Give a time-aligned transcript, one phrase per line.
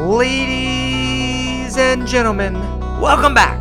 [0.00, 2.54] Ladies and gentlemen,
[2.98, 3.60] welcome back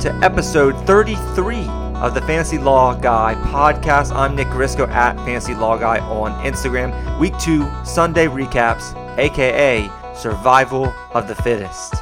[0.00, 1.66] to episode 33
[1.96, 4.14] of the Fantasy Law Guy podcast.
[4.14, 7.18] I'm Nick Grisco at Fantasy Law Guy on Instagram.
[7.18, 11.96] Week two Sunday recaps, aka Survival of the Fittest.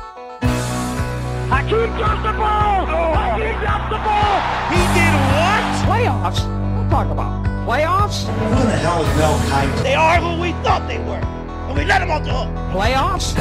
[1.48, 2.84] Hakeem dropped the ball!
[2.84, 4.40] Hakeem dropped the ball!
[4.68, 5.64] He did what?
[5.88, 6.44] Playoffs?
[6.44, 8.26] Don't talk about playoffs.
[8.26, 9.82] Who the hell is Mel Kiper?
[9.82, 11.37] They are who we thought they were.
[11.78, 12.50] And we let them off the hook.
[12.74, 13.38] Playoffs?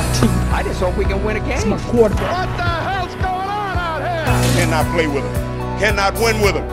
[0.53, 1.71] I just hope we can win a game.
[1.71, 4.61] What the hell's going on out here?
[4.61, 5.33] Cannot play with him.
[5.81, 6.67] Cannot win with him.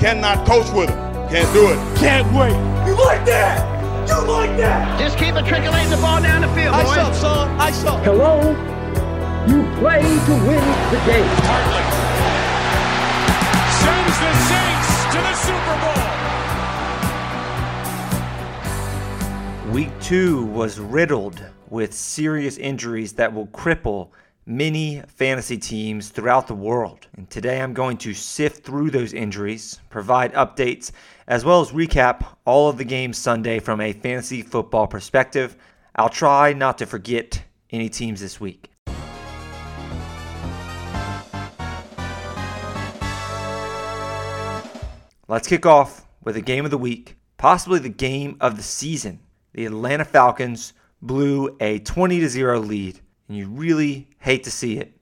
[0.00, 0.96] Cannot coach with him.
[1.28, 1.76] Can't do it.
[1.98, 2.56] Can't wait.
[2.88, 3.60] You like that?
[4.08, 4.98] You like that?
[4.98, 6.94] Just keep it trickling the ball down the field, I boys.
[6.94, 7.60] saw, son.
[7.60, 7.98] I saw.
[8.00, 8.40] Hello?
[9.44, 11.28] You play to win the game.
[11.44, 11.84] Hartley
[13.76, 15.99] sends the Saints to the Super Bowl.
[19.72, 24.10] Week two was riddled with serious injuries that will cripple
[24.44, 27.06] many fantasy teams throughout the world.
[27.16, 30.90] And today I'm going to sift through those injuries, provide updates,
[31.28, 35.56] as well as recap all of the games Sunday from a fantasy football perspective.
[35.94, 38.72] I'll try not to forget any teams this week.
[45.28, 49.20] Let's kick off with a game of the week, possibly the game of the season.
[49.52, 54.78] The Atlanta Falcons blew a 20 to 0 lead, and you really hate to see
[54.78, 54.94] it.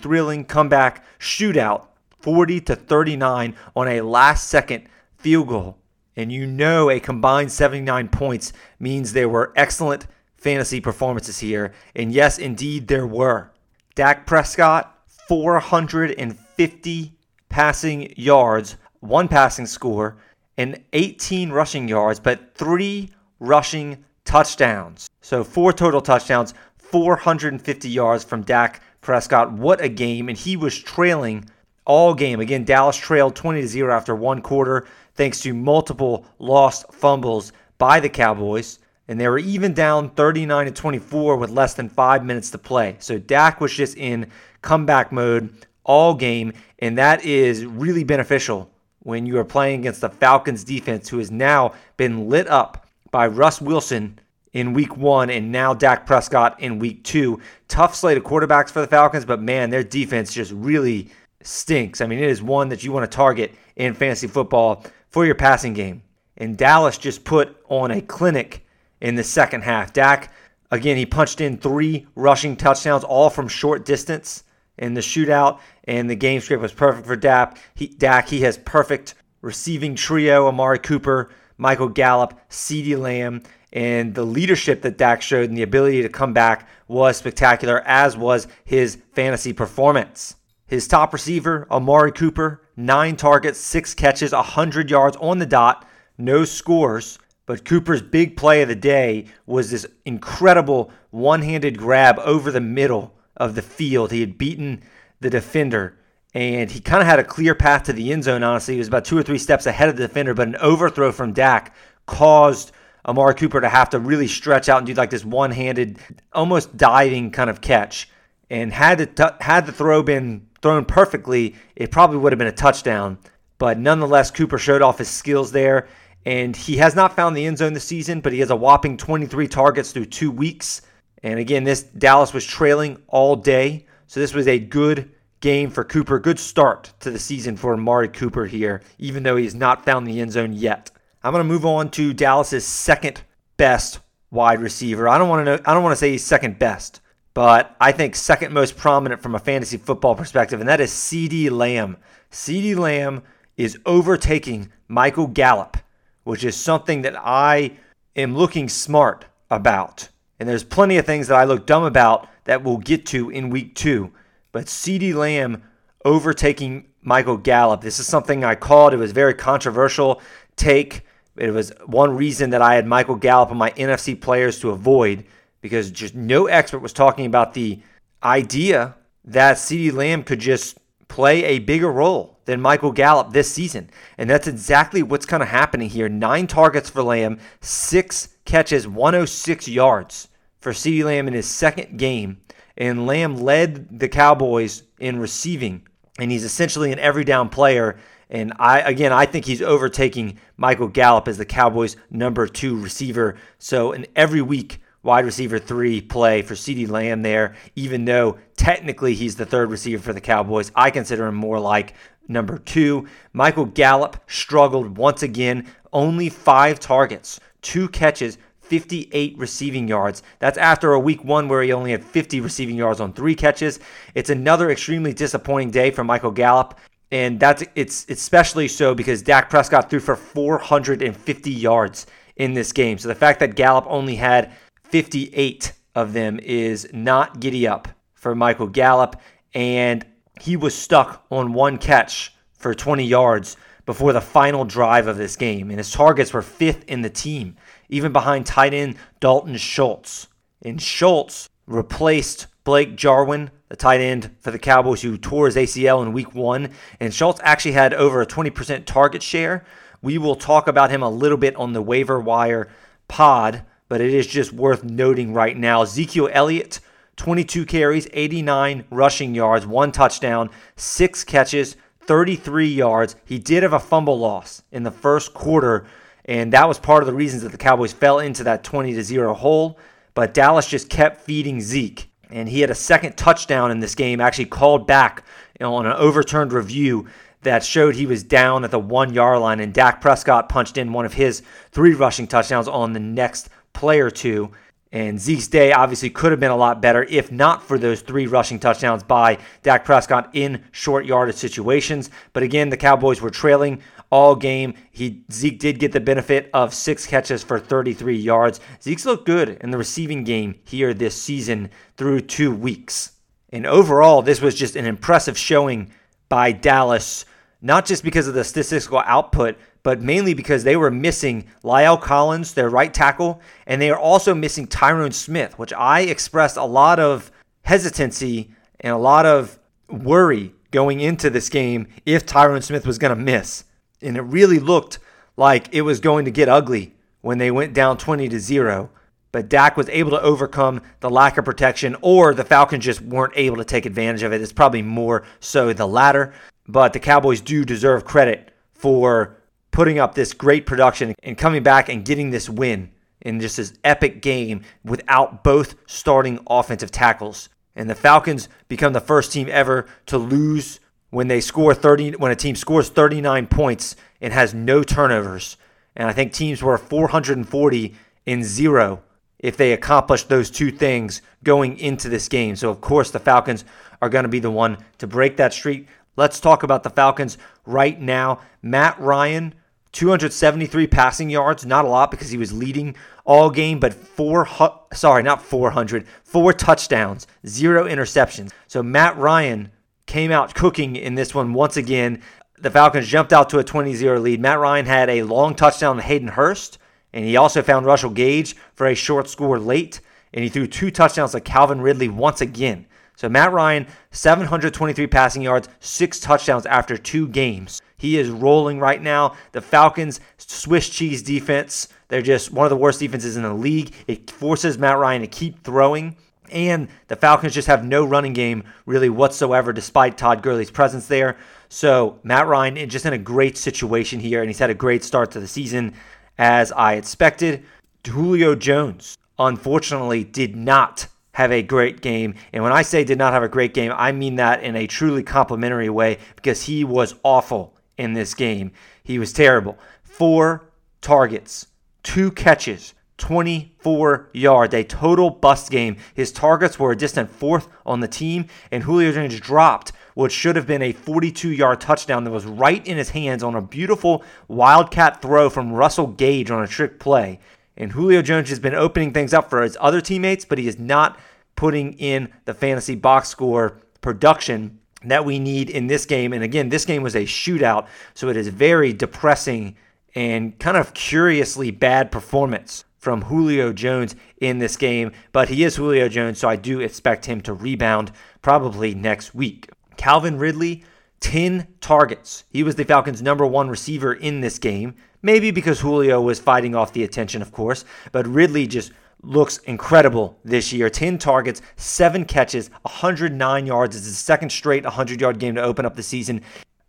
[0.00, 1.88] Thrilling comeback shootout,
[2.20, 4.88] 40 to 39 on a last second
[5.18, 5.76] field goal.
[6.16, 10.06] And you know a combined 79 points means there were excellent
[10.38, 11.74] fantasy performances here.
[11.94, 13.50] And yes, indeed, there were.
[13.94, 14.98] Dak Prescott,
[15.28, 17.13] 450
[17.54, 20.16] passing yards, one passing score,
[20.58, 25.08] and 18 rushing yards, but three rushing touchdowns.
[25.20, 29.52] So four total touchdowns, 450 yards from Dak Prescott.
[29.52, 30.28] What a game.
[30.28, 31.44] And he was trailing
[31.84, 32.40] all game.
[32.40, 38.00] Again, Dallas trailed 20 to 0 after one quarter, thanks to multiple lost fumbles by
[38.00, 38.80] the Cowboys.
[39.06, 42.96] And they were even down 39 to 24 with less than five minutes to play.
[42.98, 44.28] So Dak was just in
[44.60, 50.08] comeback mode all game, and that is really beneficial when you are playing against the
[50.08, 54.18] Falcons defense, who has now been lit up by Russ Wilson
[54.54, 57.40] in week one and now Dak Prescott in week two.
[57.68, 61.10] Tough slate of quarterbacks for the Falcons, but man, their defense just really
[61.42, 62.00] stinks.
[62.00, 65.34] I mean, it is one that you want to target in fantasy football for your
[65.34, 66.02] passing game.
[66.36, 68.66] And Dallas just put on a clinic
[69.00, 69.92] in the second half.
[69.92, 70.32] Dak,
[70.70, 74.44] again, he punched in three rushing touchdowns, all from short distance
[74.78, 77.58] in the shootout, and the game script was perfect for Dak.
[77.74, 83.42] He, Dak, he has perfect receiving trio: Amari Cooper, Michael Gallup, CeeDee Lamb,
[83.72, 88.16] and the leadership that Dak showed and the ability to come back was spectacular, as
[88.16, 90.36] was his fantasy performance.
[90.66, 95.86] His top receiver, Amari Cooper, nine targets, six catches, 100 yards on the dot,
[96.16, 97.18] no scores.
[97.46, 102.60] But Cooper's big play of the day was this incredible one handed grab over the
[102.60, 104.12] middle of the field.
[104.12, 104.82] He had beaten
[105.20, 105.98] the defender
[106.34, 108.74] and he kind of had a clear path to the end zone, honestly.
[108.74, 111.32] He was about two or three steps ahead of the defender, but an overthrow from
[111.32, 111.74] Dak
[112.06, 112.72] caused
[113.06, 115.98] Amari Cooper to have to really stretch out and do like this one handed,
[116.32, 118.10] almost diving kind of catch.
[118.50, 122.48] And had the, t- had the throw been thrown perfectly, it probably would have been
[122.48, 123.18] a touchdown.
[123.58, 125.86] But nonetheless, Cooper showed off his skills there.
[126.26, 128.96] And he has not found the end zone this season, but he has a whopping
[128.96, 130.82] 23 targets through two weeks.
[131.24, 133.86] And again, this Dallas was trailing all day.
[134.06, 136.18] So this was a good game for Cooper.
[136.18, 140.06] Good start to the season for Amari Cooper here, even though he has not found
[140.06, 140.90] the end zone yet.
[141.22, 143.22] I'm going to move on to Dallas's second
[143.56, 145.08] best wide receiver.
[145.08, 147.00] I don't want to know I don't want to say he's second best,
[147.32, 151.50] but I think second most prominent from a fantasy football perspective, and that is CeeDee
[151.50, 151.96] Lamb.
[152.30, 153.22] CeeDee Lamb
[153.56, 155.78] is overtaking Michael Gallup,
[156.24, 157.78] which is something that I
[158.14, 160.10] am looking smart about.
[160.38, 163.50] And there's plenty of things that I look dumb about that we'll get to in
[163.50, 164.12] week two.
[164.52, 165.62] But CeeDee Lamb
[166.04, 167.80] overtaking Michael Gallup.
[167.80, 168.94] This is something I called.
[168.94, 170.20] It was very controversial
[170.56, 171.02] take.
[171.36, 175.24] It was one reason that I had Michael Gallup on my NFC players to avoid
[175.60, 177.80] because just no expert was talking about the
[178.22, 178.94] idea
[179.24, 180.78] that CeeDee Lamb could just
[181.08, 183.90] play a bigger role than Michael Gallup this season.
[184.18, 186.08] And that's exactly what's kind of happening here.
[186.08, 192.40] Nine targets for Lamb, six catches, 106 yards for CeeDee Lamb in his second game.
[192.76, 195.86] And Lamb led the Cowboys in receiving.
[196.18, 197.98] And he's essentially an every down player
[198.30, 203.36] And I again, I think he's overtaking Michael Gallup as the Cowboys' number two receiver.
[203.58, 209.14] So in every week, wide receiver three play for CeeDee Lamb there, even though technically
[209.14, 210.72] he's the third receiver for the Cowboys.
[210.74, 211.94] I consider him more like
[212.26, 213.06] number two.
[213.32, 220.22] Michael Gallup struggled once again, only five targets, two catches, 58 receiving yards.
[220.38, 223.80] That's after a week one where he only had 50 receiving yards on three catches.
[224.14, 226.78] It's another extremely disappointing day for Michael Gallup.
[227.10, 232.06] And that's it's especially so because Dak Prescott threw for 450 yards
[232.36, 232.98] in this game.
[232.98, 234.52] So the fact that Gallup only had
[234.84, 239.16] 58 of them is not giddy up for Michael Gallup.
[239.54, 240.04] And
[240.40, 245.36] he was stuck on one catch for 20 yards before the final drive of this
[245.36, 245.70] game.
[245.70, 247.56] And his targets were fifth in the team
[247.88, 250.28] even behind tight end Dalton Schultz.
[250.62, 256.02] And Schultz replaced Blake Jarwin, the tight end for the Cowboys, who tore his ACL
[256.02, 256.70] in week one.
[256.98, 259.64] And Schultz actually had over a 20% target share.
[260.02, 262.68] We will talk about him a little bit on the waiver wire
[263.08, 265.82] pod, but it is just worth noting right now.
[265.82, 266.80] Ezekiel Elliott,
[267.16, 273.16] 22 carries, 89 rushing yards, one touchdown, six catches, 33 yards.
[273.24, 275.86] He did have a fumble loss in the first quarter
[276.24, 279.02] and that was part of the reasons that the Cowboys fell into that 20 to
[279.02, 279.78] 0 hole.
[280.14, 282.10] But Dallas just kept feeding Zeke.
[282.30, 285.24] And he had a second touchdown in this game, actually called back
[285.60, 287.06] on an overturned review
[287.42, 289.60] that showed he was down at the one yard line.
[289.60, 294.00] And Dak Prescott punched in one of his three rushing touchdowns on the next play
[294.00, 294.50] or two.
[294.94, 298.28] And Zeke's day obviously could have been a lot better if not for those three
[298.28, 302.10] rushing touchdowns by Dak Prescott in short yardage situations.
[302.32, 304.74] But again, the Cowboys were trailing all game.
[304.92, 308.60] He Zeke did get the benefit of six catches for 33 yards.
[308.80, 313.14] Zeke's looked good in the receiving game here this season through two weeks.
[313.50, 315.90] And overall, this was just an impressive showing
[316.28, 317.24] by Dallas,
[317.64, 322.54] not just because of the statistical output, but mainly because they were missing La'el Collins,
[322.54, 327.00] their right tackle, and they are also missing Tyron Smith, which I expressed a lot
[327.00, 327.32] of
[327.62, 328.50] hesitancy
[328.80, 329.58] and a lot of
[329.88, 333.64] worry going into this game if Tyron Smith was going to miss
[334.04, 334.98] and it really looked
[335.36, 338.90] like it was going to get ugly when they went down 20 to 0.
[339.32, 343.32] But Dak was able to overcome the lack of protection, or the Falcons just weren't
[343.34, 344.40] able to take advantage of it.
[344.40, 346.32] It's probably more so the latter.
[346.66, 349.36] But the Cowboys do deserve credit for
[349.70, 352.90] putting up this great production and coming back and getting this win
[353.20, 357.48] in just this epic game without both starting offensive tackles.
[357.74, 360.78] And the Falcons become the first team ever to lose
[361.10, 365.56] when they score 30 when a team scores 39 points and has no turnovers.
[365.96, 367.94] And I think teams were 440
[368.26, 369.02] in zero
[369.38, 372.56] if they accomplished those two things going into this game.
[372.56, 373.64] So of course the Falcons
[374.00, 375.86] are going to be the one to break that streak.
[376.16, 378.40] Let's talk about the Falcons right now.
[378.62, 379.54] Matt Ryan
[379.94, 384.48] 273 passing yards, not a lot because he was leading all game, but four,
[384.92, 388.52] sorry, not 400, four touchdowns, zero interceptions.
[388.66, 389.70] So Matt Ryan
[390.06, 392.20] came out cooking in this one once again.
[392.58, 394.40] The Falcons jumped out to a 20 0 lead.
[394.40, 396.78] Matt Ryan had a long touchdown to Hayden Hurst,
[397.12, 400.00] and he also found Russell Gage for a short score late,
[400.32, 402.86] and he threw two touchdowns to Calvin Ridley once again.
[403.16, 407.80] So Matt Ryan, 723 passing yards, six touchdowns after two games.
[407.96, 409.36] He is rolling right now.
[409.52, 413.94] The Falcons' Swiss cheese defense, they're just one of the worst defenses in the league.
[414.06, 416.16] It forces Matt Ryan to keep throwing.
[416.50, 421.36] And the Falcons just have no running game really whatsoever, despite Todd Gurley's presence there.
[421.68, 425.02] So Matt Ryan is just in a great situation here, and he's had a great
[425.02, 425.94] start to the season,
[426.36, 427.64] as I expected.
[428.06, 432.34] Julio Jones, unfortunately, did not have a great game.
[432.52, 434.86] And when I say did not have a great game, I mean that in a
[434.86, 438.72] truly complimentary way because he was awful in this game.
[439.02, 439.78] He was terrible.
[440.02, 441.66] Four targets,
[442.02, 445.96] two catches, 24 yards, a total bust game.
[446.14, 450.56] His targets were a distant fourth on the team, and Julio Jones dropped what should
[450.56, 454.22] have been a 42 yard touchdown that was right in his hands on a beautiful
[454.46, 457.40] wildcat throw from Russell Gage on a trick play.
[457.76, 460.78] And Julio Jones has been opening things up for his other teammates, but he is
[460.78, 461.18] not
[461.56, 466.32] putting in the fantasy box score production that we need in this game.
[466.32, 469.76] And again, this game was a shootout, so it is very depressing
[470.14, 475.76] and kind of curiously bad performance from Julio Jones in this game, but he is
[475.76, 479.68] Julio Jones, so I do expect him to rebound probably next week.
[479.98, 480.84] Calvin Ridley,
[481.20, 482.44] 10 targets.
[482.48, 486.76] He was the Falcons' number one receiver in this game, maybe because Julio was fighting
[486.76, 490.90] off the attention, of course, but Ridley just looks incredible this year.
[490.90, 493.96] 10 targets, 7 catches, 109 yards.
[493.96, 496.42] It's his second straight 100 yard game to open up the season.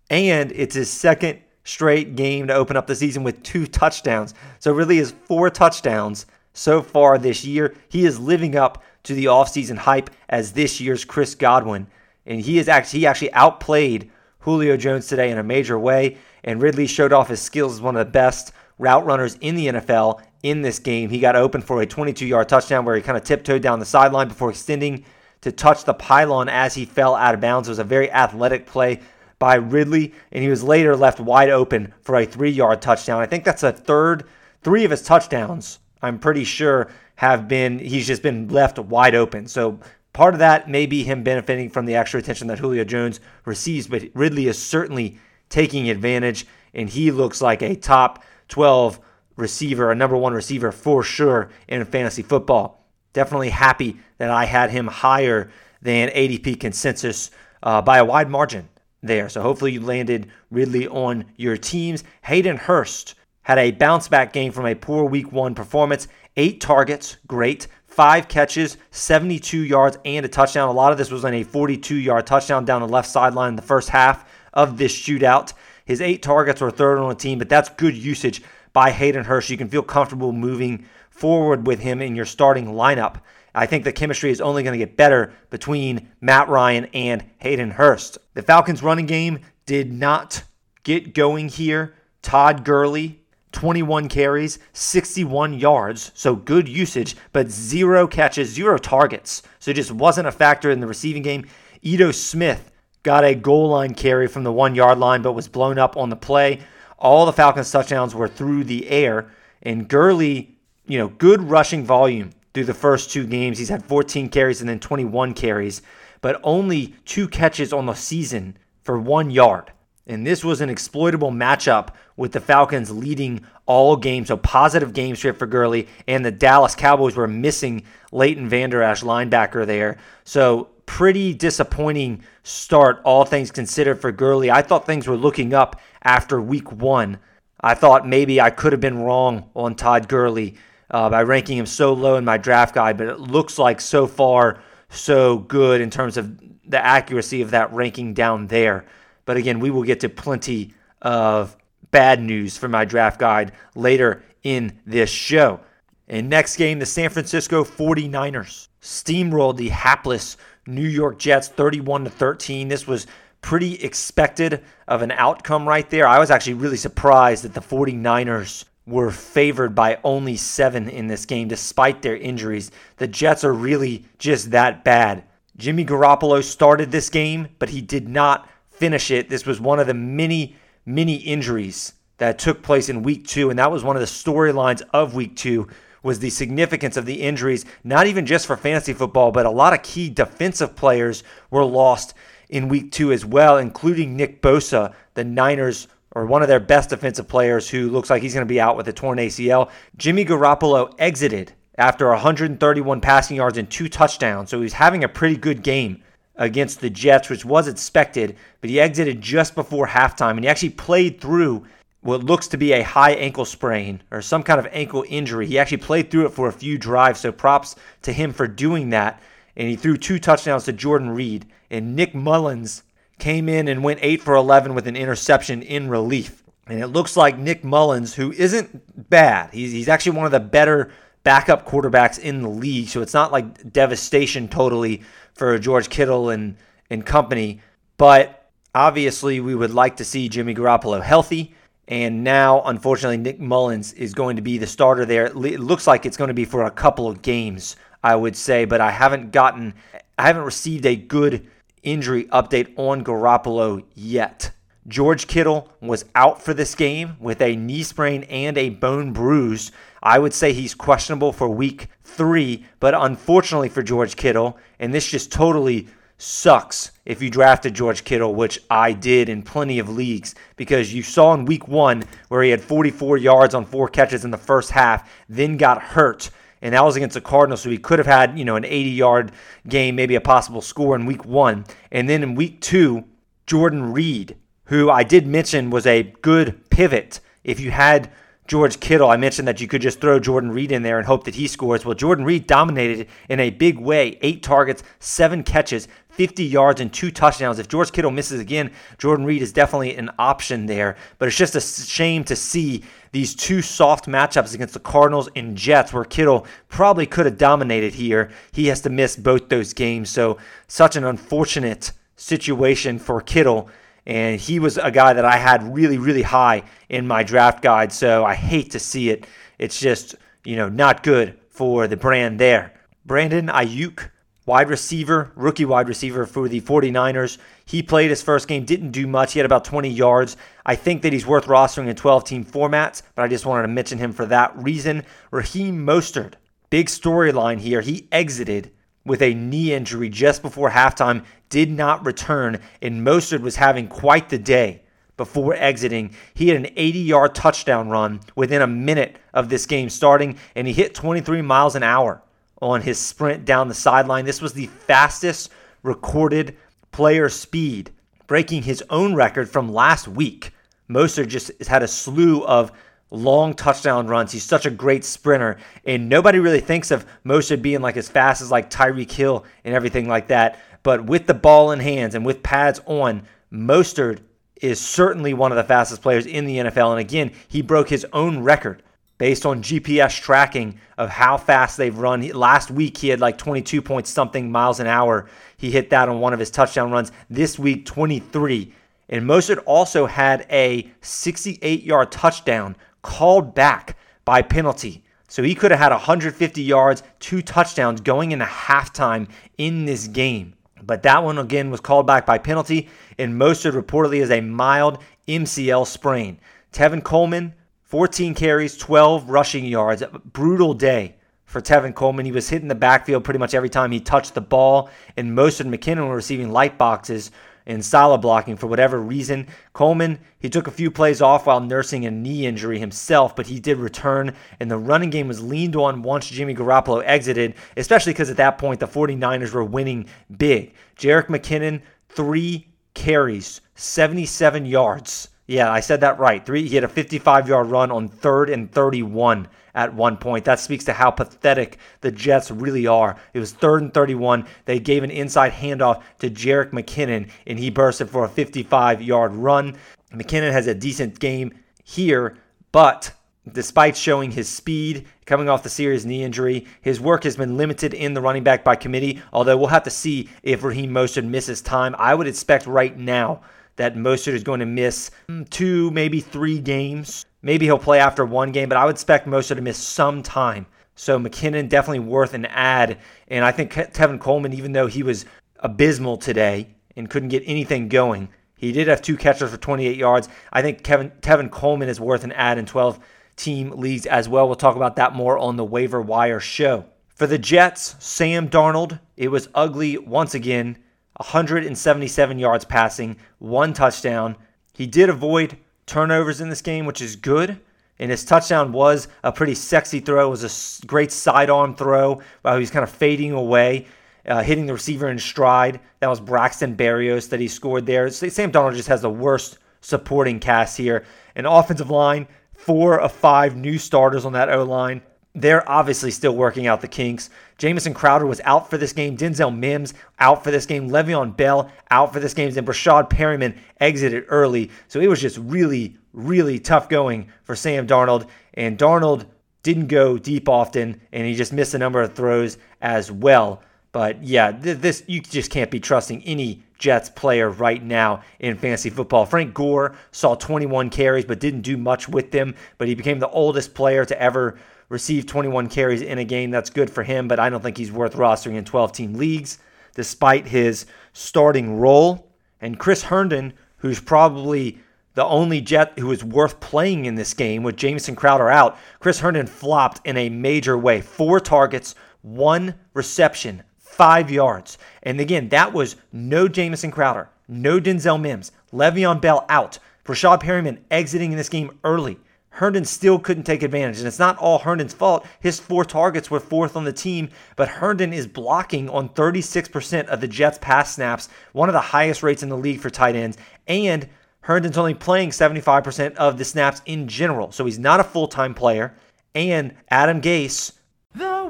[0.10, 4.34] And it's his second straight game to open up the season with two touchdowns.
[4.60, 7.76] So, really, his four touchdowns so far this year.
[7.90, 11.88] He is living up to the offseason hype as this year's Chris Godwin.
[12.26, 16.18] And he is actually he actually outplayed Julio Jones today in a major way.
[16.46, 19.68] And Ridley showed off his skills as one of the best route runners in the
[19.68, 21.10] NFL in this game.
[21.10, 23.86] He got open for a 22 yard touchdown where he kind of tiptoed down the
[23.86, 25.04] sideline before extending
[25.42, 27.68] to touch the pylon as he fell out of bounds.
[27.68, 29.02] It was a very athletic play
[29.40, 33.22] by Ridley, and he was later left wide open for a three yard touchdown.
[33.22, 34.24] I think that's a third,
[34.64, 39.48] three of his touchdowns, I'm pretty sure, have been, he's just been left wide open.
[39.48, 39.80] So
[40.14, 43.88] part of that may be him benefiting from the extra attention that Julio Jones receives,
[43.88, 45.18] but Ridley is certainly
[45.50, 49.00] taking advantage, and he looks like a top 12
[49.36, 52.86] receiver, a number one receiver for sure in fantasy football.
[53.14, 57.32] Definitely happy that I had him higher than ADP consensus
[57.64, 58.70] uh, by a wide margin
[59.02, 59.30] there.
[59.30, 62.04] So hopefully you landed Ridley on your teams.
[62.24, 66.08] Hayden Hurst had a bounce back game from a poor week one performance.
[66.36, 67.68] Eight targets, great.
[67.86, 70.68] Five catches, 72 yards, and a touchdown.
[70.68, 73.56] A lot of this was on a 42 yard touchdown down the left sideline in
[73.56, 75.54] the first half of this shootout.
[75.86, 78.42] His eight targets were third on the team, but that's good usage
[78.74, 79.50] by Hayden Hurst.
[79.50, 83.22] You can feel comfortable moving forward with him in your starting lineup.
[83.54, 87.72] I think the chemistry is only going to get better between Matt Ryan and Hayden
[87.72, 88.18] Hurst.
[88.34, 90.44] The Falcons' running game did not
[90.84, 91.96] get going here.
[92.22, 93.22] Todd Gurley,
[93.54, 99.42] 21 carries, 61 yards, so good usage, but zero catches, zero targets.
[99.60, 101.46] So it just wasn't a factor in the receiving game.
[101.82, 102.72] Ito Smith
[103.06, 106.10] got a goal line carry from the one yard line, but was blown up on
[106.10, 106.60] the play.
[106.98, 109.32] All the Falcons' touchdowns were through the air,
[109.62, 110.58] and Gurley,
[110.88, 113.60] you know, good rushing volume through the first two games.
[113.60, 115.84] He's had 14 carries and then 21 carries,
[116.22, 119.72] but only two catches on the season for one yard.
[120.08, 124.30] And this was an exploitable matchup with the Falcons leading all games.
[124.30, 125.88] So positive game script for Gurley.
[126.08, 129.98] And the Dallas Cowboys were missing Leighton Vander Esch, linebacker there.
[130.24, 134.52] So pretty disappointing start, all things considered, for Gurley.
[134.52, 137.20] I thought things were looking up after week one.
[137.62, 140.56] I thought maybe I could have been wrong on Todd Gurley
[140.92, 144.08] uh, by ranking him so low in my draft guide, but it looks like so
[144.08, 148.86] far so good in terms of the accuracy of that ranking down there.
[149.26, 151.56] But again, we will get to plenty of
[151.92, 155.60] bad news for my draft guide later in this show.
[156.08, 162.10] And next game, the San Francisco 49ers steamrolled the hapless New York Jets 31 to
[162.10, 162.68] 13.
[162.68, 163.08] This was
[163.42, 166.08] pretty expected of an outcome right there.
[166.08, 171.26] I was actually really surprised that the 49ers were favored by only seven in this
[171.26, 172.72] game despite their injuries.
[172.98, 175.24] The Jets are really just that bad.
[175.58, 179.30] Jimmy Garoppolo started this game, but he did not finish it.
[179.30, 180.56] This was one of the many,
[180.86, 184.82] many injuries that took place in week two, and that was one of the storylines
[184.92, 185.68] of week two
[186.06, 189.74] was the significance of the injuries, not even just for fantasy football, but a lot
[189.74, 192.14] of key defensive players were lost
[192.48, 196.92] in week two as well, including Nick Bosa, the Niners or one of their best
[196.92, 199.70] defensive players who looks like he's going to be out with a torn ACL.
[199.98, 205.36] Jimmy Garoppolo exited after 131 passing yards and two touchdowns, so he's having a pretty
[205.36, 206.02] good game
[206.38, 210.70] against the Jets, which was expected, but he exited just before halftime and he actually
[210.70, 211.66] played through
[212.06, 215.48] what looks to be a high ankle sprain or some kind of ankle injury.
[215.48, 218.92] He actually played through it for a few drives, so props to him for doing
[218.92, 219.20] that.
[219.56, 221.48] And he threw two touchdowns to Jordan Reed.
[221.72, 222.84] And Nick Mullens
[223.18, 226.44] came in and went 8 for 11 with an interception in relief.
[226.68, 230.40] And it looks like Nick Mullens, who isn't bad, he's, he's actually one of the
[230.40, 230.92] better
[231.24, 232.88] backup quarterbacks in the league.
[232.88, 235.02] So it's not like devastation totally
[235.34, 236.58] for George Kittle and,
[236.92, 237.62] and company.
[237.98, 241.56] But obviously, we would like to see Jimmy Garoppolo healthy.
[241.88, 245.26] And now, unfortunately, Nick Mullens is going to be the starter there.
[245.26, 248.66] It looks like it's going to be for a couple of games, I would say,
[248.66, 249.76] but I haven't gotten,
[250.18, 251.48] I haven't received a good
[251.84, 254.52] injury update on Garoppolo yet.
[254.88, 259.72] George Kittle was out for this game with a knee sprain and a bone bruise.
[260.02, 265.10] I would say he's questionable for week three, but unfortunately for George Kittle, and this
[265.10, 270.36] just totally sucks if you drafted George Kittle, which I did in plenty of leagues,
[270.56, 274.32] because you saw in week one where he had 44 yards on four catches in
[274.32, 276.30] the first half, then got hurt.
[276.62, 278.90] And that was against the Cardinals, so he could have had, you know, an 80
[278.90, 279.32] yard
[279.68, 281.66] game, maybe a possible score in week one.
[281.92, 283.04] And then in week two,
[283.46, 288.10] Jordan Reed, who I did mention was a good pivot if you had
[288.48, 289.10] George Kittle.
[289.10, 291.48] I mentioned that you could just throw Jordan Reed in there and hope that he
[291.48, 291.86] scores.
[291.86, 296.92] Well, Jordan Reed dominated in a big way eight targets, seven catches, 50 yards, and
[296.92, 297.60] two touchdowns.
[297.60, 300.96] If George Kittle misses again, Jordan Reed is definitely an option there.
[301.18, 305.56] But it's just a shame to see these two soft matchups against the Cardinals and
[305.56, 308.32] Jets, where Kittle probably could have dominated here.
[308.52, 310.10] He has to miss both those games.
[310.10, 313.70] So, such an unfortunate situation for Kittle
[314.06, 317.92] and he was a guy that I had really, really high in my draft guide.
[317.92, 319.26] So I hate to see it.
[319.58, 322.74] It's just, you know, not good for the brand there.
[323.06, 324.10] Brandon Aiyuk,
[324.46, 327.38] wide receiver, rookie wide receiver for the 49ers.
[327.66, 329.34] He played his first game, didn't do much.
[329.34, 330.38] He had about 20 yards.
[330.66, 333.70] I think that he's worth rostering in 12 team formats, but I just wanted to
[333.70, 335.04] mention him for that reason.
[335.32, 336.34] Raheem Mostert,
[336.70, 337.82] big storyline here.
[337.82, 338.72] He exited
[339.04, 344.30] with a knee injury just before halftime, did not return, and Mostert was having quite
[344.30, 344.82] the day
[345.16, 346.14] before exiting.
[346.34, 350.68] He had an 80 yard touchdown run within a minute of this game starting, and
[350.68, 352.22] he hit 23 miles an hour
[352.62, 354.26] on his sprint down the sideline.
[354.26, 355.52] This was the fastest
[355.84, 356.56] recorded
[356.92, 357.92] player speed,
[358.28, 360.52] breaking his own record from last week.
[360.90, 362.72] Mostert just had a slew of
[363.12, 364.32] long touchdown runs.
[364.32, 368.42] He's such a great sprinter, and nobody really thinks of Mostert being like as fast
[368.42, 370.60] as like Tyreek Hill and everything like that.
[370.84, 374.20] But with the ball in hands and with pads on, Mostert
[374.62, 376.92] is certainly one of the fastest players in the NFL.
[376.92, 378.82] And again, he broke his own record
[379.18, 382.28] based on GPS tracking of how fast they've run.
[382.30, 385.28] Last week, he had like 22 point something miles an hour.
[385.58, 387.12] He hit that on one of his touchdown runs.
[387.30, 388.74] This week, 23.
[389.10, 395.04] And Mostert also had a 68 yard touchdown called back by penalty.
[395.28, 400.54] So he could have had 150 yards, two touchdowns going into halftime in this game.
[400.84, 405.00] But that one again was called back by penalty, and Mostert reportedly is a mild
[405.28, 406.40] MCL sprain.
[406.72, 407.54] Tevin Coleman,
[407.96, 410.04] 14 carries, 12 rushing yards.
[410.26, 412.26] Brutal day for Tevin Coleman.
[412.26, 415.62] He was hitting the backfield pretty much every time he touched the ball, and most
[415.62, 417.32] of McKinnon were receiving light boxes
[417.66, 419.48] and solid blocking for whatever reason.
[419.72, 423.62] Coleman, he took a few plays off while nursing a knee injury himself, but he
[423.62, 428.30] did return, and the running game was leaned on once Jimmy Garoppolo exited, especially because
[428.30, 430.74] at that point the 49ers were winning big.
[430.98, 435.30] Jerick McKinnon, three carries, 77 yards.
[435.48, 436.44] Yeah, I said that right.
[436.44, 436.68] Three.
[436.68, 440.46] He had a 55 yard run on third and 31 at one point.
[440.46, 443.16] That speaks to how pathetic the Jets really are.
[443.34, 444.48] It was third and 31.
[444.66, 449.34] They gave an inside handoff to Jerick McKinnon, and he bursted for a 55 yard
[449.34, 449.78] run.
[450.12, 451.54] McKinnon has a decent game
[451.84, 452.38] here,
[452.72, 453.12] but
[453.52, 457.94] despite showing his speed coming off the serious knee injury, his work has been limited
[457.94, 459.22] in the running back by committee.
[459.32, 461.96] Although we'll have to see if Raheem Mostert misses time.
[462.00, 463.42] I would expect right now
[463.78, 467.26] that Mostert is going to miss mm, two, maybe three games.
[467.42, 470.66] Maybe he'll play after one game, but I would expect Mostert to miss some time.
[470.96, 473.00] So McKinnon definitely worth an ad.
[473.28, 475.26] And I think Tevin Coleman, even though he was
[475.60, 480.30] abysmal today and couldn't get anything going, he did have two catches for 28 yards.
[480.52, 483.00] I think Kevin Tevin Coleman is worth an ad in 12
[483.36, 484.48] team leagues as well.
[484.48, 486.86] We'll talk about that more on the waiver wire show.
[487.16, 490.78] For the Jets, Sam Darnold, it was ugly once again.
[491.18, 494.36] 177 yards passing, one touchdown.
[494.74, 497.60] He did avoid turnovers in this game, which is good.
[497.98, 500.28] And his touchdown was a pretty sexy throw.
[500.28, 503.88] It was a great sidearm throw while he was kind of fading away,
[504.28, 505.80] uh, hitting the receiver in stride.
[506.02, 508.10] That was Braxton Berrios that he scored there.
[508.10, 511.06] Sam Darnold just has the worst supporting cast here.
[511.38, 515.02] An offensive line, four of five new starters on that O line
[515.36, 517.30] they're obviously still working out the kinks.
[517.58, 519.18] Jamison Crowder was out for this game.
[519.18, 520.90] Denzel Mims out for this game.
[520.90, 522.56] Le'Veon Bell out for this game.
[522.56, 524.72] And Breshad Perriman exited early.
[524.88, 528.28] So it was just really, really tough going for Sam Darnold.
[528.56, 529.26] And Darnold
[529.64, 533.64] didn't go deep often, and he just missed a number of throws as well.
[533.92, 538.90] But yeah, this you just can't be trusting any Jets player right now in fantasy
[538.90, 539.26] football.
[539.26, 543.30] Frank Gore saw 21 carries but didn't do much with them, but he became the
[543.30, 546.52] oldest player to ever received 21 carries in a game.
[546.52, 549.60] That's good for him, but I don't think he's worth rostering in 12 team leagues
[549.96, 552.32] despite his starting role.
[552.62, 554.80] And Chris Herndon, who's probably
[555.16, 559.20] the only Jet who is worth playing in this game with Jamison Crowder out, Chris
[559.20, 561.02] Herndon flopped in a major way.
[561.02, 564.78] Four targets, one reception, five yards.
[565.04, 570.80] And again, that was no Jamison Crowder, no Denzel Mims, Le'Veon Bell out, Breshad Perriman
[570.92, 572.18] exiting in this game early.
[572.56, 574.00] Herndon still couldn't take advantage.
[574.00, 575.28] And it's not all Herndon's fault.
[575.42, 580.22] His four targets were fourth on the team, but Herndon is blocking on 36% of
[580.22, 583.38] the Jets' pass snaps, one of the highest rates in the league for tight ends.
[583.68, 584.08] And
[584.40, 588.54] Herndon's only playing 75% of the snaps in general, so he's not a full time
[588.54, 588.96] player.
[589.34, 590.72] And Adam Gase
[591.14, 591.46] The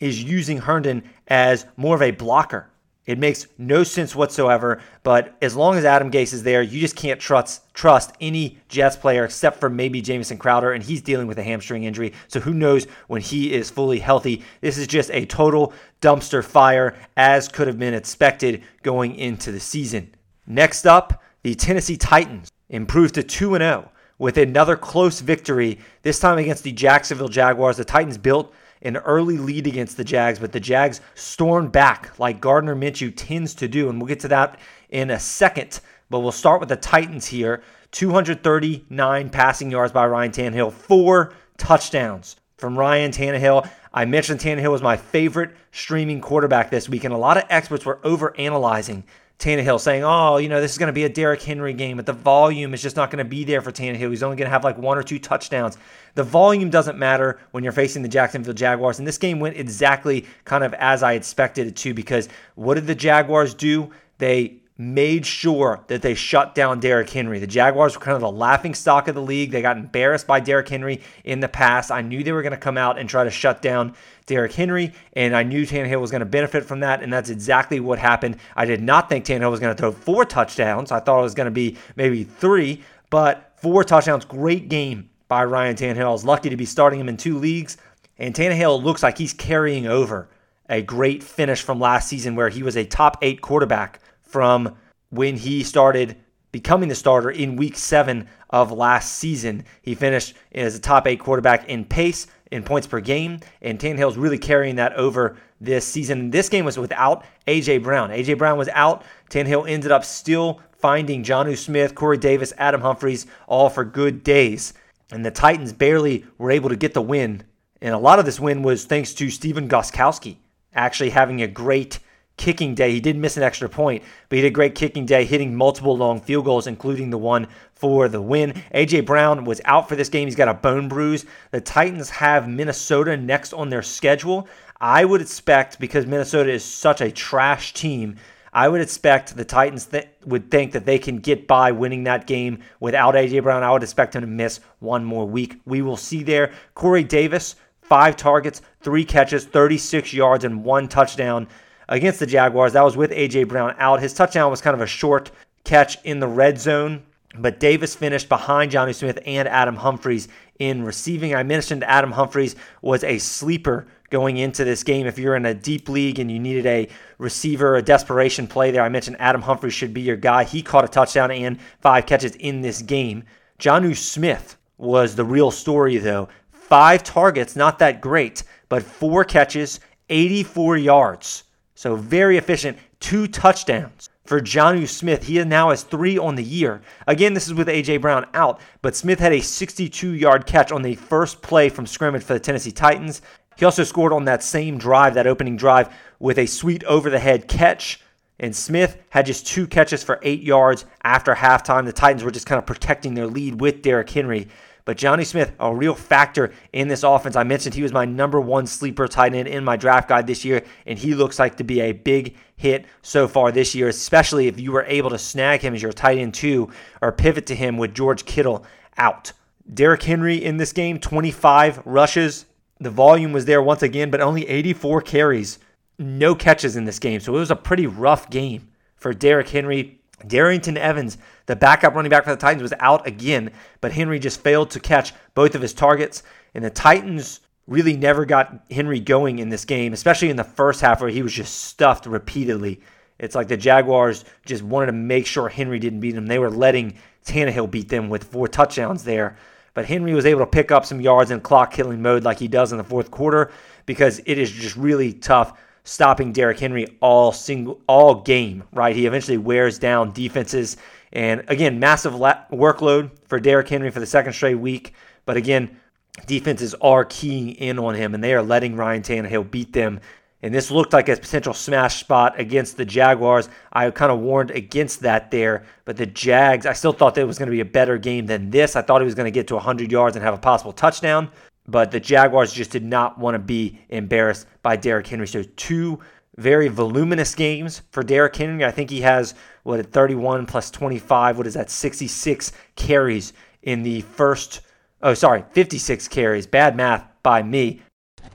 [0.00, 2.70] is using Herndon as more of a blocker.
[3.06, 6.96] It makes no sense whatsoever, but as long as Adam Gase is there, you just
[6.96, 11.38] can't trust trust any Jets player except for maybe Jamison Crowder, and he's dealing with
[11.38, 12.12] a hamstring injury.
[12.26, 14.42] So who knows when he is fully healthy?
[14.60, 19.60] This is just a total dumpster fire, as could have been expected going into the
[19.60, 20.12] season.
[20.44, 26.38] Next up, the Tennessee Titans improved to 2 0 with another close victory, this time
[26.38, 27.76] against the Jacksonville Jaguars.
[27.76, 28.52] The Titans built
[28.86, 33.54] an early lead against the Jags, but the Jags stormed back like Gardner Minshew tends
[33.56, 34.58] to do, and we'll get to that
[34.90, 35.80] in a second.
[36.08, 37.62] But we'll start with the Titans here.
[37.92, 43.68] 239 passing yards by Ryan Tannehill, four touchdowns from Ryan Tannehill.
[43.92, 47.84] I mentioned Tannehill was my favorite streaming quarterback this week, and a lot of experts
[47.84, 49.04] were over analyzing
[49.38, 52.06] Tannehill, saying, "Oh, you know, this is going to be a Derrick Henry game, but
[52.06, 54.10] the volume is just not going to be there for Tannehill.
[54.10, 55.76] He's only going to have like one or two touchdowns."
[56.14, 60.24] The volume doesn't matter when you're facing the Jacksonville Jaguars, and this game went exactly
[60.44, 61.92] kind of as I expected it to.
[61.92, 63.90] Because what did the Jaguars do?
[64.18, 67.38] They made sure that they shut down Derrick Henry.
[67.38, 69.50] The Jaguars were kind of the laughing stock of the league.
[69.50, 71.90] They got embarrassed by Derrick Henry in the past.
[71.90, 73.94] I knew they were going to come out and try to shut down
[74.26, 77.80] Derrick Henry, and I knew Tannehill was going to benefit from that, and that's exactly
[77.80, 78.36] what happened.
[78.54, 80.90] I did not think Tannehill was going to throw four touchdowns.
[80.90, 84.24] I thought it was going to be maybe three, but four touchdowns.
[84.24, 86.06] Great game by Ryan Tannehill.
[86.06, 87.76] I was lucky to be starting him in two leagues,
[88.18, 90.28] and Tannehill looks like he's carrying over
[90.68, 94.00] a great finish from last season where he was a top eight quarterback
[94.36, 94.76] from
[95.08, 96.14] when he started
[96.52, 99.64] becoming the starter in week seven of last season.
[99.80, 104.18] He finished as a top eight quarterback in pace, in points per game, and Tannehill's
[104.18, 106.30] really carrying that over this season.
[106.30, 107.78] This game was without A.J.
[107.78, 108.10] Brown.
[108.10, 108.34] A.J.
[108.34, 109.04] Brown was out.
[109.30, 114.74] Tannehill ended up still finding Jonnu Smith, Corey Davis, Adam Humphries, all for good days.
[115.10, 117.42] And the Titans barely were able to get the win.
[117.80, 120.36] And a lot of this win was thanks to Stephen Gostkowski
[120.74, 122.00] actually having a great
[122.36, 122.92] kicking day.
[122.92, 125.96] He did miss an extra point, but he did a great kicking day, hitting multiple
[125.96, 128.62] long field goals, including the one for the win.
[128.74, 130.26] AJ Brown was out for this game.
[130.26, 131.24] He's got a bone bruise.
[131.50, 134.48] The Titans have Minnesota next on their schedule.
[134.80, 138.16] I would expect, because Minnesota is such a trash team,
[138.52, 142.26] I would expect the Titans th- would think that they can get by winning that
[142.26, 143.62] game without AJ Brown.
[143.62, 145.60] I would expect him to miss one more week.
[145.66, 146.52] We will see there.
[146.74, 151.48] Corey Davis, five targets, three catches, 36 yards, and one touchdown
[151.88, 152.72] against the Jaguars.
[152.72, 153.44] That was with A.J.
[153.44, 154.00] Brown out.
[154.00, 155.30] His touchdown was kind of a short
[155.64, 157.02] catch in the red zone,
[157.38, 161.34] but Davis finished behind Jonnu Smith and Adam Humphries in receiving.
[161.34, 165.06] I mentioned Adam Humphries was a sleeper going into this game.
[165.06, 168.82] If you're in a deep league and you needed a receiver, a desperation play there,
[168.82, 170.44] I mentioned Adam Humphries should be your guy.
[170.44, 173.24] He caught a touchdown and five catches in this game.
[173.58, 176.28] Jonnu Smith was the real story, though.
[176.50, 181.44] Five targets, not that great, but four catches, 84 yards.
[181.76, 182.78] So very efficient.
[183.00, 185.24] Two touchdowns for Jonnu Smith.
[185.24, 186.80] He now has three on the year.
[187.06, 187.98] Again, this is with A.J.
[187.98, 192.24] Brown out, but Smith had a 62 yard catch on the first play from scrimmage
[192.24, 193.20] for the Tennessee Titans.
[193.56, 197.18] He also scored on that same drive, that opening drive, with a sweet over the
[197.18, 198.00] head catch.
[198.40, 201.84] And Smith had just two catches for eight yards after halftime.
[201.84, 204.48] The Titans were just kind of protecting their lead with Derrick Henry.
[204.86, 207.34] But Jonnu Smith, a real factor in this offense.
[207.34, 210.44] I mentioned he was my number one sleeper tight end in my draft guide this
[210.44, 214.46] year, and he looks like to be a big hit so far this year, especially
[214.46, 216.70] if you were able to snag him as your tight end two
[217.02, 218.64] or pivot to him with George Kittle
[218.96, 219.32] out.
[219.74, 222.46] Derrick Henry in this game, 25 rushes.
[222.78, 225.58] The volume was there once again, but only 84 carries.
[225.98, 227.18] No catches in this game.
[227.18, 229.98] So it was a pretty rough game for Derrick Henry.
[230.24, 233.50] Darrynton Evans, the backup running back for the Titans, was out again,
[233.80, 236.22] but Henry just failed to catch both of his targets.
[236.54, 240.80] And the Titans really never got Henry going in this game, especially in the first
[240.80, 242.80] half where he was just stuffed repeatedly.
[243.18, 246.26] It's like the Jaguars just wanted to make sure Henry didn't beat them.
[246.26, 249.36] They were letting Tannehill beat them with four touchdowns there.
[249.74, 252.48] But Henry was able to pick up some yards in clock killing mode like he
[252.48, 253.52] does in the fourth quarter
[253.84, 258.94] because it is just really tough stopping Derrick Henry all single all game, right?
[258.94, 260.76] He eventually wears down defenses.
[261.12, 264.94] And again, massive la- workload for Derrick Henry for the second straight week.
[265.24, 265.78] But again,
[266.26, 270.00] defenses are keying in on him and they are letting Ryan Tannehill beat them.
[270.42, 273.48] And this looked like a potential smash spot against the Jaguars.
[273.72, 277.26] I kind of warned against that there, but the Jags, I still thought that it
[277.26, 278.76] was going to be a better game than this.
[278.76, 281.30] I thought he was going to get to 100 yards and have a possible touchdown
[281.68, 285.26] but the Jaguars just did not want to be embarrassed by Derrick Henry.
[285.26, 286.00] So two
[286.36, 288.64] very voluminous games for Derrick Henry.
[288.64, 291.38] I think he has what at 31 plus 25.
[291.38, 291.70] What is that?
[291.70, 294.60] 66 carries in the first.
[295.02, 296.46] Oh, sorry, 56 carries.
[296.46, 297.82] Bad math by me.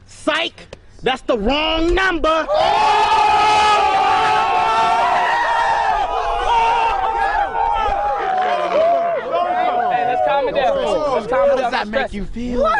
[0.06, 0.78] Psych!
[1.04, 2.46] That's the wrong number!
[9.90, 12.72] Hey, let's calm it How does that make you feel?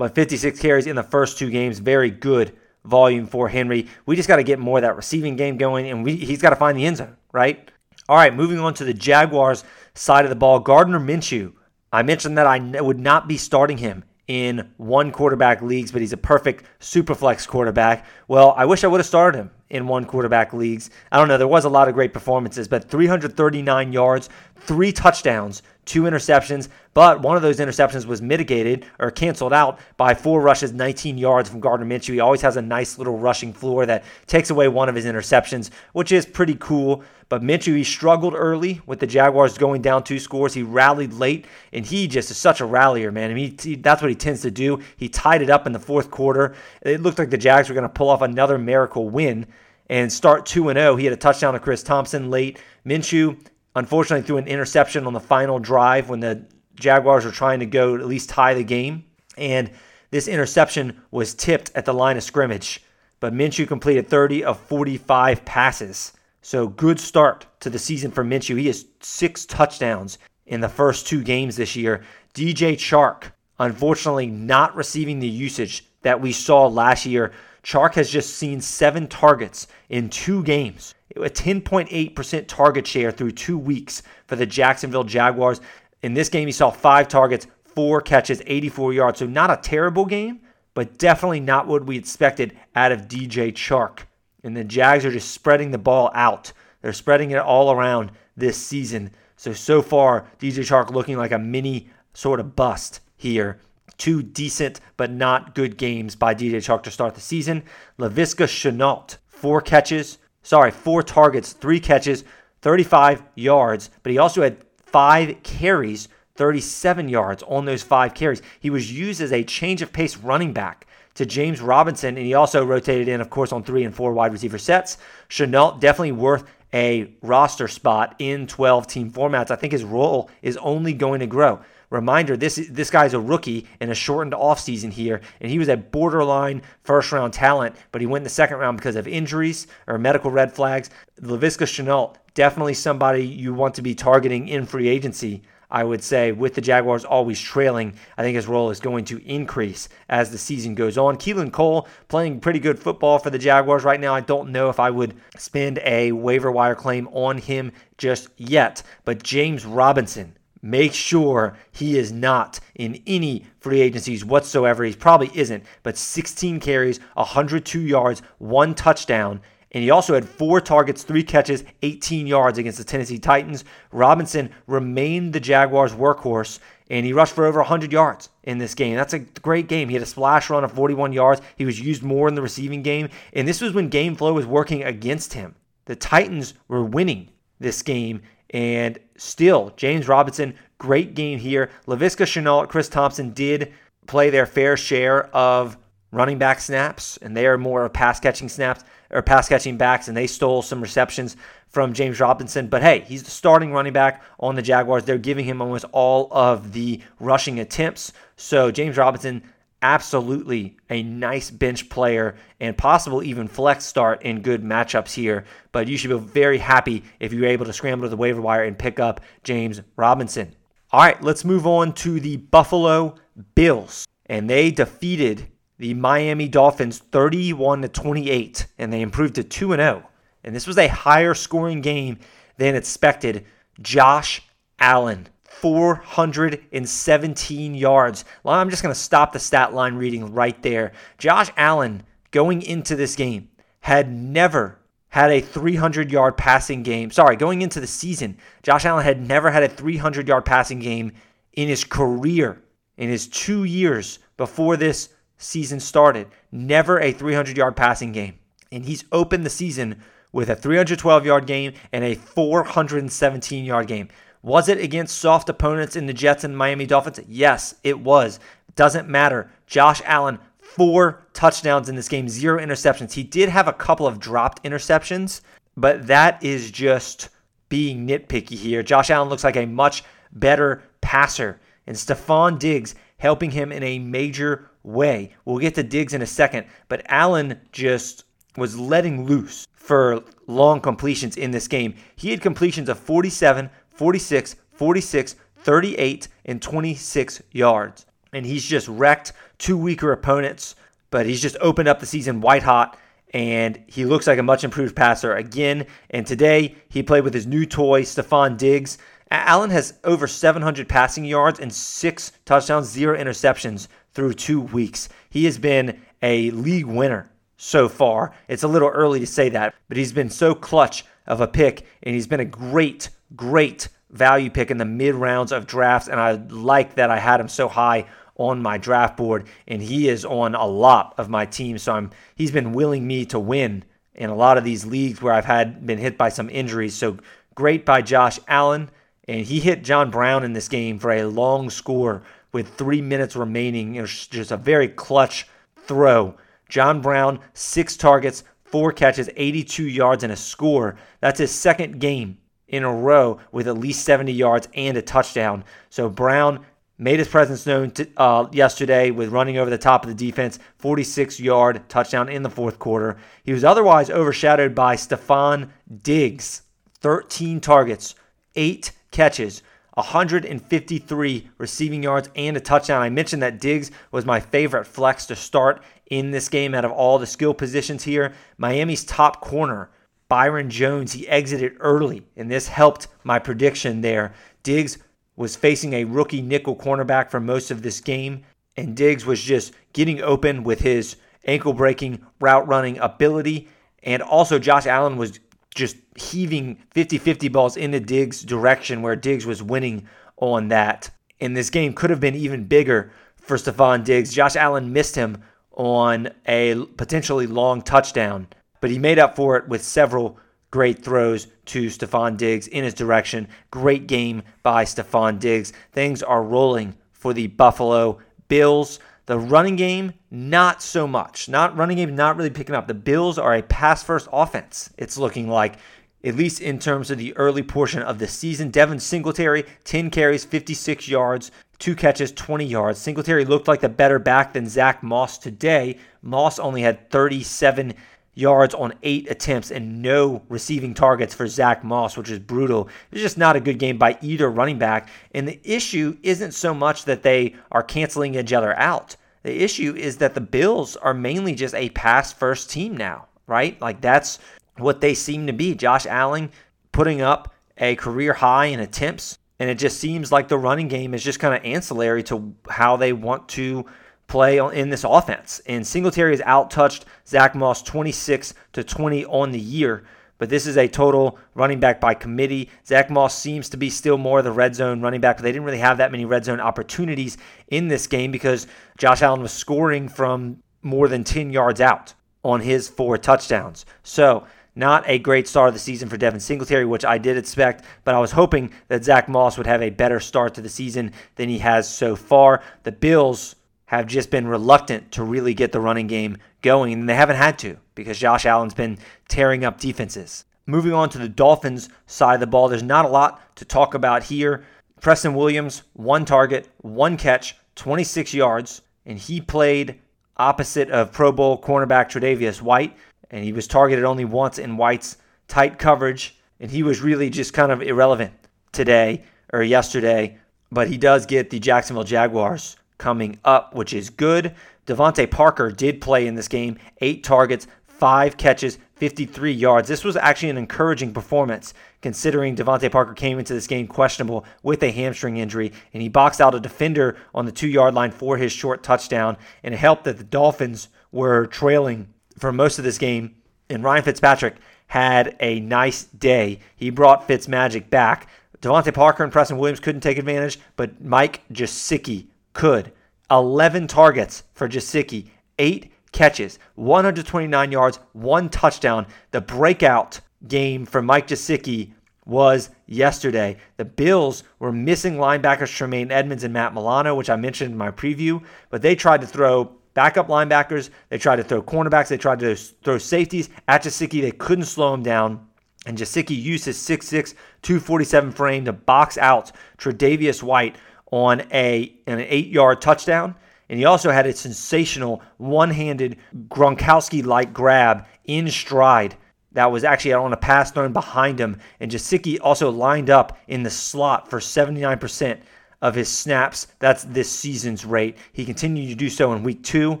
[0.02, 3.86] But 56 carries in the first two games, very good volume for Henry.
[4.04, 6.50] We just got to get more of that receiving game going, and we, he's got
[6.50, 7.70] to find the end zone, right?
[8.08, 9.62] All right, moving on to the Jaguars
[9.94, 10.58] side of the ball.
[10.58, 11.52] Gardner Minshew.
[11.92, 16.12] I mentioned that I would not be starting him in one quarterback leagues, but he's
[16.12, 18.04] a perfect super flex quarterback.
[18.26, 20.90] Well, I wish I would have started him in one quarterback leagues.
[21.12, 21.38] I don't know.
[21.38, 26.68] There was a lot of great performances, but 339 yards, three touchdowns, two interceptions.
[26.94, 31.48] But one of those interceptions was mitigated or canceled out by four rushes, 19 yards
[31.48, 32.14] from Gardner Minshew.
[32.14, 35.70] He always has a nice little rushing floor that takes away one of his interceptions,
[35.92, 37.02] which is pretty cool.
[37.28, 40.52] But Minshew, he struggled early with the Jaguars going down two scores.
[40.52, 43.30] He rallied late, and he just is such a rallier, man.
[43.30, 44.80] I mean, he, that's what he tends to do.
[44.98, 46.54] He tied it up in the fourth quarter.
[46.82, 49.46] It looked like the Jags were going to pull off another miracle win
[49.88, 50.96] and start 2 0.
[50.96, 52.58] He had a touchdown to Chris Thompson late.
[52.86, 53.38] Minshew,
[53.74, 57.94] unfortunately, threw an interception on the final drive when the Jaguars were trying to go
[57.94, 59.04] at least tie the game.
[59.36, 59.70] And
[60.10, 62.82] this interception was tipped at the line of scrimmage.
[63.20, 66.12] But Minshew completed 30 of 45 passes.
[66.40, 68.58] So good start to the season for Minshew.
[68.58, 72.02] He has six touchdowns in the first two games this year.
[72.34, 77.32] DJ Chark, unfortunately, not receiving the usage that we saw last year.
[77.62, 83.58] Chark has just seen seven targets in two games, a 10.8% target share through two
[83.58, 85.60] weeks for the Jacksonville Jaguars.
[86.02, 89.18] In this game, he saw five targets, four catches, 84 yards.
[89.18, 90.40] So, not a terrible game,
[90.74, 94.00] but definitely not what we expected out of DJ Chark.
[94.42, 96.52] And the Jags are just spreading the ball out.
[96.80, 99.12] They're spreading it all around this season.
[99.36, 103.60] So, so far, DJ Chark looking like a mini sort of bust here.
[103.98, 107.62] Two decent but not good games by DJ Chark to start the season.
[107.98, 112.24] Laviska Shenault, four catches, sorry, four targets, three catches,
[112.62, 118.42] 35 yards, but he also had five carries, 37 yards on those five carries.
[118.60, 122.34] He was used as a change of pace running back to James Robinson, and he
[122.34, 124.98] also rotated in, of course, on three and four wide receiver sets.
[125.28, 129.50] Shenault definitely worth a roster spot in 12 team formats.
[129.50, 131.60] I think his role is only going to grow.
[131.92, 135.76] Reminder: this this guy's a rookie in a shortened offseason here, and he was a
[135.76, 139.98] borderline first round talent, but he went in the second round because of injuries or
[139.98, 140.88] medical red flags.
[141.20, 145.42] Laviska Shenault, definitely somebody you want to be targeting in free agency.
[145.70, 149.22] I would say, with the Jaguars always trailing, I think his role is going to
[149.26, 151.18] increase as the season goes on.
[151.18, 154.14] Keelan Cole playing pretty good football for the Jaguars right now.
[154.14, 158.82] I don't know if I would spend a waiver wire claim on him just yet,
[159.04, 160.36] but James Robinson.
[160.62, 164.84] Make sure he is not in any free agencies whatsoever.
[164.84, 169.40] He probably isn't, but 16 carries, 102 yards, one touchdown,
[169.72, 173.64] and he also had four targets, three catches, 18 yards against the Tennessee Titans.
[173.90, 176.58] Robinson remained the Jaguars' workhorse,
[176.90, 178.96] and he rushed for over 100 yards in this game.
[178.96, 179.88] That's a great game.
[179.88, 181.40] He had a splash run of 41 yards.
[181.56, 184.46] He was used more in the receiving game, and this was when game flow was
[184.46, 185.54] working against him.
[185.86, 191.70] The Titans were winning this game, and still, James Robinson, great game here.
[191.86, 193.72] Laviska Shenault, Chris Thompson did
[194.06, 195.76] play their fair share of
[196.10, 200.16] running back snaps, and they are more pass catching snaps or pass catching backs, and
[200.16, 201.36] they stole some receptions
[201.68, 202.68] from James Robinson.
[202.68, 205.04] But hey, he's the starting running back on the Jaguars.
[205.04, 208.12] They're giving him almost all of the rushing attempts.
[208.36, 209.42] So James Robinson,
[209.82, 215.44] absolutely a nice bench player and possible even flex start in good matchups here.
[215.72, 218.64] But you should be very happy if you're able to scramble to the waiver wire
[218.64, 220.54] and pick up James Robinson.
[220.90, 223.16] All right, let's move on to the Buffalo
[223.54, 224.06] Bills.
[224.26, 230.08] And they defeated the Miami Dolphins 31 to 28 and they improved to 2 0.
[230.44, 232.18] And this was a higher scoring game
[232.56, 233.46] than expected.
[233.80, 234.42] Josh
[234.78, 235.28] Allen
[235.62, 238.26] 417 yards.
[238.42, 240.92] Well, I'm just going to stop the stat line reading right there.
[241.18, 243.48] Josh Allen going into this game
[243.80, 247.12] had never had a 300 yard passing game.
[247.12, 251.12] Sorry, going into the season, Josh Allen had never had a 300 yard passing game
[251.52, 252.60] in his career,
[252.96, 256.26] in his two years before this season started.
[256.50, 258.40] Never a 300 yard passing game.
[258.72, 264.08] And he's opened the season with a 312 yard game and a 417 yard game.
[264.42, 267.20] Was it against soft opponents in the Jets and Miami Dolphins?
[267.28, 268.40] Yes, it was.
[268.74, 269.50] Doesn't matter.
[269.66, 273.12] Josh Allen, four touchdowns in this game, zero interceptions.
[273.12, 275.42] He did have a couple of dropped interceptions,
[275.76, 277.28] but that is just
[277.68, 278.82] being nitpicky here.
[278.82, 280.02] Josh Allen looks like a much
[280.32, 285.34] better passer, and Stefon Diggs helping him in a major way.
[285.44, 288.24] We'll get to Diggs in a second, but Allen just
[288.56, 291.94] was letting loose for long completions in this game.
[292.16, 298.06] He had completions of 47, 46, 46, 38, and 26 yards.
[298.32, 300.74] And he's just wrecked two weaker opponents,
[301.10, 302.98] but he's just opened up the season white hot
[303.34, 305.86] and he looks like a much improved passer again.
[306.10, 308.98] And today he played with his new toy, Stefon Diggs.
[309.30, 315.08] Allen has over 700 passing yards and six touchdowns, zero interceptions through two weeks.
[315.30, 318.34] He has been a league winner so far.
[318.48, 321.86] It's a little early to say that, but he's been so clutch of a pick,
[322.02, 326.08] and he's been a great, great value pick in the mid rounds of drafts.
[326.08, 330.08] And I like that I had him so high on my draft board, and he
[330.08, 331.82] is on a lot of my teams.
[331.82, 335.32] So I'm he's been willing me to win in a lot of these leagues where
[335.32, 336.94] I've had been hit by some injuries.
[336.94, 337.18] So
[337.54, 338.90] great by Josh Allen,
[339.28, 343.36] and he hit John Brown in this game for a long score with three minutes
[343.36, 343.94] remaining.
[343.94, 346.36] It was just a very clutch throw.
[346.68, 350.96] John Brown, six targets, four catches, 82 yards, and a score.
[351.20, 352.38] That's his second game
[352.72, 355.62] in a row with at least 70 yards and a touchdown.
[355.90, 356.64] So Brown
[356.98, 360.58] made his presence known to, uh, yesterday with running over the top of the defense,
[360.78, 363.18] 46 yard touchdown in the fourth quarter.
[363.44, 365.68] He was otherwise overshadowed by Stefon
[366.02, 366.62] Diggs,
[367.00, 368.14] 13 targets,
[368.56, 369.62] eight catches,
[369.94, 373.02] 153 receiving yards and a touchdown.
[373.02, 376.92] I mentioned that Diggs was my favorite flex to start in this game out of
[376.92, 378.32] all the skill positions here.
[378.56, 379.90] Miami's top corner,
[380.32, 384.32] Byron Jones, he exited early, and this helped my prediction there.
[384.62, 384.96] Diggs
[385.36, 388.42] was facing a rookie nickel cornerback for most of this game,
[388.74, 393.68] and Diggs was just getting open with his ankle breaking route running ability.
[394.04, 395.38] And also, Josh Allen was
[395.74, 401.10] just heaving 50 50 balls into Diggs' direction where Diggs was winning on that.
[401.42, 404.32] And this game could have been even bigger for Stefon Diggs.
[404.32, 405.42] Josh Allen missed him
[405.72, 408.46] on a potentially long touchdown,
[408.82, 410.36] but he made up for it with several
[410.72, 413.46] great throws to Stefon Diggs in his direction.
[413.70, 415.72] Great game by Stefon Diggs.
[415.92, 418.18] Things are rolling for the Buffalo
[418.48, 418.98] Bills.
[419.26, 421.48] The running game, not so much.
[421.48, 422.88] Not running game, not really picking up.
[422.88, 424.90] The Bills are a pass first offense.
[424.98, 425.76] It's looking like,
[426.24, 428.70] at least in terms of the early portion of the season.
[428.70, 432.98] Devin Singletary, 10 carries, 56 yards, two catches, 20 yards.
[432.98, 435.98] Singletary looked like the better back than Zach Moss today.
[436.22, 437.94] Moss only had 37
[438.34, 442.88] yards on eight attempts and no receiving targets for Zach Moss, which is brutal.
[443.10, 445.08] It's just not a good game by either running back.
[445.34, 449.16] And the issue isn't so much that they are canceling each other out.
[449.42, 453.80] The issue is that the Bills are mainly just a pass first team now, right?
[453.80, 454.38] Like that's
[454.78, 455.74] what they seem to be.
[455.74, 456.50] Josh Allen
[456.92, 459.38] putting up a career high in attempts.
[459.58, 462.96] And it just seems like the running game is just kind of ancillary to how
[462.96, 463.86] they want to
[464.26, 465.60] play in this offense.
[465.66, 470.04] And Singletary has outtouched Zach Moss 26 to 20 on the year.
[470.38, 472.68] But this is a total running back by committee.
[472.84, 475.64] Zach Moss seems to be still more the red zone running back, but they didn't
[475.64, 478.66] really have that many red zone opportunities in this game because
[478.98, 483.86] Josh Allen was scoring from more than 10 yards out on his four touchdowns.
[484.02, 487.84] So, not a great start of the season for Devin Singletary, which I did expect,
[488.04, 491.12] but I was hoping that Zach Moss would have a better start to the season
[491.36, 492.62] than he has so far.
[492.82, 493.54] The Bills
[493.92, 497.58] have just been reluctant to really get the running game going, and they haven't had
[497.58, 498.96] to because Josh Allen's been
[499.28, 500.46] tearing up defenses.
[500.64, 503.92] Moving on to the Dolphins side of the ball, there's not a lot to talk
[503.92, 504.64] about here.
[505.02, 510.00] Preston Williams, one target, one catch, 26 yards, and he played
[510.38, 512.96] opposite of Pro Bowl cornerback Tre'Davious White,
[513.30, 517.52] and he was targeted only once in White's tight coverage, and he was really just
[517.52, 518.32] kind of irrelevant
[518.72, 520.38] today or yesterday,
[520.70, 524.54] but he does get the Jacksonville Jaguars coming up, which is good.
[524.86, 529.88] DeVante Parker did play in this game, eight targets, five catches, 53 yards.
[529.88, 534.84] This was actually an encouraging performance considering DeVante Parker came into this game questionable with
[534.84, 538.36] a hamstring injury, and he boxed out a defender on the two yard line for
[538.36, 539.36] his short touchdown.
[539.64, 543.34] And it helped that the Dolphins were trailing for most of this game,
[543.68, 546.60] and Ryan Fitzpatrick had a nice day.
[546.76, 548.28] He brought Fitzmagic back.
[548.60, 552.92] DeVante Parker and Preston Williams couldn't take advantage, but Mike Gesicki could.
[553.30, 555.28] 11 targets for Gesicki,
[555.58, 559.06] eight catches, 129 yards, one touchdown.
[559.30, 561.92] The breakout game for Mike Gesicki
[562.24, 563.56] was yesterday.
[563.78, 567.90] The Bills were missing linebackers Tremaine Edmunds and Matt Milano, which I mentioned in my
[567.90, 572.38] preview, but they tried to throw backup linebackers, they tried to throw cornerbacks, they tried
[572.40, 574.20] to throw safeties at Gesicki.
[574.20, 575.48] They couldn't slow him down.
[575.84, 580.76] And Gesicki used his 6'6, 247 frame to box out Tre'Davious White
[581.12, 583.36] on a an eight yard touchdown.
[583.68, 589.16] And he also had a sensational one handed Gronkowski like grab in stride
[589.52, 591.58] that was actually on a pass thrown behind him.
[591.78, 595.40] And Gesicki also lined up in the slot for 79%
[595.82, 596.68] of his snaps.
[596.78, 598.16] That's this season's rate.
[598.32, 600.00] He continued to do so in week two.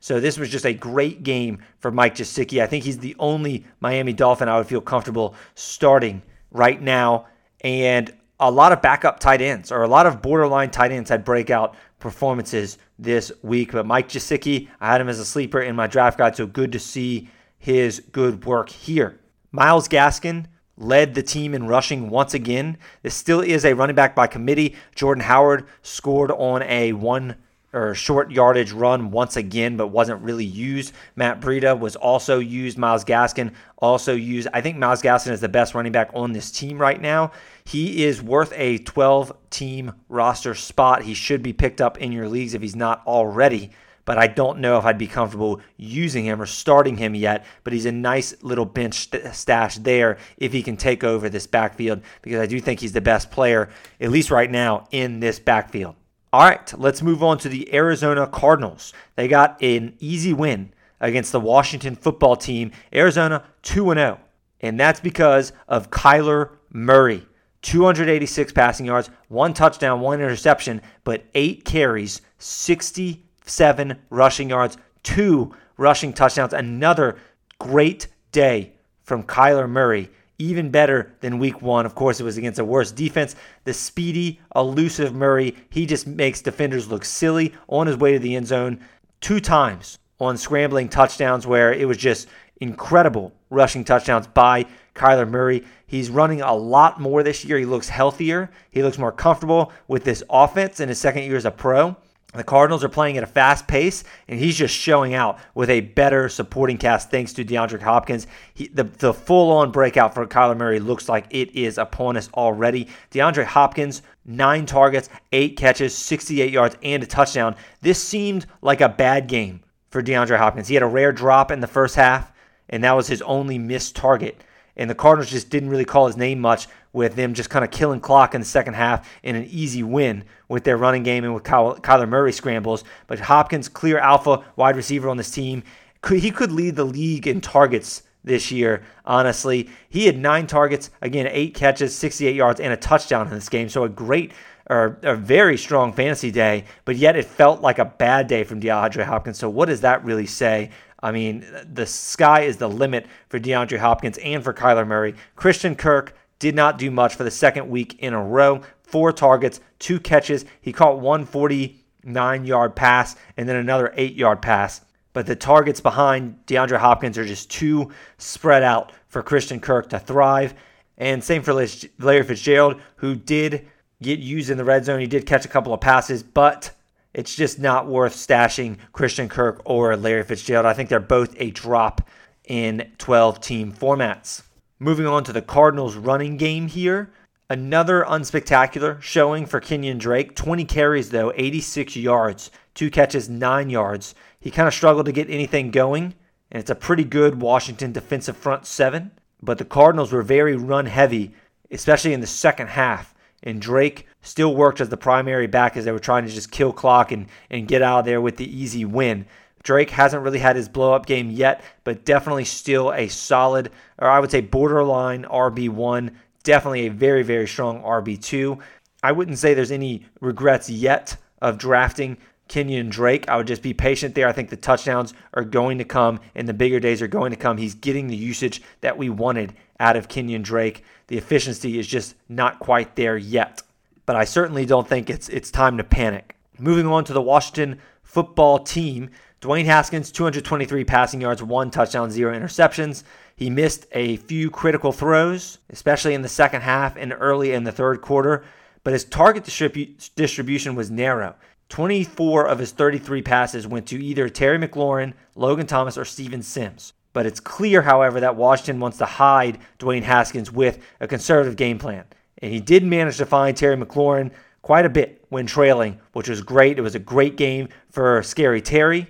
[0.00, 2.62] So this was just a great game for Mike Gesicki.
[2.62, 7.26] I think he's the only Miami Dolphin I would feel comfortable starting right now.
[7.62, 11.24] And a lot of backup tight ends or a lot of borderline tight ends had
[11.24, 13.72] breakout performances this week.
[13.72, 16.36] But Mike Gesicki, I had him as a sleeper in my draft guide.
[16.36, 17.28] So good to see
[17.58, 19.20] his good work here.
[19.52, 22.76] Myles Gaskin led the team in rushing once again.
[23.02, 24.76] This still is a running back by committee.
[24.94, 27.36] Jordan Howard scored on a one
[27.76, 30.94] or short yardage run once again, but wasn't really used.
[31.14, 32.78] Matt Breida was also used.
[32.78, 34.48] Myles Gaskin also used.
[34.54, 37.32] I think Myles Gaskin is the best running back on this team right now.
[37.64, 41.02] He is worth a 12 team roster spot.
[41.02, 43.70] He should be picked up in your leagues if he's not already
[44.06, 47.44] but I don't know if I'd be comfortable using him or starting him yet.
[47.64, 52.02] But he's a nice little bench stash there if he can take over this backfield
[52.22, 53.68] because I do think he's the best player,
[54.00, 55.96] at least right now, in this backfield.
[56.36, 58.92] All right, let's move on to the Arizona Cardinals.
[59.14, 62.72] They got an easy win against the Washington football team.
[62.92, 64.20] Arizona 2 0.
[64.60, 67.26] And that's because of Kyler Murray.
[67.62, 76.12] 286 passing yards, one touchdown, one interception, but eight carries, 67 rushing yards, two rushing
[76.12, 76.52] touchdowns.
[76.52, 77.16] Another
[77.58, 78.74] great day
[79.04, 80.10] from Kyler Murray.
[80.38, 81.86] Even better than week one.
[81.86, 83.34] Of course, it was against a worse defense.
[83.64, 88.36] The speedy, elusive Murray, he just makes defenders look silly on his way to the
[88.36, 88.80] end zone
[89.20, 92.28] two times on scrambling touchdowns where it was just
[92.60, 95.64] incredible rushing touchdowns by Kyler Murray.
[95.86, 97.58] He's running a lot more this year.
[97.58, 98.50] He looks healthier.
[98.70, 101.96] He looks more comfortable with this offense in his second year as a pro.
[102.34, 105.80] The Cardinals are playing at a fast pace, and he's just showing out with a
[105.80, 108.26] better supporting cast thanks to DeAndre Hopkins.
[108.52, 112.28] He, the the full on breakout for Kyler Murray looks like it is upon us
[112.34, 112.88] already.
[113.10, 117.56] DeAndre Hopkins, nine targets, eight catches, 68 yards, and a touchdown.
[117.80, 120.68] This seemed like a bad game for DeAndre Hopkins.
[120.68, 122.32] He had a rare drop in the first half,
[122.68, 124.42] and that was his only missed target.
[124.76, 127.70] And the Cardinals just didn't really call his name much with them just kind of
[127.70, 131.34] killing clock in the second half in an easy win with their running game and
[131.34, 132.82] with Kyler Murray scrambles.
[133.06, 135.62] But Hopkins, clear alpha wide receiver on this team,
[136.08, 139.68] he could lead the league in targets this year, honestly.
[139.88, 143.68] He had nine targets, again, eight catches, 68 yards, and a touchdown in this game.
[143.68, 144.32] So a great
[144.68, 148.60] or a very strong fantasy day, but yet it felt like a bad day from
[148.60, 149.38] DeAndre Hopkins.
[149.38, 150.70] So what does that really say?
[151.00, 155.14] I mean, the sky is the limit for DeAndre Hopkins and for Kyler Murray.
[155.36, 158.62] Christian Kirk did not do much for the second week in a row.
[158.82, 160.44] Four targets, two catches.
[160.60, 164.82] He caught one 49 yard pass and then another eight yard pass.
[165.12, 169.98] But the targets behind DeAndre Hopkins are just too spread out for Christian Kirk to
[169.98, 170.54] thrive.
[170.98, 173.66] And same for Larry Fitzgerald, who did
[174.02, 175.00] get used in the red zone.
[175.00, 176.70] He did catch a couple of passes, but
[177.14, 180.66] it's just not worth stashing Christian Kirk or Larry Fitzgerald.
[180.66, 182.06] I think they're both a drop
[182.44, 184.42] in 12 team formats.
[184.78, 187.10] Moving on to the Cardinals running game here.
[187.48, 190.36] Another unspectacular showing for Kenyon Drake.
[190.36, 194.14] 20 carries, though, 86 yards, two catches, nine yards.
[194.38, 196.14] He kind of struggled to get anything going,
[196.50, 199.12] and it's a pretty good Washington defensive front seven.
[199.42, 201.32] But the Cardinals were very run heavy,
[201.70, 203.14] especially in the second half.
[203.42, 206.74] And Drake still worked as the primary back as they were trying to just kill
[206.74, 209.24] clock and, and get out of there with the easy win.
[209.66, 214.08] Drake hasn't really had his blow up game yet, but definitely still a solid, or
[214.08, 216.14] I would say borderline RB1.
[216.44, 218.60] Definitely a very, very strong RB2.
[219.02, 223.28] I wouldn't say there's any regrets yet of drafting Kenyon Drake.
[223.28, 224.28] I would just be patient there.
[224.28, 227.36] I think the touchdowns are going to come and the bigger days are going to
[227.36, 227.56] come.
[227.56, 230.84] He's getting the usage that we wanted out of Kenyon Drake.
[231.08, 233.62] The efficiency is just not quite there yet.
[234.06, 236.36] But I certainly don't think it's it's time to panic.
[236.56, 239.10] Moving on to the Washington football team.
[239.40, 243.04] Dwayne Haskins, 223 passing yards, one touchdown, zero interceptions.
[243.36, 247.72] He missed a few critical throws, especially in the second half and early in the
[247.72, 248.44] third quarter,
[248.82, 251.34] but his target distribu- distribution was narrow.
[251.68, 256.92] 24 of his 33 passes went to either Terry McLaurin, Logan Thomas, or Steven Sims.
[257.12, 261.78] But it's clear, however, that Washington wants to hide Dwayne Haskins with a conservative game
[261.78, 262.04] plan.
[262.38, 264.30] And he did manage to find Terry McLaurin
[264.62, 266.78] quite a bit when trailing, which was great.
[266.78, 269.08] It was a great game for Scary Terry.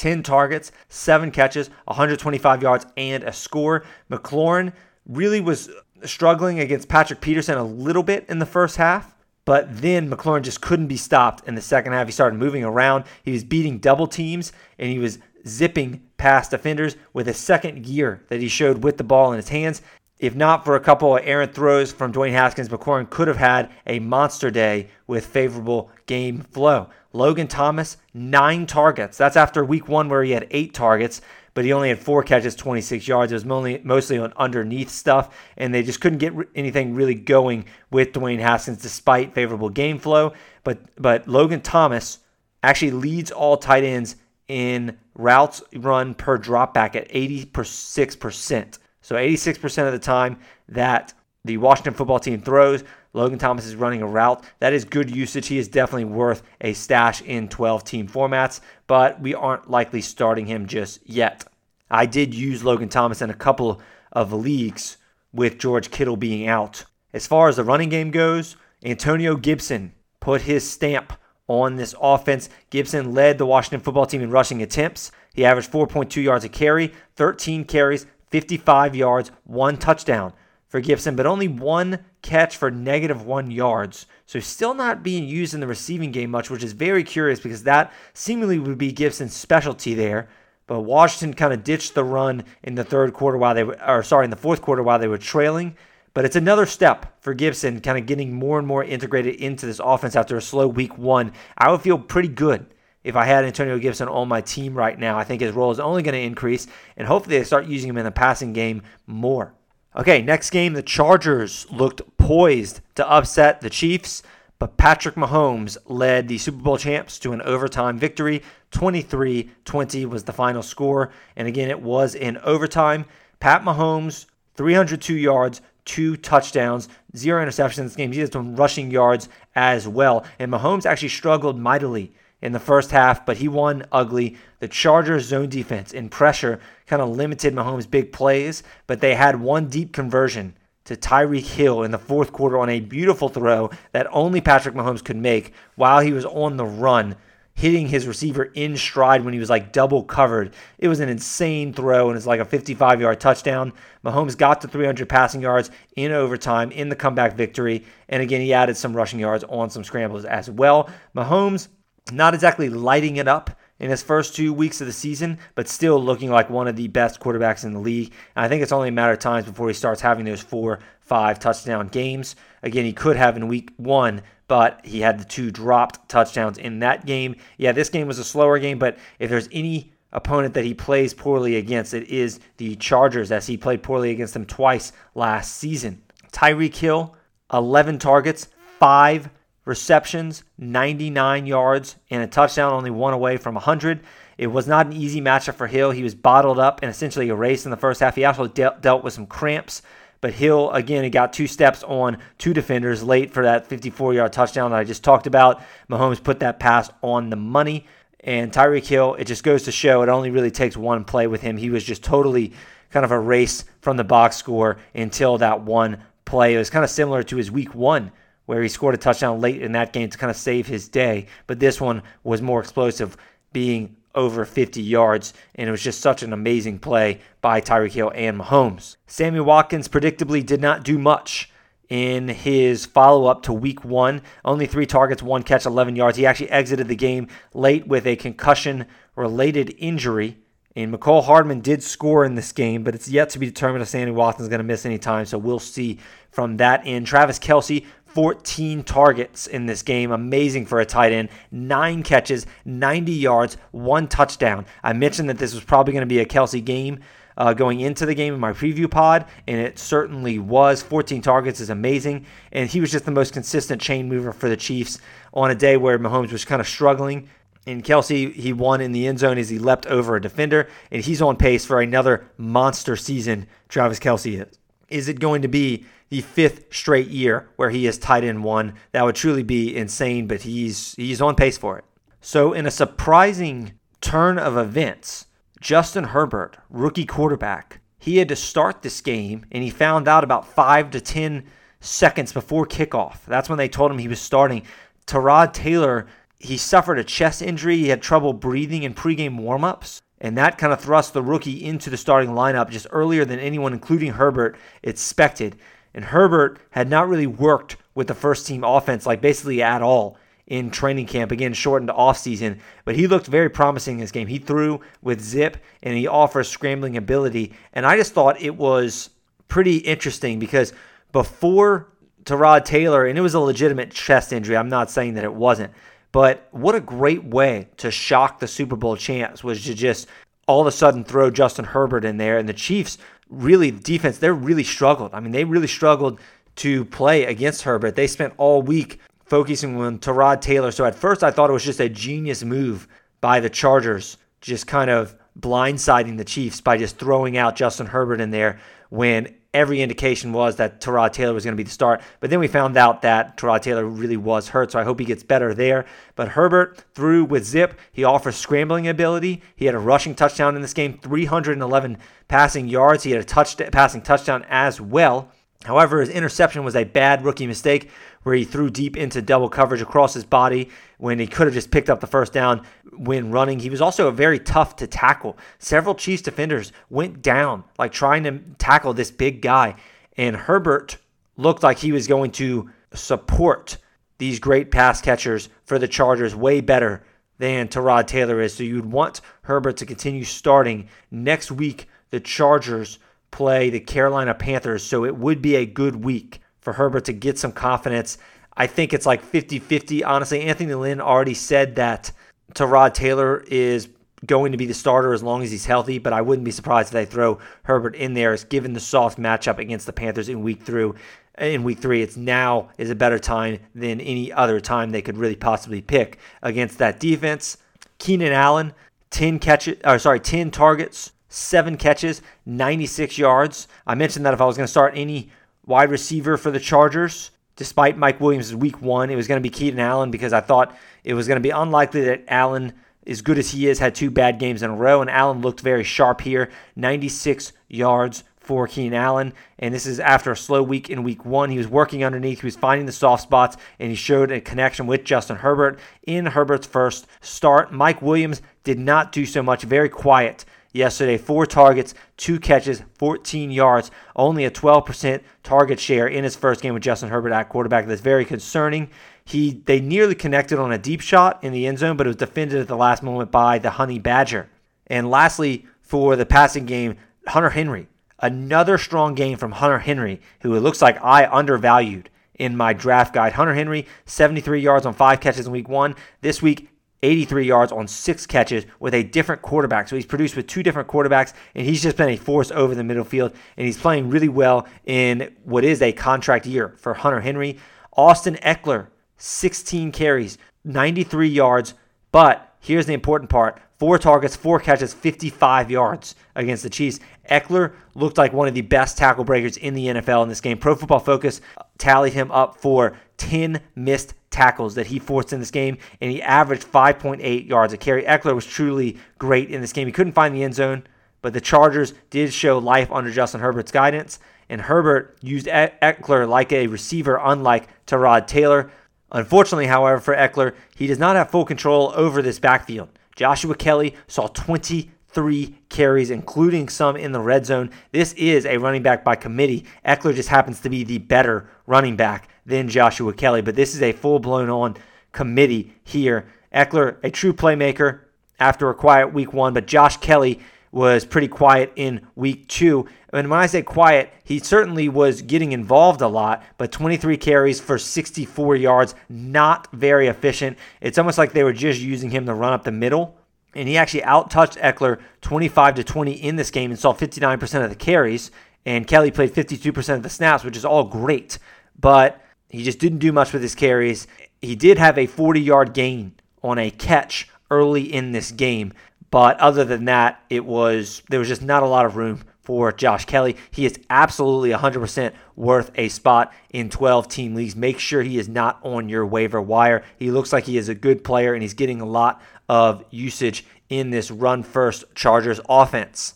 [0.00, 3.84] 10 targets, 7 catches, 125 yards, and a score.
[4.10, 4.72] McLaurin
[5.04, 5.68] really was
[6.04, 9.14] struggling against Patrick Peterson a little bit in the first half.
[9.44, 12.06] But then McLaurin just couldn't be stopped in the second half.
[12.06, 13.04] He started moving around.
[13.22, 18.22] He was beating double teams and he was zipping past defenders with a second gear
[18.28, 19.82] that he showed with the ball in his hands.
[20.20, 23.70] If not for a couple of errant throws from Dwayne Haskins, McLaurin could have had
[23.86, 26.90] a monster day with favorable game flow.
[27.14, 29.16] Logan Thomas, nine targets.
[29.16, 31.22] That's after week one where he had eight targets,
[31.54, 33.32] but he only had four catches, 26 yards.
[33.32, 37.64] It was mostly, mostly on underneath stuff, and they just couldn't get anything really going
[37.90, 40.34] with Dwayne Haskins despite favorable game flow.
[40.64, 42.18] But, but Logan Thomas
[42.62, 44.16] actually leads all tight ends
[44.48, 48.78] in routes run per dropback at 86%.
[49.10, 50.38] So 86% of the time
[50.68, 54.44] that the Washington football team throws, Logan Thomas is running a route.
[54.60, 55.48] That is good usage.
[55.48, 60.46] He is definitely worth a stash in 12 team formats, but we aren't likely starting
[60.46, 61.44] him just yet.
[61.90, 63.82] I did use Logan Thomas in a couple
[64.12, 64.96] of leagues
[65.32, 66.84] with George Kittle being out.
[67.12, 68.54] As far as the running game goes,
[68.84, 71.14] Antonio Gibson put his stamp
[71.48, 72.48] on this offense.
[72.70, 75.10] Gibson led the Washington football team in rushing attempts.
[75.34, 80.32] He averaged 4.2 yards a carry, 13 carries, 55 yards, one touchdown
[80.68, 84.06] for Gibson, but only one catch for negative one yards.
[84.26, 87.64] So still not being used in the receiving game much, which is very curious because
[87.64, 90.28] that seemingly would be Gibson's specialty there.
[90.68, 94.04] But Washington kind of ditched the run in the third quarter while they were, or
[94.04, 95.76] sorry, in the fourth quarter while they were trailing.
[96.14, 99.80] But it's another step for Gibson, kind of getting more and more integrated into this
[99.82, 101.32] offense after a slow week one.
[101.58, 102.66] I would feel pretty good
[103.02, 105.18] if I had Antonio Gibson on my team right now.
[105.18, 107.98] I think his role is only going to increase, and hopefully they start using him
[107.98, 109.54] in the passing game more.
[109.96, 114.22] Okay, next game, the Chargers looked poised to upset the Chiefs,
[114.58, 118.42] but Patrick Mahomes led the Super Bowl champs to an overtime victory.
[118.70, 123.04] 23 20 was the final score, and again, it was in overtime.
[123.40, 128.12] Pat Mahomes, 302 yards, two touchdowns, zero interceptions in this game.
[128.12, 130.24] He had some rushing yards as well.
[130.38, 134.36] And Mahomes actually struggled mightily in the first half, but he won ugly.
[134.60, 139.40] The Chargers' zone defense in pressure kind of limited Mahomes' big plays, but they had
[139.40, 144.08] one deep conversion to Tyreek Hill in the fourth quarter on a beautiful throw that
[144.10, 147.16] only Patrick Mahomes could make while he was on the run,
[147.54, 150.54] hitting his receiver in stride when he was like double covered.
[150.78, 153.72] It was an insane throw, and it's like a 55 yard touchdown.
[154.04, 157.84] Mahomes got to 300 passing yards in overtime in the comeback victory.
[158.08, 160.88] And again, he added some rushing yards on some scrambles as well.
[161.14, 161.68] Mahomes
[162.12, 166.02] not exactly lighting it up in his first two weeks of the season, but still
[166.02, 168.12] looking like one of the best quarterbacks in the league.
[168.36, 170.80] And I think it's only a matter of time before he starts having those four,
[171.00, 172.36] five touchdown games.
[172.62, 176.80] Again, he could have in week one, but he had the two dropped touchdowns in
[176.80, 177.36] that game.
[177.56, 181.14] Yeah, this game was a slower game, but if there's any opponent that he plays
[181.14, 186.02] poorly against, it is the Chargers, as he played poorly against them twice last season.
[186.32, 187.16] Tyreek Hill,
[187.52, 188.48] 11 targets,
[188.78, 189.30] five
[189.64, 194.00] receptions, 99 yards, and a touchdown, only one away from 100.
[194.38, 195.90] It was not an easy matchup for Hill.
[195.90, 198.16] He was bottled up and essentially erased in the first half.
[198.16, 199.82] He also de- dealt with some cramps.
[200.22, 204.32] But Hill, again, he got two steps on two defenders late for that 54 yard
[204.32, 205.62] touchdown that I just talked about.
[205.90, 207.86] Mahomes put that pass on the money.
[208.20, 211.40] And Tyreek Hill, it just goes to show it only really takes one play with
[211.40, 211.56] him.
[211.56, 212.52] He was just totally
[212.90, 216.54] kind of erased from the box score until that one play.
[216.54, 218.12] It was kind of similar to his week one
[218.50, 221.24] where he scored a touchdown late in that game to kind of save his day.
[221.46, 223.16] But this one was more explosive,
[223.52, 228.10] being over 50 yards, and it was just such an amazing play by Tyreek Hill
[228.12, 228.96] and Mahomes.
[229.06, 231.48] Sammy Watkins predictably did not do much
[231.88, 234.20] in his follow up to week one.
[234.44, 236.18] Only three targets, one catch, 11 yards.
[236.18, 240.38] He actually exited the game late with a concussion related injury.
[240.76, 243.88] And Mecole Hardman did score in this game, but it's yet to be determined if
[243.88, 245.26] Sammy Watkins is going to miss any time.
[245.26, 245.98] So we'll see
[246.30, 247.06] from that end.
[247.06, 247.84] Travis Kelce
[248.14, 250.10] 14 targets in this game.
[250.10, 251.28] Amazing for a tight end.
[251.50, 254.66] Nine catches, 90 yards, one touchdown.
[254.82, 257.00] I mentioned that this was probably going to be a Kelce game.
[257.36, 260.82] Uh, going into the game in my preview pod, and it certainly was.
[260.82, 264.56] 14 targets is amazing, and he was just the most consistent chain mover for the
[264.58, 264.98] Chiefs
[265.32, 267.30] on a day where Mahomes was kind of struggling.
[267.66, 271.02] And Kelce, he won in the end zone as he leapt over a defender, and
[271.02, 273.46] he's on pace for another monster season.
[273.70, 274.59] Travis Kelce is.
[274.90, 278.74] Is it going to be the fifth straight year where he is tight end one.
[278.92, 281.84] That would truly be insane, but he's he's on pace for it.
[282.20, 285.26] So in a surprising turn of events,
[285.60, 290.48] Justin Herbert, rookie quarterback, he had to start this game and he found out about
[290.48, 291.44] five to ten
[291.80, 293.24] seconds before kickoff.
[293.26, 294.64] That's when they told him he was starting.
[295.06, 296.06] Tyrod Taylor
[296.42, 297.76] he suffered a chest injury.
[297.76, 300.00] He had trouble breathing in pregame warmups.
[300.20, 303.72] And that kind of thrust the rookie into the starting lineup just earlier than anyone,
[303.72, 305.56] including Herbert, expected.
[305.94, 310.18] And Herbert had not really worked with the first team offense, like basically at all
[310.46, 312.60] in training camp, again, shortened off season.
[312.84, 314.26] But he looked very promising in this game.
[314.26, 317.54] He threw with zip and he offers scrambling ability.
[317.72, 319.10] And I just thought it was
[319.48, 320.72] pretty interesting because
[321.12, 321.88] before
[322.24, 325.72] Tyrod Taylor, and it was a legitimate chest injury, I'm not saying that it wasn't,
[326.12, 330.08] but what a great way to shock the Super Bowl champs was to just
[330.46, 332.36] all of a sudden throw Justin Herbert in there.
[332.36, 332.98] And the Chiefs
[333.28, 335.14] really, defense, they really struggled.
[335.14, 336.20] I mean, they really struggled
[336.56, 337.94] to play against Herbert.
[337.94, 340.72] They spent all week focusing on Tyrod Taylor.
[340.72, 342.88] So at first, I thought it was just a genius move
[343.20, 348.20] by the Chargers, just kind of blindsiding the Chiefs by just throwing out Justin Herbert
[348.20, 348.58] in there
[348.88, 352.00] when every indication was that Tyrod Taylor was going to be the start.
[352.20, 355.04] But then we found out that Tyrod Taylor really was hurt, so I hope he
[355.04, 355.86] gets better there.
[356.14, 357.78] But Herbert threw with zip.
[357.92, 359.42] He offers scrambling ability.
[359.56, 361.98] He had a rushing touchdown in this game, 311
[362.28, 363.04] passing yards.
[363.04, 365.32] He had a touch passing touchdown as well.
[365.64, 367.90] However, his interception was a bad rookie mistake
[368.22, 370.68] where he threw deep into double coverage across his body
[370.98, 373.58] when he could have just picked up the first down when running.
[373.58, 375.38] He was also very tough to tackle.
[375.58, 379.76] Several Chiefs defenders went down, like trying to tackle this big guy.
[380.16, 380.98] And Herbert
[381.36, 383.78] looked like he was going to support
[384.18, 387.02] these great pass catchers for the Chargers way better
[387.38, 388.54] than Tyrod Taylor is.
[388.54, 391.88] So you'd want Herbert to continue starting next week.
[392.10, 392.98] The Chargers
[393.30, 397.38] play the Carolina Panthers, so it would be a good week for Herbert to get
[397.38, 398.18] some confidence.
[398.56, 400.04] I think it's like 50 50.
[400.04, 402.12] Honestly, Anthony Lynn already said that
[402.54, 403.88] Tyrod Taylor is
[404.26, 406.88] going to be the starter as long as he's healthy, but I wouldn't be surprised
[406.88, 410.42] if they throw Herbert in there as given the soft matchup against the Panthers in
[410.42, 410.94] week through
[411.38, 412.02] in week three.
[412.02, 416.18] It's now is a better time than any other time they could really possibly pick
[416.42, 417.56] against that defense.
[417.98, 418.74] Keenan Allen,
[419.10, 423.68] 10 catches, or sorry, 10 targets, seven catches, 96 yards.
[423.86, 425.30] I mentioned that if I was going to start any
[425.66, 429.50] wide receiver for the Chargers, despite Mike Williams' week one, it was going to be
[429.50, 432.72] Keenan Allen because I thought it was going to be unlikely that Allen,
[433.06, 435.00] as good as he is, had two bad games in a row.
[435.00, 439.32] And Allen looked very sharp here 96 yards for Keenan Allen.
[439.58, 441.50] And this is after a slow week in week one.
[441.50, 444.86] He was working underneath, he was finding the soft spots, and he showed a connection
[444.86, 447.72] with Justin Herbert in Herbert's first start.
[447.72, 451.16] Mike Williams did not do so much, very quiet yesterday.
[451.18, 456.74] Four targets, two catches, 14 yards, only a 12% target share in his first game
[456.74, 457.86] with Justin Herbert at quarterback.
[457.86, 458.90] That's very concerning.
[459.24, 462.16] He they nearly connected on a deep shot in the end zone, but it was
[462.16, 464.48] defended at the last moment by the Honey Badger.
[464.86, 466.96] And lastly, for the passing game,
[467.28, 467.88] Hunter Henry.
[468.18, 473.14] Another strong game from Hunter Henry, who it looks like I undervalued in my draft
[473.14, 473.34] guide.
[473.34, 475.94] Hunter Henry, 73 yards on five catches in week one.
[476.22, 476.69] This week,
[477.02, 479.88] 83 yards on six catches with a different quarterback.
[479.88, 482.84] So he's produced with two different quarterbacks, and he's just been a force over the
[482.84, 487.20] middle field, and he's playing really well in what is a contract year for Hunter
[487.20, 487.58] Henry.
[487.96, 491.74] Austin Ekeler, 16 carries, 93 yards,
[492.12, 497.00] but here's the important part four targets, four catches, 55 yards against the Chiefs.
[497.30, 500.58] Ekeler looked like one of the best tackle breakers in the NFL in this game.
[500.58, 501.40] Pro Football Focus
[501.78, 506.22] tallied him up for 10 missed tackles that he forced in this game, and he
[506.22, 508.04] averaged 5.8 yards a carry.
[508.04, 509.86] Ekeler was truly great in this game.
[509.86, 510.84] He couldn't find the end zone,
[511.20, 514.18] but the Chargers did show life under Justin Herbert's guidance,
[514.48, 518.72] and Herbert used Ekeler like a receiver, unlike Tyrod Taylor.
[519.12, 522.88] Unfortunately, however, for Ekeler, he does not have full control over this backfield.
[523.16, 527.70] Joshua Kelley saw 23 carries, including some in the red zone.
[527.92, 529.66] This is a running back by committee.
[529.84, 533.40] Ekeler just happens to be the better running back than Joshua Kelley.
[533.40, 534.76] but this is a full blown on
[535.12, 536.26] committee here.
[536.54, 538.00] Ekeler, a true playmaker
[538.38, 540.40] after a quiet week one, but Josh Kelley
[540.72, 542.86] was pretty quiet in week two.
[543.12, 547.60] And when I say quiet, he certainly was getting involved a lot, but 23 carries
[547.60, 550.58] for 64 yards, not very efficient.
[550.80, 553.16] It's almost like they were just using him to run up the middle.
[553.52, 557.70] And he actually outtouched Ekeler 25 to 20 in this game and saw 59% of
[557.70, 558.30] the carries.
[558.64, 561.38] And Kelley played 52% of the snaps, which is all great.
[561.78, 562.20] But
[562.50, 564.06] he just didn't do much with his carries.
[564.40, 568.72] He did have a 40 yard gain on a catch early in this game.
[569.10, 572.72] But other than that, it was there was just not a lot of room for
[572.72, 573.36] Josh Kelley.
[573.50, 577.54] He is absolutely 100% worth a spot in 12 team leagues.
[577.54, 579.84] Make sure he is not on your waiver wire.
[579.98, 583.44] He looks like he is a good player and he's getting a lot of usage
[583.68, 586.14] in this run first Chargers offense.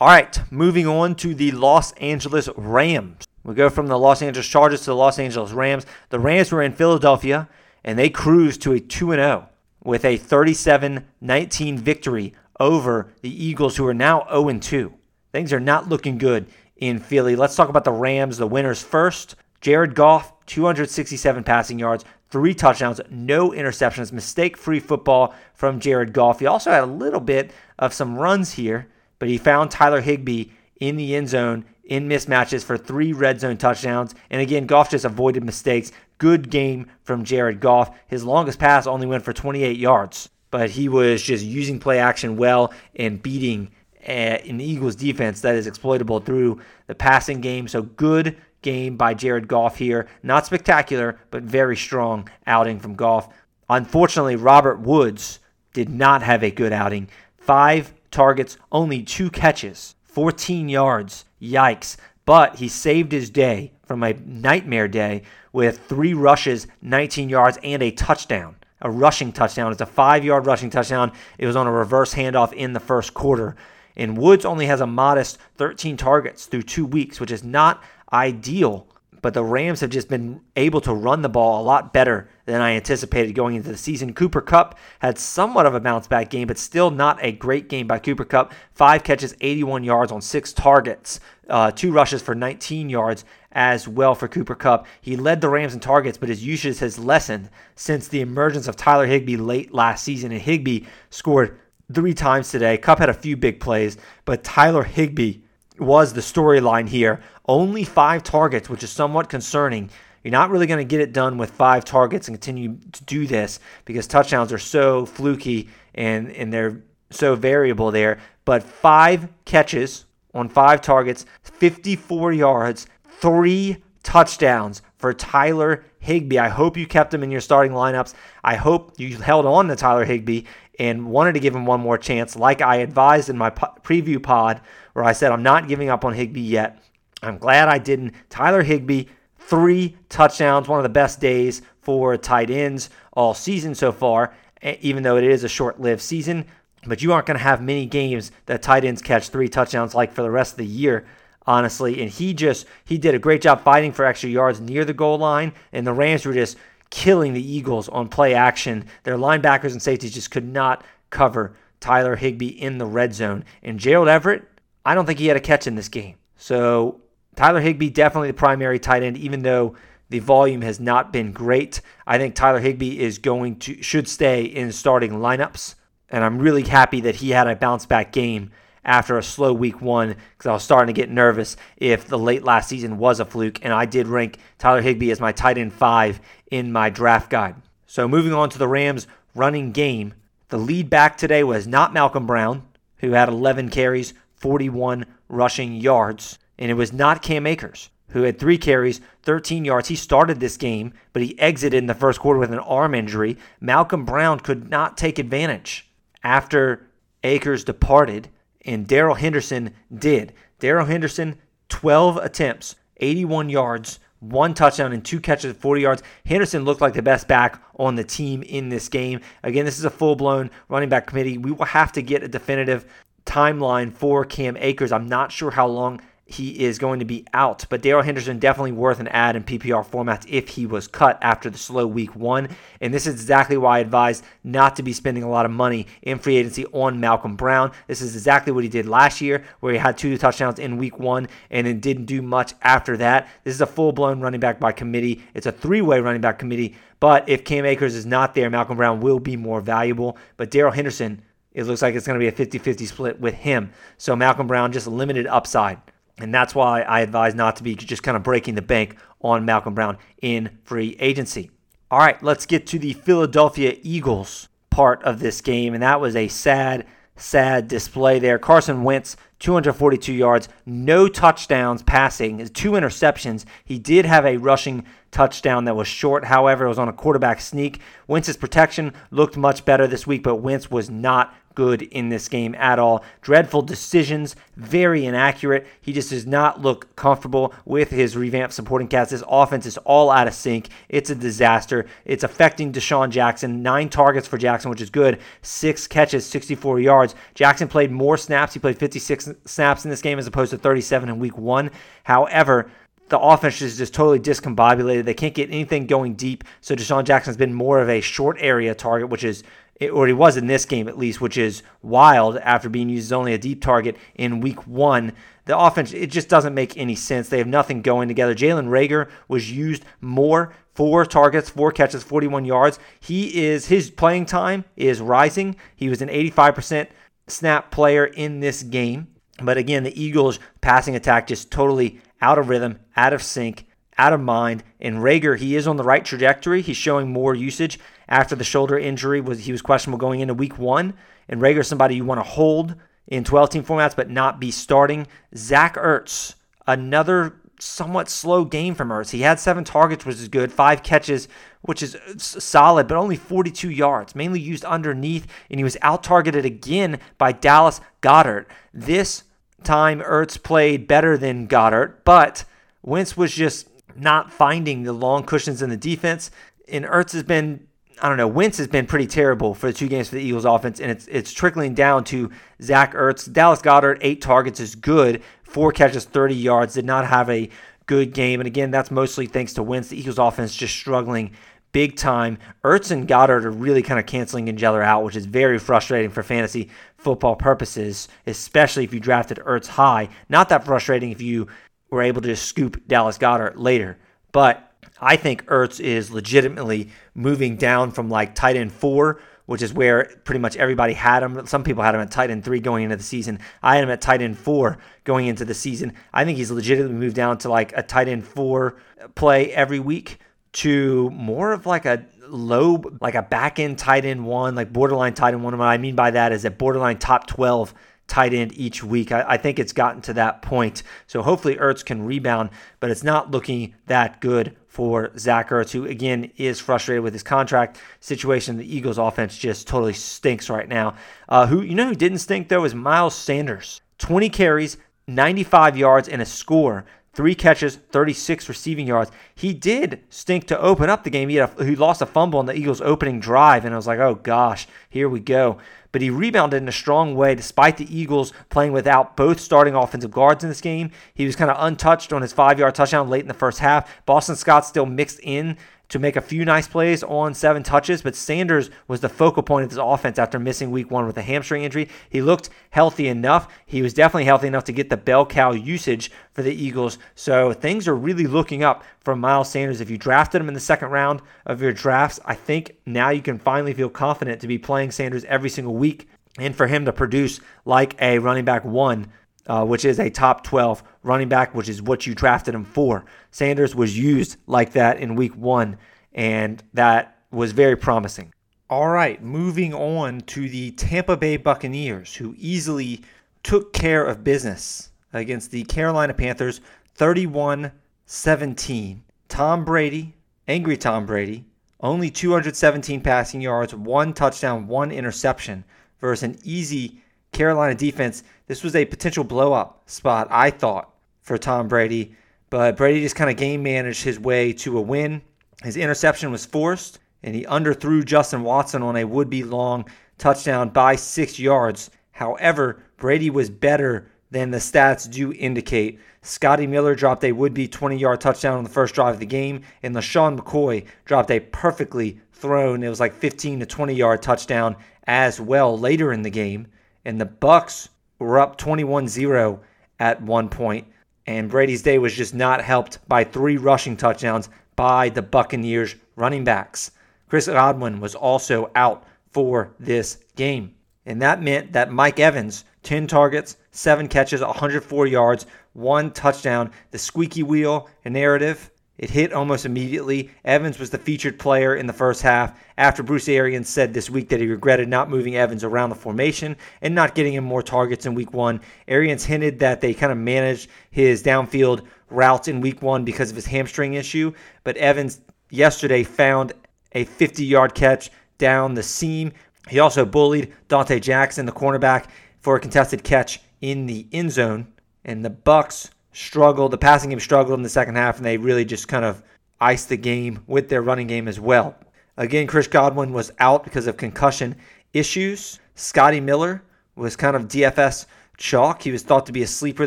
[0.00, 3.27] All right, moving on to the Los Angeles Rams.
[3.48, 5.86] We go from the Los Angeles Chargers to the Los Angeles Rams.
[6.10, 7.48] The Rams were in Philadelphia
[7.82, 9.48] and they cruised to a 2 0
[9.82, 14.92] with a 37 19 victory over the Eagles, who are now 0 2.
[15.32, 16.46] Things are not looking good
[16.76, 17.36] in Philly.
[17.36, 19.34] Let's talk about the Rams, the winners first.
[19.62, 26.40] Jared Goff, 267 passing yards, three touchdowns, no interceptions, mistake free football from Jared Goff.
[26.40, 28.88] He also had a little bit of some runs here,
[29.18, 33.56] but he found Tyler Higbee in the end zone in mismatches for three red zone
[33.56, 34.14] touchdowns.
[34.30, 35.90] And again, Goff just avoided mistakes.
[36.18, 37.96] Good game from Jared Goff.
[38.06, 42.36] His longest pass only went for 28 yards, but he was just using play action
[42.36, 43.70] well and beating
[44.06, 44.12] uh,
[44.46, 47.66] an Eagles defense that is exploitable through the passing game.
[47.66, 50.08] So good game by Jared Goff here.
[50.22, 53.32] Not spectacular, but very strong outing from Goff.
[53.70, 55.40] Unfortunately, Robert Woods
[55.72, 57.08] did not have a good outing.
[57.36, 61.24] Five targets, only two catches, 14 yards.
[61.40, 61.96] Yikes.
[62.24, 65.22] But he saved his day from a nightmare day
[65.52, 68.56] with three rushes, 19 yards, and a touchdown.
[68.82, 69.72] A rushing touchdown.
[69.72, 71.12] It's a five yard rushing touchdown.
[71.38, 73.56] It was on a reverse handoff in the first quarter.
[73.96, 77.82] And Woods only has a modest 13 targets through two weeks, which is not
[78.12, 78.86] ideal.
[79.20, 82.60] But the Rams have just been able to run the ball a lot better than
[82.60, 84.14] I anticipated going into the season.
[84.14, 87.86] Cooper Kupp had somewhat of a bounce back game, but still not a great game
[87.86, 88.52] by Cooper Kupp.
[88.72, 94.14] Five catches, 81 yards on six targets, uh, two rushes for 19 yards as well
[94.14, 94.86] for Cooper Kupp.
[95.00, 98.76] He led the Rams in targets, but his usage has lessened since the emergence of
[98.76, 100.32] Tyler Higbee late last season.
[100.32, 101.58] And Higbee scored
[101.92, 102.76] three times today.
[102.76, 105.40] Kupp had a few big plays, but Tyler Higbee
[105.80, 107.20] was the storyline here.
[107.46, 109.90] Only five targets, which is somewhat concerning.
[110.22, 113.26] You're not really going to get it done with five targets and continue to do
[113.26, 118.18] this because touchdowns are so fluky and, and they're so variable there.
[118.44, 120.04] But five catches
[120.34, 122.86] on five targets, 54 yards,
[123.20, 126.38] three touchdowns for Tyler Higbee.
[126.38, 128.14] I hope you kept him in your starting lineups.
[128.42, 130.42] I hope you held on to Tyler Higbee
[130.78, 134.22] and wanted to give him one more chance, like I advised in my po- preview
[134.22, 134.60] pod,
[134.92, 136.82] where I said I'm not giving up on Higbee yet.
[137.22, 138.14] I'm glad I didn't.
[138.30, 139.06] Tyler Higbee,
[139.38, 145.02] three touchdowns, one of the best days for tight ends all season so far, even
[145.02, 146.44] though it is a short lived season.
[146.86, 150.12] But you aren't going to have many games that tight ends catch three touchdowns like
[150.12, 151.06] for the rest of the year
[151.48, 152.00] honestly.
[152.00, 155.18] And he just he did a great job fighting for extra yards near the goal
[155.18, 156.56] line, and the Rams were just
[156.90, 158.86] killing the Eagles on play action.
[159.04, 163.44] Their linebackers and safeties just could not cover Tyler Higbee in the red zone.
[163.62, 164.44] And Gerald Everett,
[164.84, 166.16] I don't think he had a catch in this game.
[166.36, 167.00] So
[167.36, 169.74] Tyler Higbee definitely the primary tight end, even though
[170.10, 171.80] the volume has not been great.
[172.06, 175.74] I think Tyler Higbee is going to should stay in starting lineups.
[176.08, 178.50] And I'm really happy that he had a bounce back game
[178.88, 182.42] after a slow week one because I was starting to get nervous if the late
[182.42, 183.62] last season was a fluke.
[183.62, 186.20] And I did rank Tyler Higbee as my tight end five
[186.50, 187.56] in my draft guide.
[187.86, 190.14] So moving on to the Rams running game,
[190.48, 192.66] the lead back today was not Malcolm Brown,
[192.96, 198.38] who had 11 carries, 41 rushing yards, and it was not Cam Akers, who had
[198.38, 199.88] three carries, 13 yards.
[199.88, 203.36] He started this game, but he exited in the first quarter with an arm injury.
[203.60, 205.90] Malcolm Brown could not take advantage
[206.24, 206.86] after
[207.22, 208.30] Akers departed
[208.64, 210.32] and Darrell Henderson did.
[210.58, 211.38] Darrell Henderson,
[211.68, 216.02] 12 attempts, 81 yards, one touchdown and two catches at 40 yards.
[216.26, 219.20] Henderson looked like the best back on the team in this game.
[219.42, 221.38] Again, this is a full blown running back committee.
[221.38, 222.84] We will have to get a definitive
[223.24, 224.90] timeline for Cam Akers.
[224.90, 226.00] I'm not sure how long
[226.30, 227.64] he is going to be out.
[227.70, 231.48] But Darrell Henderson definitely worth an add in PPR formats if he was cut after
[231.48, 232.50] the slow week one.
[232.82, 235.86] And this is exactly why I advise not to be spending a lot of money
[236.02, 237.72] in free agency on Malcolm Brown.
[237.86, 240.98] This is exactly what he did last year, where he had two touchdowns in week
[240.98, 243.26] one and then didn't do much after that.
[243.44, 245.22] This is a full blown running back by committee.
[245.32, 246.76] It's a three way running back committee.
[247.00, 250.18] But if Cam Akers is not there, Malcolm Brown will be more valuable.
[250.36, 251.22] But Darrell Henderson,
[251.52, 253.72] it looks like it's going to be a 50 50 split with him.
[253.96, 255.80] So Malcolm Brown, just limited upside.
[256.20, 259.44] And that's why I advise not to be just kind of breaking the bank on
[259.44, 261.50] Malcolm Brown in free agency.
[261.90, 265.74] All right, let's get to the Philadelphia Eagles part of this game.
[265.74, 268.38] And that was a sad, sad display there.
[268.38, 273.44] Carson Wentz, 242 yards, no touchdowns passing, two interceptions.
[273.64, 276.24] He did have a rushing touchdown that was short.
[276.26, 277.80] However, it was on a quarterback sneak.
[278.06, 282.54] Wentz's protection looked much better this week, but Wentz was not good in this game
[282.54, 283.02] at all.
[283.20, 285.66] Dreadful decisions, very inaccurate.
[285.80, 289.10] He just does not look comfortable with his revamped supporting cast.
[289.10, 290.68] His offense is all out of sync.
[290.88, 291.86] It's a disaster.
[292.04, 293.60] It's affecting DeSean Jackson.
[293.60, 295.18] Nine targets for Jackson, which is good.
[295.42, 297.16] Six catches, 64 yards.
[297.34, 298.54] Jackson played more snaps.
[298.54, 301.72] He played 56 snaps in this game as opposed to 37 in week one.
[302.04, 302.70] However,
[303.08, 305.04] the offense is just totally discombobulated.
[305.04, 306.44] They can't get anything going deep.
[306.60, 309.42] So DeSean Jackson's been more of a short area target, which is,
[309.86, 313.12] or he was in this game at least, which is wild after being used as
[313.12, 315.12] only a deep target in week one.
[315.44, 317.28] The offense, it just doesn't make any sense.
[317.28, 318.34] They have nothing going together.
[318.34, 322.78] Jalen Reagor was used more, four targets, four catches, 41 yards.
[323.00, 325.56] He is, his playing time is rising.
[325.74, 326.88] He was an 85%
[327.28, 329.08] snap player in this game.
[329.40, 333.66] But again, the Eagles' passing attack just totally out of rhythm, out of sync,
[333.96, 334.64] out of mind.
[334.80, 336.62] And Reagor, he is on the right trajectory.
[336.62, 337.78] He's showing more usage
[338.08, 339.20] after the shoulder injury.
[339.20, 340.94] Was he was questionable going into week one.
[341.28, 342.74] And Reagor, somebody you want to hold
[343.06, 345.06] in 12 team formats, but not be starting.
[345.34, 346.34] Zach Ertz,
[346.66, 349.10] another somewhat slow game from Ertz.
[349.10, 351.28] He had seven targets, which is good, five catches,
[351.62, 356.44] which is solid, but only 42 yards, mainly used underneath, and he was out targeted
[356.44, 358.46] again by Dallas Goedert.
[358.72, 359.24] This
[359.64, 362.44] time Ertz played better than Goedert, but
[362.82, 366.30] Wentz was just not finding the long cushions in the defense.
[366.68, 367.66] And Ertz has been,
[368.00, 370.44] I don't know, Wentz has been pretty terrible for the two games for the Eagles
[370.44, 372.30] offense, and it's it's trickling down to
[372.62, 373.30] Zach Ertz.
[373.32, 377.48] Dallas Goedert, eight targets is good, four catches, 30 yards, did not have a
[377.86, 378.40] good game.
[378.40, 379.88] And again, that's mostly thanks to Wentz.
[379.88, 381.32] The Eagles offense just struggling
[381.72, 382.38] big time.
[382.64, 386.10] Ertz and Goedert are really kind of canceling each other out, which is very frustrating
[386.10, 390.08] for fantasy football purposes, especially if you drafted Ertz high.
[390.28, 391.48] Not that frustrating if you
[391.90, 393.98] were able to scoop Dallas Goedert later,
[394.32, 394.67] but
[395.00, 400.04] I think Ertz is legitimately moving down from like tight end four, which is where
[400.24, 401.46] pretty much everybody had him.
[401.46, 403.38] Some people had him at tight end three going into the season.
[403.62, 405.94] I had him at tight end four going into the season.
[406.12, 408.76] I think he's legitimately moved down to like a tight end four
[409.14, 410.18] play every week
[410.52, 415.14] to more of like a low, like a back end tight end one, like borderline
[415.14, 415.56] tight end one.
[415.56, 417.74] what I mean by that is a borderline top 12
[418.08, 419.12] tight end each week.
[419.12, 420.82] I, I, think it's gotten to that point.
[421.06, 422.50] So hopefully Ertz can rebound,
[422.80, 427.22] but it's not looking that good for Zach Ertz, who again is frustrated with his
[427.22, 428.56] contract situation.
[428.56, 430.94] The Eagles offense just totally stinks right now.
[431.28, 433.80] Uh, who you know who didn't stink though is Miles Sanders.
[433.98, 436.84] 20 carries, 95 yards, and a score
[437.18, 439.10] three catches, 36 receiving yards.
[439.34, 441.28] He did stink to open up the game.
[441.28, 443.98] He, a, he lost a fumble on the Eagles' opening drive, and I was like,
[443.98, 445.58] oh gosh, here we go.
[445.90, 450.12] But he rebounded in a strong way despite the Eagles playing without both starting offensive
[450.12, 450.92] guards in this game.
[451.12, 454.06] He was kind of untouched on his five yard touchdown late in the first half.
[454.06, 455.56] Boston Scott still mixed in
[455.88, 459.64] to make a few nice plays on seven touches, but Sanders was the focal point
[459.64, 461.88] of this offense after missing week one with a hamstring injury.
[462.10, 463.48] He looked healthy enough.
[463.64, 466.98] He was definitely healthy enough to get the bell cow usage for the Eagles.
[467.14, 469.80] So things are really looking up for Miles Sanders.
[469.80, 473.22] If you drafted him in the second round of your drafts, I think now you
[473.22, 476.08] can finally feel confident to be playing Sanders every single week
[476.38, 479.10] and for him to produce like a running back one
[479.48, 483.04] uh, which is a top 12 running back, which is what you drafted him for.
[483.30, 485.78] Sanders was used like that in week one,
[486.12, 488.32] and that was very promising.
[488.70, 493.02] All right, moving on to the Tampa Bay Buccaneers, who easily
[493.42, 496.60] took care of business against the Carolina Panthers
[496.94, 497.72] 31
[498.04, 499.02] 17.
[499.28, 500.14] Tom Brady,
[500.46, 501.44] angry Tom Brady,
[501.80, 505.64] only 217 passing yards, one touchdown, one interception
[506.00, 507.00] versus an easy
[507.32, 510.90] Carolina defense, this was a potential blow up spot, I thought,
[511.28, 512.16] for Tom Brady.
[512.50, 515.22] But Brady just kind of game managed his way to a win.
[515.62, 519.84] His interception was forced, and he underthrew Justin Watson on a would be long
[520.18, 521.90] touchdown by six yards.
[522.10, 526.00] However, Brady was better than the stats do indicate.
[526.22, 529.26] Scotty Miller dropped a would be 20 yard touchdown on the first drive of the
[529.26, 534.22] game, and LeSean McCoy dropped a perfectly thrown, it was like 15 to 20 yard
[534.22, 534.76] touchdown
[535.06, 536.66] as well later in the game
[537.08, 539.60] and the Bucks were up 21-0
[539.98, 540.86] at one point,
[541.28, 546.42] and Brady's day was just not helped by three rushing touchdowns by the Buccaneers running
[546.42, 546.92] backs.
[547.28, 550.74] Chris Godwin was also out for this game.
[551.04, 556.98] And that meant that Mike Evans, 10 targets, 7 catches, 104 yards, 1 touchdown, the
[556.98, 560.30] squeaky wheel narrative it hit almost immediately.
[560.44, 564.28] Evans was the featured player in the first half after Bruce Arians said this week
[564.28, 568.06] that he regretted not moving Evans around the formation and not getting him more targets
[568.06, 568.60] in week one.
[568.88, 573.36] Arians hinted that they kind of managed his downfield routes in week one because of
[573.36, 574.32] his hamstring issue,
[574.64, 575.20] but Evans
[575.50, 576.52] yesterday found
[576.92, 579.32] a 50 yard catch down the seam.
[579.68, 582.06] He also bullied Donte Jackson, the cornerback,
[582.40, 584.72] for a contested catch in the end zone.
[585.04, 586.70] And the Bucks struggled.
[586.70, 589.22] The passing game struggled in the second half, and they really just kind of
[589.60, 591.76] iced the game with their running game as well.
[592.16, 594.56] Again, Chris Godwin was out because of concussion
[594.92, 595.60] issues.
[595.74, 596.62] Scotty Miller
[596.96, 598.06] was kind of DFS
[598.36, 598.82] chalk.
[598.82, 599.86] He was thought to be a sleeper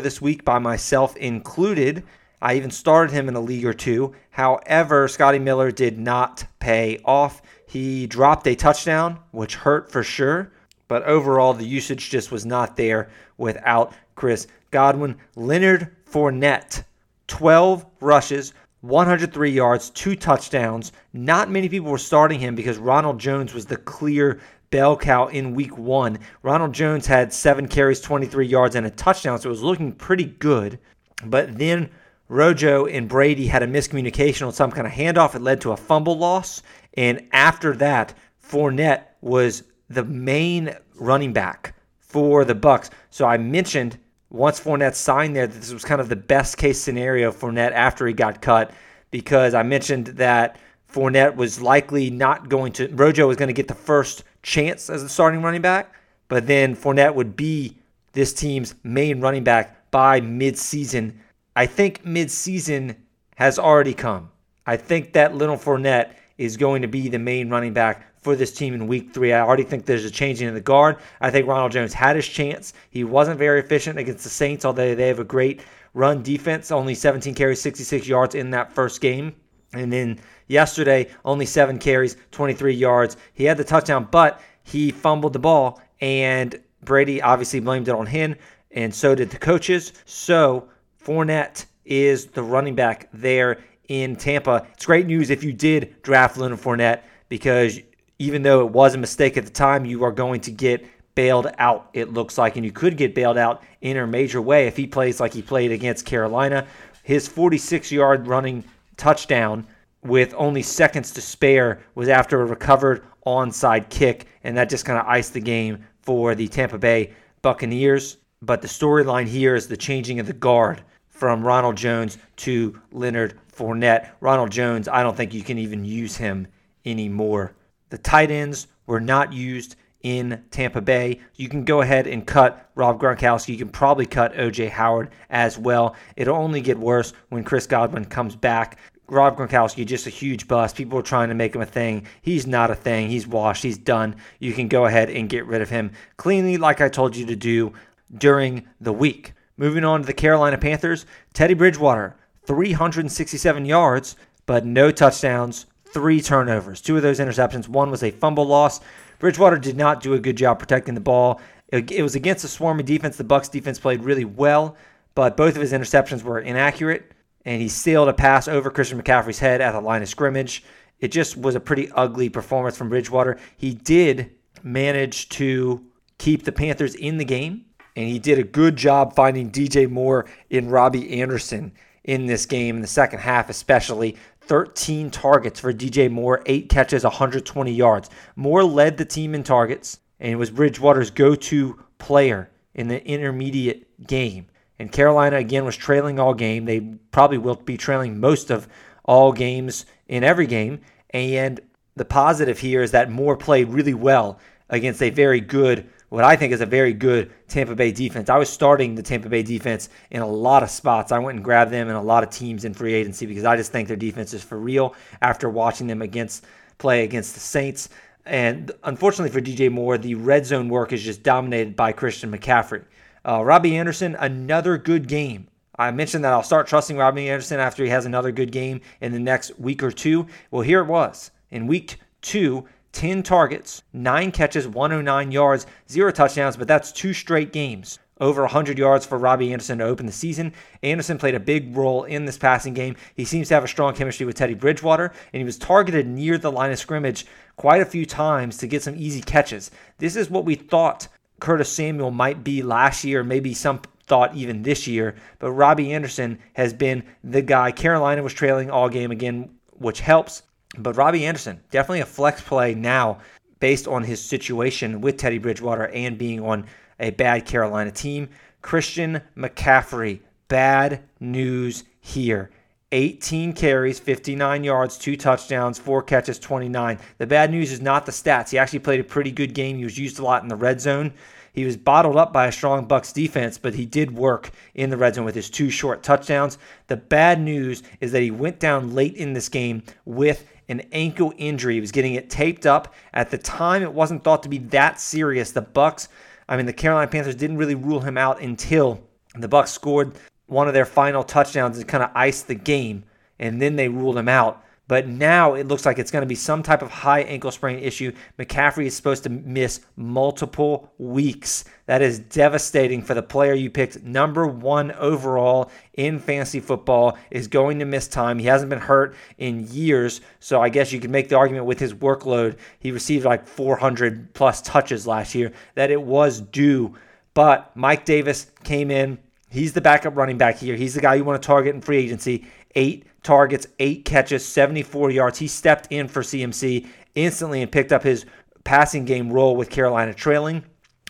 [0.00, 2.02] this week by myself included
[2.42, 4.14] I even started him in a league or two.
[4.30, 7.40] However, Scotty Miller did not pay off.
[7.68, 10.52] He dropped a touchdown, which hurt for sure,
[10.88, 15.18] but overall the usage just was not there without Chris Godwin.
[15.36, 16.84] Leonard Fournette,
[17.28, 18.52] 12 rushes,
[18.82, 20.92] 103 yards, two touchdowns.
[21.12, 24.40] Not many people were starting him because Ronald Jones was the clear
[24.70, 26.18] bell cow in week one.
[26.42, 30.24] Ronald Jones had seven carries, 23 yards, and a touchdown, so it was looking pretty
[30.24, 30.78] good.
[31.24, 31.88] But then
[32.28, 35.34] Rojo and Brady had a miscommunication on some kind of handoff.
[35.34, 36.62] It led to a fumble loss.
[36.94, 42.90] And after that, Fournette was the main running back for the Bucks.
[43.10, 43.98] So I mentioned
[44.32, 48.06] once Fournette signed there this was kind of the best case scenario for Fournette after
[48.06, 48.72] he got cut
[49.10, 50.58] because I mentioned that
[50.90, 55.02] Fournette was likely not going to Rojo was going to get the first chance as
[55.02, 55.94] the starting running back,
[56.28, 57.76] but then Fournette would be
[58.12, 61.14] this team's main running back by midseason.
[61.54, 62.96] I think midseason
[63.36, 64.30] has already come.
[64.66, 68.52] I think that Little Fournette is going to be the main running back for this
[68.52, 69.32] team in week three.
[69.32, 70.96] I already think there's a changing in the guard.
[71.20, 72.72] I think Ronald Jones had his chance.
[72.90, 75.60] He wasn't very efficient against the Saints, although they have a great
[75.92, 76.70] run defense.
[76.70, 79.34] Only 17 carries, 66 yards in that first game.
[79.74, 83.16] And then yesterday, only seven carries, 23 yards.
[83.34, 88.06] He had the touchdown, but he fumbled the ball, and Brady obviously blamed it on
[88.06, 88.36] him,
[88.70, 89.92] and so did the coaches.
[90.04, 90.68] So
[91.04, 93.58] Fournette is the running back there
[93.88, 94.66] in Tampa.
[94.74, 97.80] It's great news if you did draft Leonard Fournette because
[98.18, 100.84] even though it was a mistake at the time, you are going to get
[101.14, 102.56] bailed out, it looks like.
[102.56, 105.42] And you could get bailed out in a major way if he plays like he
[105.42, 106.66] played against Carolina.
[107.02, 108.64] His 46 yard running
[108.96, 109.66] touchdown
[110.02, 114.98] with only seconds to spare was after a recovered onside kick, and that just kind
[114.98, 118.18] of iced the game for the Tampa Bay Buccaneers.
[118.40, 123.34] But the storyline here is the changing of the guard from Ronald Jones to Leonard
[123.56, 124.10] Fournette.
[124.20, 126.48] Ronald Jones, I don't think you can even use him
[126.84, 127.54] anymore.
[127.92, 131.20] The tight ends were not used in Tampa Bay.
[131.34, 133.50] You can go ahead and cut Rob Gronkowski.
[133.50, 135.94] You can probably cut OJ Howard as well.
[136.16, 138.78] It'll only get worse when Chris Godwin comes back.
[139.08, 140.74] Rob Gronkowski, just a huge bust.
[140.74, 142.06] People are trying to make him a thing.
[142.22, 143.10] He's not a thing.
[143.10, 143.62] He's washed.
[143.62, 144.16] He's done.
[144.38, 147.36] You can go ahead and get rid of him cleanly, like I told you to
[147.36, 147.74] do
[148.16, 149.34] during the week.
[149.58, 152.16] Moving on to the Carolina Panthers, Teddy Bridgewater,
[152.46, 154.16] 367 yards,
[154.46, 156.80] but no touchdowns, three turnovers.
[156.80, 157.68] Two of those interceptions.
[157.68, 158.80] One was a fumble loss.
[159.18, 161.40] Bridgewater did not do a good job protecting the ball.
[161.68, 163.16] It was against a swarmy defense.
[163.16, 164.76] The Bucks defense played really well,
[165.14, 167.12] but both of his interceptions were inaccurate
[167.44, 170.62] and he sailed a pass over Christian McCaffrey's head at the line of scrimmage.
[171.00, 173.38] It just was a pretty ugly performance from Bridgewater.
[173.56, 174.30] He did
[174.62, 175.84] manage to
[176.18, 177.64] keep the Panthers in the game,
[177.96, 181.72] and he did a good job finding DJ Moore in Robbie Anderson
[182.04, 184.16] in this game in the second half, especially.
[184.52, 188.10] 13 targets for DJ Moore, eight catches, 120 yards.
[188.36, 194.06] Moore led the team in targets and was Bridgewater's go to player in the intermediate
[194.06, 194.48] game.
[194.78, 196.66] And Carolina, again, was trailing all game.
[196.66, 198.68] They probably will be trailing most of
[199.04, 200.82] all games in every game.
[201.08, 201.58] And
[201.96, 204.38] the positive here is that Moore played really well
[204.68, 208.28] against a very good, what I think is a very good Tampa Bay defense.
[208.28, 211.10] I was starting the Tampa Bay defense in a lot of spots.
[211.10, 213.56] I went and grabbed them in a lot of teams in free agency because I
[213.56, 216.44] just think their defense is for real after watching them against
[216.76, 217.88] play against the Saints.
[218.26, 222.84] And unfortunately for DJ Moore, the red zone work is just dominated by Christian McCaffrey.
[223.26, 225.48] Uh, Robbie Anderson, another good game.
[225.78, 229.12] I mentioned that I'll start trusting Robbie Anderson after he has another good game in
[229.12, 230.26] the next week or two.
[230.50, 231.30] Well, here it was.
[231.50, 237.52] In week two, 10 targets, 9 catches, 109 yards, 0 touchdowns, but that's two straight
[237.52, 237.98] games.
[238.20, 240.52] Over 100 yards for Robbie Anderson to open the season.
[240.82, 242.94] Anderson played a big role in this passing game.
[243.16, 246.38] He seems to have a strong chemistry with Teddy Bridgewater, and he was targeted near
[246.38, 247.26] the line of scrimmage
[247.56, 249.70] quite a few times to get some easy catches.
[249.98, 251.08] This is what we thought
[251.40, 255.16] Curtis Samuel might be last year, maybe some thought even this year.
[255.40, 257.72] But Robbie Anderson has been the guy.
[257.72, 260.42] Carolina was trailing all game again, which helps.
[260.78, 263.18] But Robbie Anderson, definitely a flex play now
[263.60, 266.66] based on his situation with Teddy Bridgewater and being on
[266.98, 268.28] a bad Carolina team.
[268.62, 272.50] Christian McCaffrey, bad news here.
[272.92, 276.98] 18 carries, 59 yards, two touchdowns, four catches, 29.
[277.18, 278.50] The bad news is not the stats.
[278.50, 279.78] He actually played a pretty good game.
[279.78, 281.12] He was used a lot in the red zone.
[281.54, 284.96] He was bottled up by a strong Bucks defense, but he did work in the
[284.96, 286.58] red zone with his two short touchdowns.
[286.86, 291.32] The bad news is that he went down late in this game with an ankle
[291.36, 291.74] injury.
[291.74, 292.94] He was getting it taped up.
[293.12, 295.52] At the time, it wasn't thought to be that serious.
[295.52, 296.08] The Bucks,
[296.48, 299.00] I mean, the Carolina Panthers didn't really rule him out until
[299.36, 300.14] the Bucks scored
[300.46, 303.04] one of their final touchdowns and kind of iced the game,
[303.38, 304.64] and then they ruled him out.
[304.88, 307.78] But now it looks like it's going to be some type of high ankle sprain
[307.78, 308.12] issue.
[308.38, 311.64] McCaffrey is supposed to miss multiple weeks.
[311.86, 317.46] That is devastating for the player you picked number one overall in fantasy football is
[317.46, 318.38] going to miss time.
[318.38, 321.78] He hasn't been hurt in years, so I guess you could make the argument with
[321.78, 322.58] his workload.
[322.78, 326.96] He received like 400 plus touches last year that it was due.
[327.34, 329.18] But Mike Davis came in.
[329.48, 330.76] He's the backup running back here.
[330.76, 332.46] He's the guy you want to target in free agency.
[332.74, 335.38] Eight targets, eight catches, 74 yards.
[335.38, 338.26] He stepped in for CMC instantly and picked up his
[338.64, 340.64] passing game role with Carolina trailing.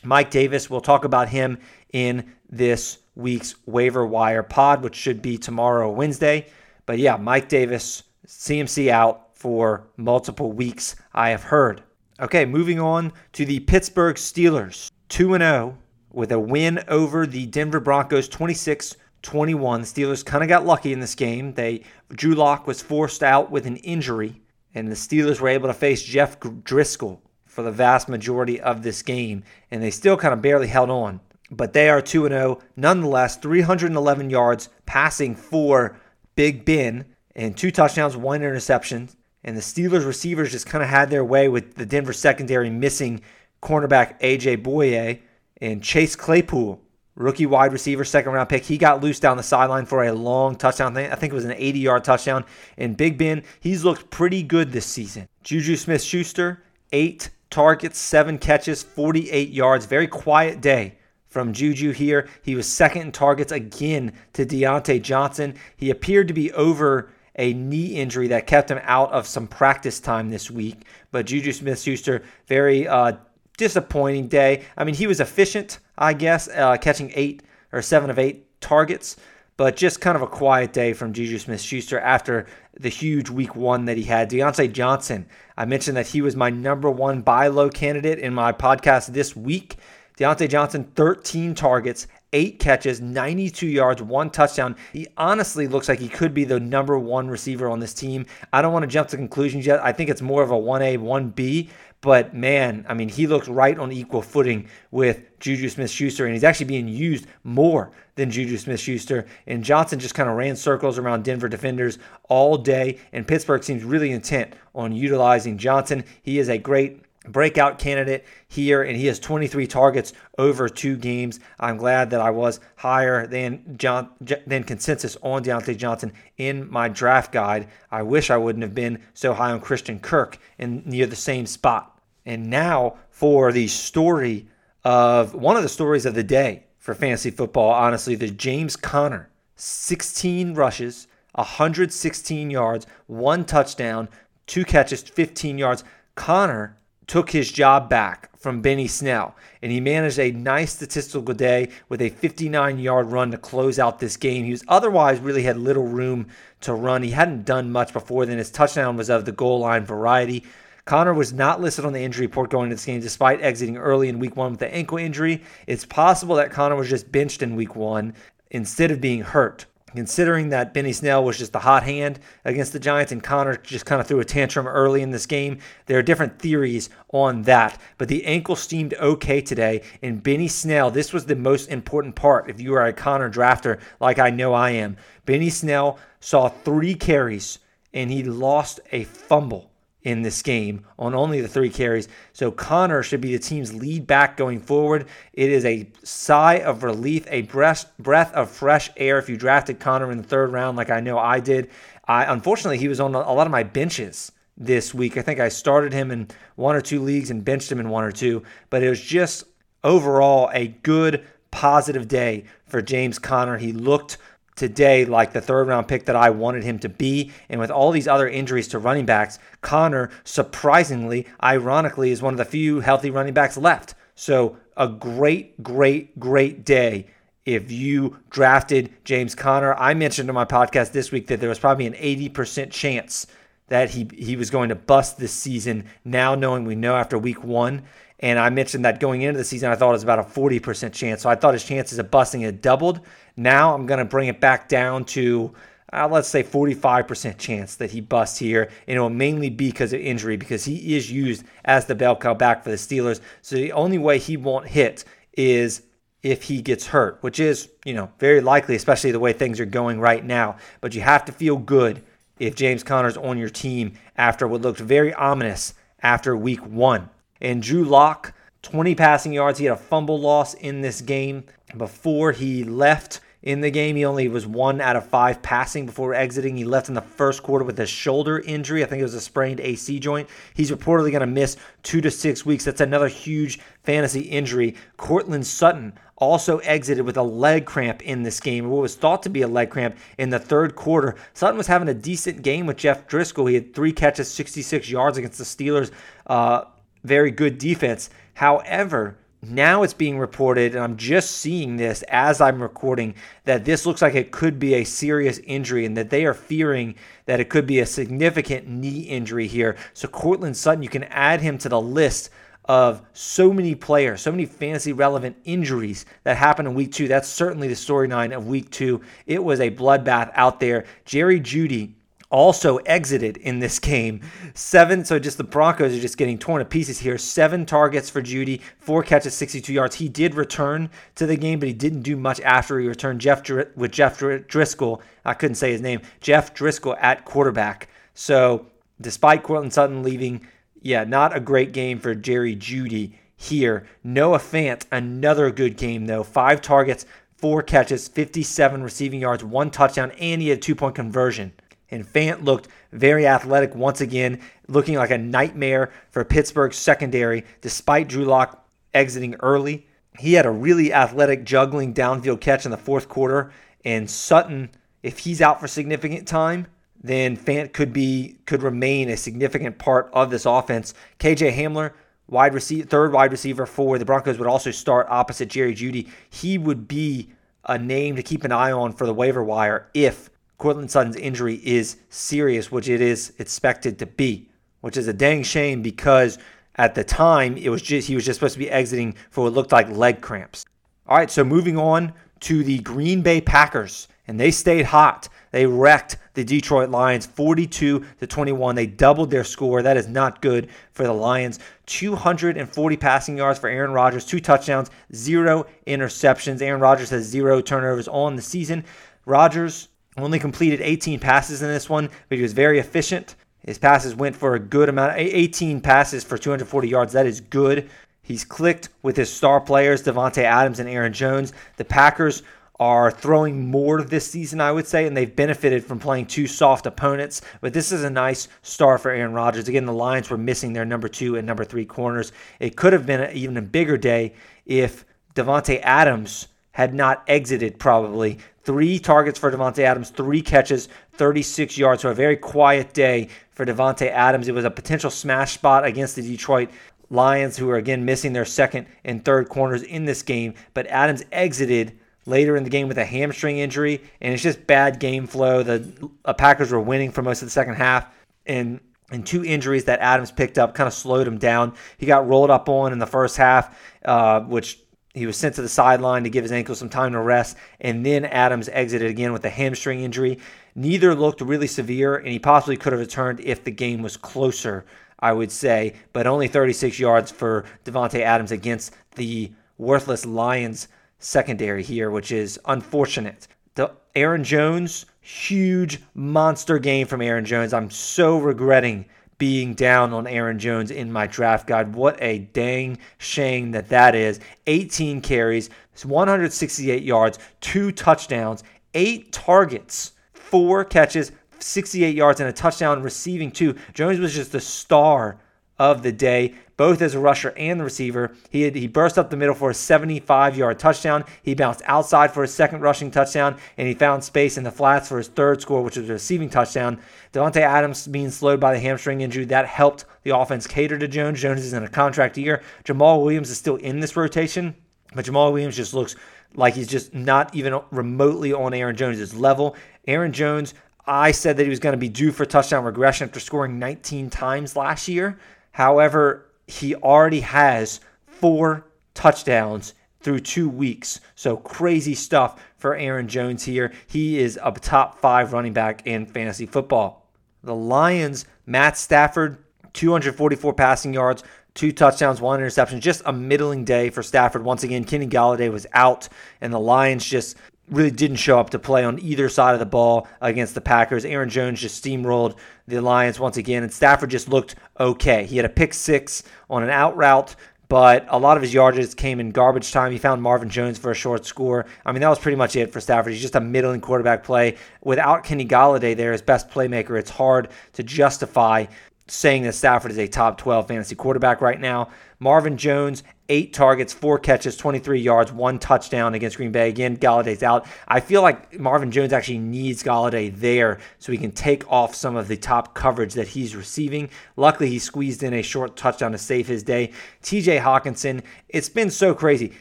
[0.05, 1.59] Mike Davis, we'll talk about him
[1.93, 6.47] in this week's waiver wire pod, which should be tomorrow, Wednesday.
[6.87, 11.83] But yeah, Mike Davis, CMC out for multiple weeks, I have heard.
[12.21, 14.91] Okay, moving on to the Pittsburgh Steelers.
[15.09, 15.79] 2 0
[16.11, 19.83] with a win over the Denver Broncos 26 21.
[19.83, 21.55] The Steelers kind of got lucky in this game.
[21.55, 24.43] They Drew Lock was forced out with an injury,
[24.75, 29.03] and the Steelers were able to face Jeff Driskel for the vast majority of this
[29.03, 31.21] game, and they still kind of barely held on.
[31.51, 32.61] But they are 2 0.
[32.77, 35.97] Nonetheless, 311 yards passing for
[36.35, 37.05] Big Ben
[37.35, 39.11] and two touchdowns, one interception.
[39.45, 43.21] And the Steelers receivers just kind of had their way with the Denver secondary missing
[43.63, 45.21] cornerback AJ Bouye
[45.61, 46.81] and Chase Claypool
[47.15, 48.65] rookie wide receiver, second round pick.
[48.65, 50.97] He got loose down the sideline for a long touchdown.
[50.97, 52.45] I think it was an 80 yard touchdown.
[52.77, 55.29] And Big Ben, he's looked pretty good this season.
[55.43, 59.87] Juju Smith Schuster, eight targets, seven catches, 48 yards.
[59.87, 60.97] Very quiet day
[61.29, 62.29] from Juju here.
[62.43, 65.55] He was second in targets again to Diontae Johnson.
[65.77, 70.01] He appeared to be over a knee injury that kept him out of some practice
[70.01, 70.85] time this week.
[71.11, 73.15] But Juju Smith Schuster, very uh,
[73.63, 74.65] disappointing day.
[74.77, 79.17] I mean, he was efficient, I guess, uh, catching eight or seven of eight targets,
[79.57, 83.55] but just kind of a quiet day from Juju Smith Schuster after the huge week
[83.55, 84.29] one that he had.
[84.29, 88.51] Diontae Johnson, I mentioned that he was my number one buy low candidate in my
[88.51, 89.77] podcast this week.
[90.19, 94.75] Diontae Johnson, 13 targets, eight catches, 92 yards, one touchdown.
[94.93, 98.27] He honestly looks like he could be the number one receiver on this team.
[98.53, 99.79] I don't want to jump to conclusions yet.
[99.85, 101.69] I think it's more of a 1A, 1B,
[102.03, 106.35] but man, I mean, he looks right on equal footing with Juju Smith Schuster, and
[106.35, 109.25] he's actually being used more than Juju Smith Schuster.
[109.47, 111.99] And Johnson just kind of ran circles around Denver defenders
[112.29, 116.05] all day, and Pittsburgh seems really intent on utilizing Johnson.
[116.23, 121.39] He is a great breakout candidate here, and he has 23 targets over two games.
[121.61, 126.89] I'm glad that I was higher than John than consensus on Diontae Johnson in my
[126.89, 127.69] draft guide.
[127.93, 131.47] I wish I wouldn't have been so high on Christian Kirk in near the same
[131.47, 131.92] spot.
[132.25, 134.47] And now for the story
[134.85, 139.29] of one of the stories of the day for fantasy football, honestly, the James Conner
[139.57, 144.09] 16 rushes, 116 yards, one touchdown,
[144.47, 145.85] two catches, 15 yards.
[146.15, 151.69] Conner took his job back from Benny Snell, and he managed a nice statistical day
[151.89, 154.45] with a 59 yard run to close out this game.
[154.45, 156.27] He was otherwise really had little room
[156.63, 157.03] to run.
[157.03, 158.39] He hadn't done much before then.
[158.39, 160.45] His touchdown was of the goal line variety.
[160.85, 164.09] Conner was not listed on the injury report going into this game despite exiting early
[164.09, 165.43] in week one with the ankle injury.
[165.67, 168.15] It's possible that Conner was just benched in week one
[168.51, 172.79] instead of being hurt considering that Benny Snell was just the hot hand against the
[172.79, 175.59] Giants and Conner just kind of threw a tantrum early in this game.
[175.87, 179.83] There are different theories on that, but the ankle seemed okay today.
[180.03, 183.81] And Benny Snell, this was the most important part if you are a Conner drafter
[184.01, 184.97] like I know I am.
[185.27, 187.59] Benny Snell saw three carries
[187.93, 189.72] and he lost a fumble
[190.05, 192.09] in this game on only the three carries.
[192.33, 195.07] So Conner should be the team's lead back going forward.
[195.33, 199.81] It is a sigh of relief, a breath, breath of fresh air if you drafted
[199.81, 201.71] Conner in the third round, like I know I did.
[202.07, 205.17] I unfortunately he was on a lot of my benches this week.
[205.17, 208.05] I think I started him in one or two leagues and benched him in one
[208.05, 209.45] or two, but it was just
[209.85, 213.59] overall a good positive day for James Conner.
[213.59, 214.19] He looked
[214.63, 217.33] today like the third round pick that I wanted him to be.
[217.49, 222.39] And with all these other injuries to running backs, Conner, surprisingly, ironically, is one of
[222.39, 223.97] the few healthy running backs left.
[224.15, 227.09] So a great, great, great day
[227.45, 229.75] if you drafted James Conner.
[229.75, 233.27] I mentioned in my podcast this week that there was probably an 80% chance
[233.67, 237.43] that he, he was going to bust this season, now knowing we know after week
[237.43, 237.83] one.
[238.23, 240.93] And I mentioned that going into the season, I thought it was about a 40%
[240.93, 241.23] chance.
[241.23, 243.01] So I thought his chances of busting had doubled.
[243.37, 245.53] Now I'm going to bring it back down to,
[245.93, 248.71] uh, let's say, 45% chance that he busts here.
[248.87, 252.15] And it will mainly be because of injury, because he is used as the bell
[252.15, 253.21] cow back for the Steelers.
[253.43, 255.05] So the only way he won't hit
[255.37, 255.83] is
[256.23, 259.67] if he gets hurt, which is, you know, very likely, especially the way things are
[259.67, 260.57] going right now.
[260.81, 262.05] But you have to feel good
[262.39, 267.11] if James Conner's on your team after what looked very ominous after week one.
[267.43, 268.33] And Drew Lock,
[268.63, 269.59] 20 passing yards.
[269.59, 271.45] He had a fumble loss in this game
[271.77, 273.97] before he left in the game.
[273.97, 276.57] He only was one out of five passing before exiting.
[276.57, 278.85] He left in the first quarter with a shoulder injury.
[278.85, 280.29] I think it was a sprained AC joint.
[280.55, 282.65] He's reportedly going to miss two to six weeks.
[282.65, 284.77] That's another huge fantasy injury.
[284.97, 289.29] Courtland Sutton also exited with a leg cramp in this game, what was thought to
[289.29, 291.17] be a leg cramp in the third quarter.
[291.35, 293.49] Sutton was having a decent game with Jeff Driskel.
[293.49, 295.91] He had three catches, 66 yards against the Steelers.
[296.29, 296.65] Uh,
[297.05, 298.11] very good defense.
[298.35, 303.85] However, now it's being reported, and I'm just seeing this as I'm recording, that this
[303.85, 306.95] looks like it could be a serious injury and that they are fearing
[307.27, 309.77] that it could be a significant knee injury here.
[309.95, 312.31] So, Courtland Sutton, you can add him to the list
[312.67, 317.09] of so many players, so many fantasy relevant injuries that happened in week two.
[317.09, 319.01] That's certainly the storyline of week two.
[319.27, 320.85] It was a bloodbath out there.
[321.05, 321.95] Jerry Jeudy
[322.33, 324.21] also exited in this game.
[324.55, 327.19] Seven, so just the Broncos are just getting torn to pieces here.
[327.19, 329.97] Seven targets for Jeudy, four catches, 62 yards.
[329.97, 333.21] He did return to the game, but he didn't do much after he returned.
[333.21, 336.01] Jeff with Jeff Driskel, I couldn't say his name.
[336.21, 337.89] Jeff Driskel at quarterback.
[338.15, 338.67] So
[339.01, 340.47] despite Courtland Sutton leaving,
[340.81, 343.87] yeah, not a great game for Jerry Jeudy here.
[344.03, 346.23] Noah Fant, another good game though.
[346.23, 347.05] Five targets,
[347.37, 351.53] four catches, 57 receiving yards, one touchdown, and he had a two point conversion.
[351.93, 358.09] And Fant looked very athletic once again, looking like a nightmare for Pittsburgh's secondary, despite
[358.09, 359.87] Drew Lock exiting early.
[360.19, 363.53] He had a really athletic juggling downfield catch in the fourth quarter,
[363.85, 364.71] and Sutton,
[365.03, 366.67] if he's out for significant time,
[367.03, 370.95] then Fant could be could remain a significant part of this offense.
[371.19, 371.93] KJ Hamler,
[372.29, 376.09] wide receiver, third wide receiver for the Broncos, would also start opposite Jerry Jeudy.
[376.31, 377.31] He would be
[377.65, 380.31] a name to keep an eye on for the waiver wire if
[380.63, 384.49] Courtland Sutton's injury is serious, which it is expected to be,
[384.81, 386.39] which is a dang shame because
[386.77, 389.55] at the time it was just he was just supposed to be exiting for what
[389.55, 390.65] looked like leg cramps.
[391.09, 392.13] All right, so moving on
[392.43, 395.29] to the Green Bay Packers, and they stayed hot.
[395.51, 398.77] They wrecked the Detroit Lions 42 to 21.
[398.77, 399.83] They doubled their score.
[399.83, 401.59] That is not good for the Lions.
[401.87, 406.63] 240 passing yards for Aaron Rodgers, two touchdowns, zero interceptions.
[406.63, 408.85] Aaron Rodgers has zero turnovers on the season.
[409.27, 413.35] Rodgers only completed 18 passes in this one, but he was very efficient.
[413.65, 417.13] His passes went for a good amount 18 passes for 240 yards.
[417.13, 417.89] That is good.
[418.23, 421.53] He's clicked with his star players, Davante Adams and Aaron Jones.
[421.77, 422.43] The Packers
[422.79, 426.87] are throwing more this season, I would say, and they've benefited from playing two soft
[426.87, 427.41] opponents.
[427.61, 429.69] But this is a nice start for Aaron Rodgers.
[429.69, 432.33] Again, the Lions were missing their number two and number three corners.
[432.59, 434.35] It could have been even a bigger day
[434.67, 438.39] if Davante Adams had not exited, probably.
[438.65, 442.03] Three targets for Davante Adams, three catches, 36 yards.
[442.03, 444.49] So a very quiet day for Davante Adams.
[444.49, 446.71] It was a potential smash spot against the Detroit
[447.11, 450.55] Lions, who are again missing their second and third corners in this game.
[450.75, 455.01] But Adams exited later in the game with a hamstring injury, and it's just bad
[455.01, 455.63] game flow.
[455.63, 458.07] The uh, Packers were winning for most of the second half,
[458.47, 458.81] and
[459.11, 461.75] and two injuries that Adams picked up kind of slowed him down.
[461.99, 464.79] He got rolled up on in the first half, uh, which
[465.15, 468.05] he was sent to the sideline to give his ankle some time to rest, and
[468.05, 470.39] then Adams exited again with a hamstring injury.
[470.75, 474.87] Neither looked really severe, and he possibly could have returned if the game was closer,
[475.19, 481.83] I would say, but only 36 yards for Davante Adams against the worthless Lions secondary
[481.83, 483.49] here, which is unfortunate.
[483.75, 487.73] The Aaron Jones, huge monster game from Aaron Jones.
[487.75, 489.07] I'm so regretting
[489.43, 491.97] being down on Aaron Jones in my draft guide.
[491.97, 494.39] What a dang shame that that is.
[494.69, 495.69] 18 carries,
[496.05, 498.63] 168 yards, two touchdowns,
[498.95, 503.75] eight targets, four catches, 68 yards, and a touchdown receiving two.
[503.95, 505.41] Jones was just the star
[505.77, 508.35] of the day both as a rusher and the receiver.
[508.51, 511.25] He had, he burst up the middle for a 75 yard touchdown.
[511.43, 515.09] He bounced outside for a second rushing touchdown, and he found space in the flats
[515.09, 517.01] for his third score, which was a receiving touchdown.
[517.33, 521.41] Davante Adams being slowed by the hamstring injury that helped the offense cater to Jones.
[521.41, 522.63] Jones is in a contract year.
[522.85, 524.75] Jamal Williams is still in this rotation,
[525.15, 526.17] but Jamal Williams just looks
[526.55, 529.77] like he's just not even remotely on Aaron Jones' level.
[530.07, 530.75] Aaron Jones,
[531.07, 534.31] I said that he was going to be due for touchdown regression after scoring 19
[534.31, 535.39] times last year.
[535.73, 536.47] However,
[536.79, 541.21] he already has four touchdowns through two weeks.
[541.35, 543.93] So crazy stuff for Aaron Jones here.
[544.07, 547.29] He is a top five running back in fantasy football.
[547.63, 549.59] The Lions, Matt Stafford,
[549.93, 551.45] 244 passing yards,
[551.75, 553.01] two touchdowns, one interception.
[553.01, 554.65] Just a middling day for Stafford.
[554.65, 556.29] Once again, Kenny Golladay was out,
[556.61, 557.57] and the Lions just
[557.91, 561.25] really didn't show up to play on either side of the ball against the Packers.
[561.25, 562.57] Aaron Jones just steamrolled
[562.87, 565.45] the Lions once again, and Stafford just looked okay.
[565.45, 567.55] He had a pick six on an out route,
[567.89, 570.13] but a lot of his yardage came in garbage time.
[570.13, 571.85] He found Marvin Jones for a short score.
[572.07, 573.33] I mean, that was pretty much it for Stafford.
[573.33, 574.77] He's just a middling quarterback play.
[575.03, 578.87] Without Kenny Golladay there, his best playmaker, it's hard to justify
[579.33, 582.11] saying that Stafford is a top 12 fantasy quarterback right now.
[582.39, 586.91] Marvin Jones, eight targets, four catches, 23 yards, one touchdown against Green Bay.
[586.91, 587.87] Again, Golladay's out.
[588.07, 592.37] I feel like Marvin Jones actually needs Golladay there so he can take off some
[592.37, 594.29] of the top coverage that he's receiving.
[594.57, 597.11] Luckily, he squeezed in a short touchdown to save his day.
[597.43, 599.73] TJ Hockenson, it's been so crazy.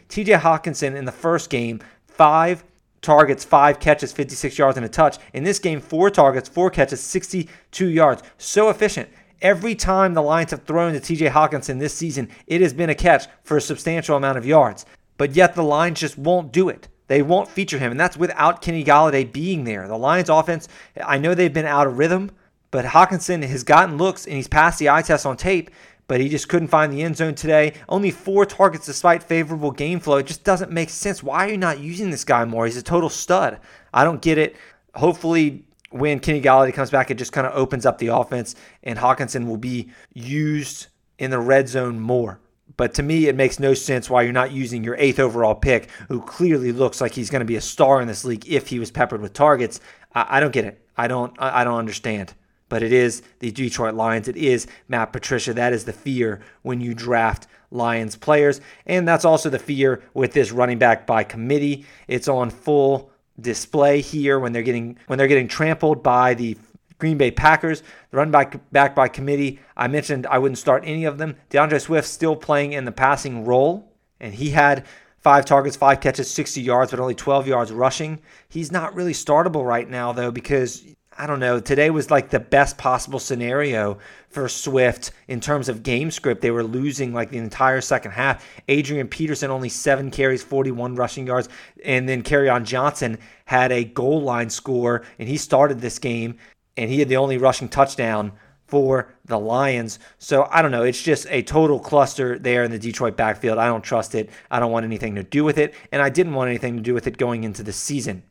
[0.08, 2.64] TJ Hockenson in the first game, five
[3.02, 5.18] targets, five catches, 56 yards, and a touch.
[5.34, 8.24] In this game, four targets, four catches, 62 yards.
[8.38, 9.10] So efficient.
[9.42, 12.96] Every time the Lions have thrown to TJ Hockenson this season, it has been a
[12.96, 14.86] catch for a substantial amount of yards.
[15.18, 16.88] But yet the Lions just won't do it.
[17.08, 19.88] They won't feature him, and that's without Kenny Golladay being there.
[19.88, 20.68] The Lions offense,
[21.04, 22.30] I know they've been out of rhythm,
[22.70, 25.72] but Hockenson has gotten looks and he's passed the eye test on tape,
[26.08, 27.74] but he just couldn't find the end zone today.
[27.90, 30.18] Only four targets despite favorable game flow.
[30.18, 31.24] It just doesn't make sense.
[31.24, 32.66] Why are you not using this guy more?
[32.66, 33.60] He's a total stud.
[33.92, 34.56] I don't get it.
[34.94, 38.98] Hopefully, when Kenny Golladay comes back, it just kind of opens up the offense, and
[38.98, 40.88] Hockenson will be used
[41.20, 42.40] in the red zone more.
[42.78, 45.90] But to me, it makes no sense why you're not using your eighth overall pick,
[46.08, 48.80] who clearly looks like he's going to be a star in this league if he
[48.80, 49.80] was peppered with targets.
[50.16, 50.86] I, I don't get it.
[50.98, 51.34] I don't.
[51.40, 52.34] I don't understand.
[52.70, 54.30] But it is the Detroit Lions.
[54.30, 55.54] It is Matt Patricia.
[55.54, 60.34] That is the fear when you draft Lions players, and that's also the fear with
[60.34, 61.86] this running back by committee.
[62.08, 63.11] It's on full
[63.42, 66.58] display here when they're getting when they're getting trampled by the
[66.98, 67.82] Green Bay Packers.
[68.12, 69.60] The run back back by committee.
[69.76, 71.36] I mentioned I wouldn't start any of them.
[71.50, 74.86] D'Andre Swift still playing in the passing role, and he had
[75.20, 78.20] five targets, five catches, 60 yards, but only 12 yards rushing.
[78.50, 80.84] He's not really startable right now though because
[81.22, 81.60] I don't know.
[81.60, 84.00] Today was like the best possible scenario
[84.30, 86.42] for Swift in terms of game script.
[86.42, 88.44] They were losing like the entire second half.
[88.68, 91.48] Adrian Peterson only seven carries, 41 rushing yards,
[91.86, 96.38] and then on Johnson had a goal line score, and he started this game,
[96.76, 98.32] and he had the only rushing touchdown
[98.66, 100.00] for the Lions.
[100.18, 100.82] So I don't know.
[100.82, 103.60] It's just a total cluster there in the Detroit backfield.
[103.60, 104.32] I don't trust it.
[104.50, 106.96] I don't want anything to do with it, and I didn't want anything to do
[106.96, 108.24] with it going into the season.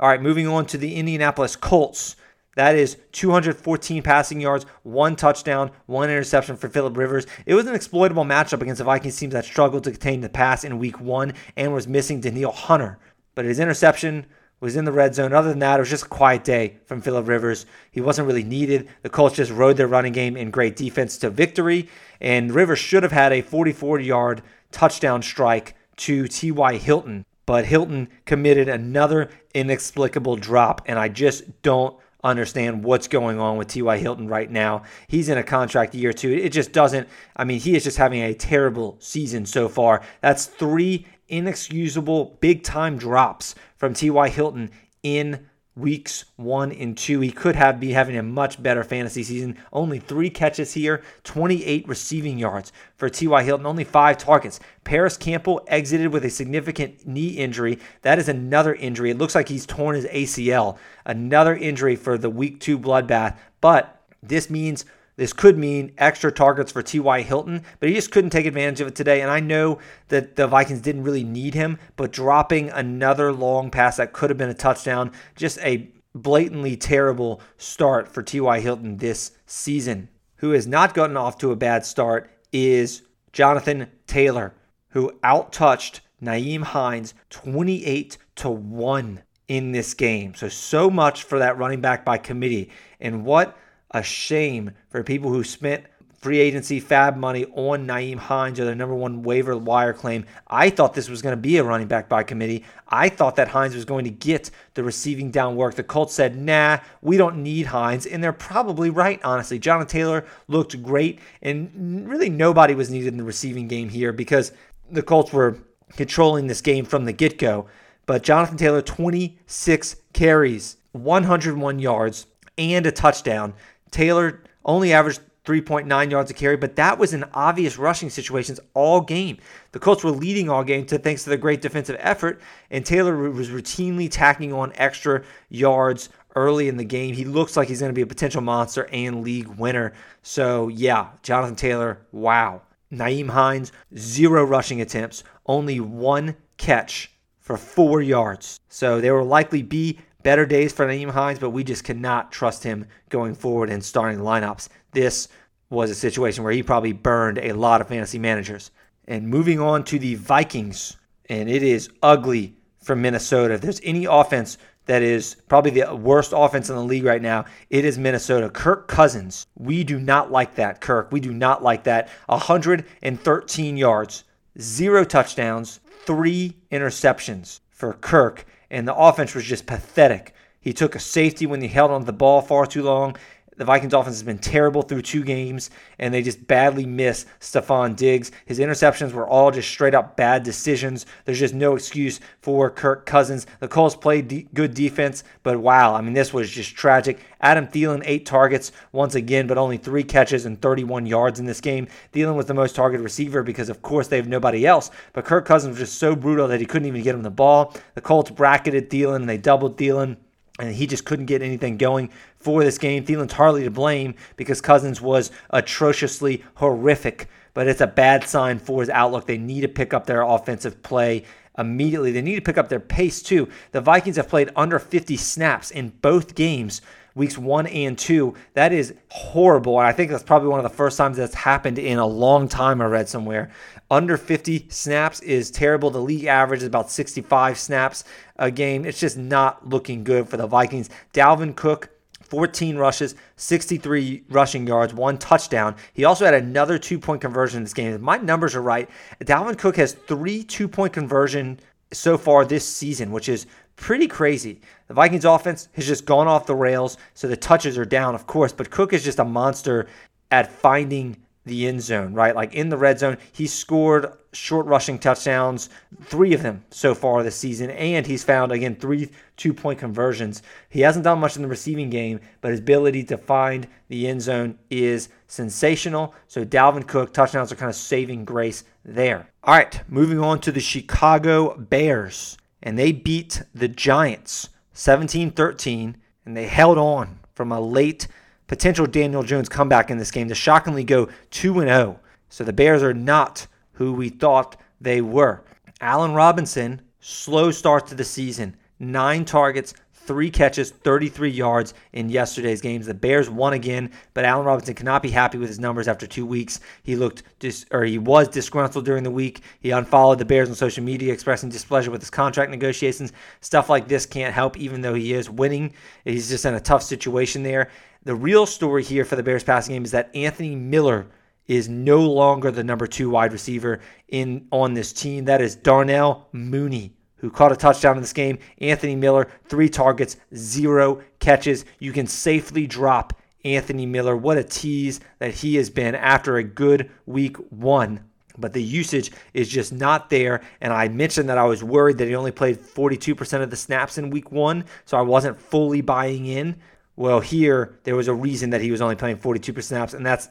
[0.00, 2.16] All right, moving on to the Indianapolis Colts.
[2.58, 7.24] That is 214 passing yards, one touchdown, one interception for Philip Rivers.
[7.46, 10.64] It was an exploitable matchup against the Vikings team that struggled to contain the pass
[10.64, 12.98] in week one and was missing Danielle Hunter.
[13.36, 14.26] But his interception
[14.58, 15.32] was in the red zone.
[15.32, 17.64] Other than that, it was just a quiet day from Philip Rivers.
[17.92, 18.88] He wasn't really needed.
[19.02, 21.88] The Colts just rode their running game in great defense to victory.
[22.20, 26.78] And Rivers should have had a 44 yard touchdown strike to T.Y.
[26.78, 27.24] Hilton.
[27.46, 30.82] But Hilton committed another inexplicable drop.
[30.86, 33.98] And I just don't understand what's going on with T.Y.
[33.98, 34.82] Hilton right now.
[35.06, 36.30] He's in a contract year two.
[36.30, 40.02] It just doesn't, I mean, he is just having a terrible season so far.
[40.20, 44.28] That's three inexcusable big time drops from T.Y.
[44.30, 44.70] Hilton
[45.02, 45.47] in
[45.78, 47.20] weeks one and two.
[47.20, 49.56] He could have be having a much better fantasy season.
[49.72, 53.42] Only three catches here, 28 receiving yards for T.Y.
[53.42, 54.60] Hilton, only five targets.
[54.84, 57.78] Parris Campbell exited with a significant knee injury.
[58.02, 59.10] That is another injury.
[59.10, 60.78] It looks like he's torn his ACL.
[61.04, 63.36] Another injury for the week two bloodbath.
[63.60, 64.84] But this means
[65.18, 67.22] this could mean extra targets for T.Y.
[67.22, 69.20] Hilton, but he just couldn't take advantage of it today.
[69.20, 69.80] And I know
[70.10, 74.38] that the Vikings didn't really need him, but dropping another long pass that could have
[74.38, 78.60] been a touchdown, just a blatantly terrible start for T.Y.
[78.60, 80.08] Hilton this season.
[80.36, 84.54] Who has not gotten off to a bad start is Jonathan Taylor,
[84.90, 90.34] who outtouched Nyheim Hines 28 to 1 in this game.
[90.36, 92.70] So so much for that running back by committee.
[93.00, 93.56] And what
[93.90, 95.84] a shame for people who spent
[96.20, 100.26] free agency fab money on Nyheim Hines or their number one waiver wire claim.
[100.48, 102.64] I thought this was going to be a running back by committee.
[102.88, 105.74] I thought that Hines was going to get the receiving down work.
[105.74, 108.04] The Colts said, nah, we don't need Hines.
[108.04, 109.60] And they're probably right, honestly.
[109.60, 114.52] Jonathan Taylor looked great, and really nobody was needed in the receiving game here because
[114.90, 115.56] the Colts were
[115.96, 117.66] controlling this game from the get go.
[118.06, 123.54] But Jonathan Taylor, 26 carries, 101 yards, and a touchdown.
[123.90, 129.00] Taylor only averaged 3.9 yards a carry, but that was in obvious rushing situations all
[129.00, 129.38] game.
[129.72, 132.40] The Colts were leading all game to thanks to the great defensive effort,
[132.70, 137.14] and Taylor was routinely tacking on extra yards early in the game.
[137.14, 139.94] He looks like he's going to be a potential monster and league winner.
[140.22, 142.60] So, yeah, Jonathan Taylor, wow.
[142.92, 147.10] Nyheim Hines, zero rushing attempts, only one catch
[147.40, 148.60] for four yards.
[148.68, 152.64] So there will likely be better days for Nyheim Hines, but we just cannot trust
[152.64, 154.68] him going forward in starting lineups.
[154.92, 155.28] This
[155.70, 158.70] was a situation where he probably burned a lot of fantasy managers.
[159.06, 160.96] And moving on to the Vikings,
[161.28, 163.54] and it is ugly for Minnesota.
[163.54, 167.44] If there's any offense that is probably the worst offense in the league right now,
[167.70, 168.48] it is Minnesota.
[168.48, 169.46] Kirk Cousins.
[169.56, 171.12] We do not like that, Kirk.
[171.12, 172.08] We do not like that.
[172.26, 174.24] 113 yards,
[174.60, 178.46] zero touchdowns, three interceptions for Kirk.
[178.70, 180.34] And the offense was just pathetic.
[180.60, 183.16] He took a safety when he held on to the ball far too long.
[183.58, 187.96] The Vikings offense has been terrible through two games, and they just badly miss Stefon
[187.96, 188.30] Diggs.
[188.46, 191.06] His interceptions were all just straight up bad decisions.
[191.24, 193.48] There's just no excuse for Kirk Cousins.
[193.58, 197.18] The Colts played de- good defense, but wow, I mean, this was just tragic.
[197.40, 201.60] Adam Thielen, eight targets once again, but only three catches and 31 yards in this
[201.60, 201.88] game.
[202.12, 204.92] Thielen was the most targeted receiver because, of course, they have nobody else.
[205.12, 207.74] But Kirk Cousins was just so brutal that he couldn't even get him the ball.
[207.96, 210.16] The Colts bracketed Thielen, and they doubled Thielen
[210.58, 213.04] and he just couldn't get anything going for this game.
[213.04, 218.80] Thielen's hardly to blame because Cousins was atrociously horrific, but it's a bad sign for
[218.80, 219.26] his outlook.
[219.26, 221.24] They need to pick up their offensive play
[221.56, 222.12] immediately.
[222.12, 223.48] They need to pick up their pace too.
[223.72, 226.80] The Vikings have played under 50 snaps in both games
[227.18, 228.34] weeks one and two.
[228.54, 229.78] That is horrible.
[229.78, 232.48] And I think that's probably one of the first times that's happened in a long
[232.48, 233.50] time I read somewhere.
[233.90, 235.90] Under 50 snaps is terrible.
[235.90, 238.04] The league average is about 65 snaps
[238.36, 238.84] a game.
[238.84, 240.90] It's just not looking good for the Vikings.
[241.12, 241.90] Dalvin Cook.
[242.20, 245.74] 14 rushes, 63 rushing yards, one touchdown.
[245.94, 247.94] He also had another two point conversion in this game.
[247.94, 248.90] If my numbers are right,
[249.24, 251.58] Dalvin Cook has three two point conversion
[251.90, 253.46] so far this season, which is
[253.76, 254.60] pretty crazy.
[254.88, 258.26] The Vikings offense has just gone off the rails, so the touches are down, of
[258.26, 259.86] course, but Cook is just a monster
[260.30, 261.16] at finding
[261.48, 262.34] the end zone, right?
[262.34, 265.68] Like in the red zone, he scored short rushing touchdowns,
[266.02, 270.42] three of them so far this season, and he's found again three two point conversions.
[270.68, 274.22] He hasn't done much in the receiving game, but his ability to find the end
[274.22, 276.14] zone is sensational.
[276.26, 279.28] So Dalvin Cook touchdowns are kind of saving grace there.
[279.42, 285.96] All right, moving on to the Chicago Bears and they beat the Giants 17 13,
[286.24, 288.06] and they held on from a late
[288.48, 292.00] potential Daniel Jones comeback in this game to shockingly go 2 0.
[292.28, 295.44] So the Bears are not who we thought they were.
[295.80, 302.62] Allen Robinson, slow start to the season, nine targets, three catches, 33 yards in yesterday's
[302.62, 302.86] games.
[302.86, 306.24] The Bears won again, but Allen Robinson cannot be happy with his numbers after two
[306.24, 306.60] weeks.
[306.82, 309.42] He looked dis- or he was disgruntled during the week.
[309.60, 313.12] He unfollowed the Bears on social media, expressing displeasure with his contract negotiations.
[313.42, 315.74] Stuff like this can't help, even though he is winning.
[316.04, 317.70] He's just in a tough situation there.
[318.08, 321.08] The real story here for the Bears passing game is that Anthony Miller
[321.46, 325.26] is no longer the number two wide receiver in on this team.
[325.26, 328.38] That is Darnell Mooney who caught a touchdown in this game.
[328.62, 331.66] Anthony Miller, three targets, zero catches.
[331.80, 333.12] You can safely drop
[333.44, 334.16] Anthony Miller.
[334.16, 338.02] What a tease that he has been after a good week one.
[338.38, 340.40] But the usage is just not there.
[340.62, 343.98] And I mentioned that I was worried that he only played 42% of the snaps
[343.98, 344.64] in week one.
[344.86, 346.56] So I wasn't fully buying in.
[346.98, 350.30] Well, here there was a reason that he was only playing 42% snaps, and that's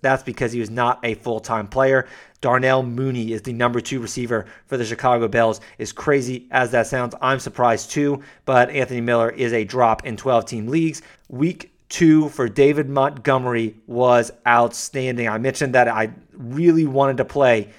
[0.00, 2.08] that's because he was not a full-time player.
[2.40, 5.60] Darnell Mooney is the number two receiver for the Chicago Bears.
[5.78, 8.22] As crazy as that sounds, I'm surprised too.
[8.46, 11.02] But Anthony Miller is a drop in 12-team leagues.
[11.28, 15.28] Week two for David Montgomery was outstanding.
[15.28, 17.72] I mentioned that I really wanted to play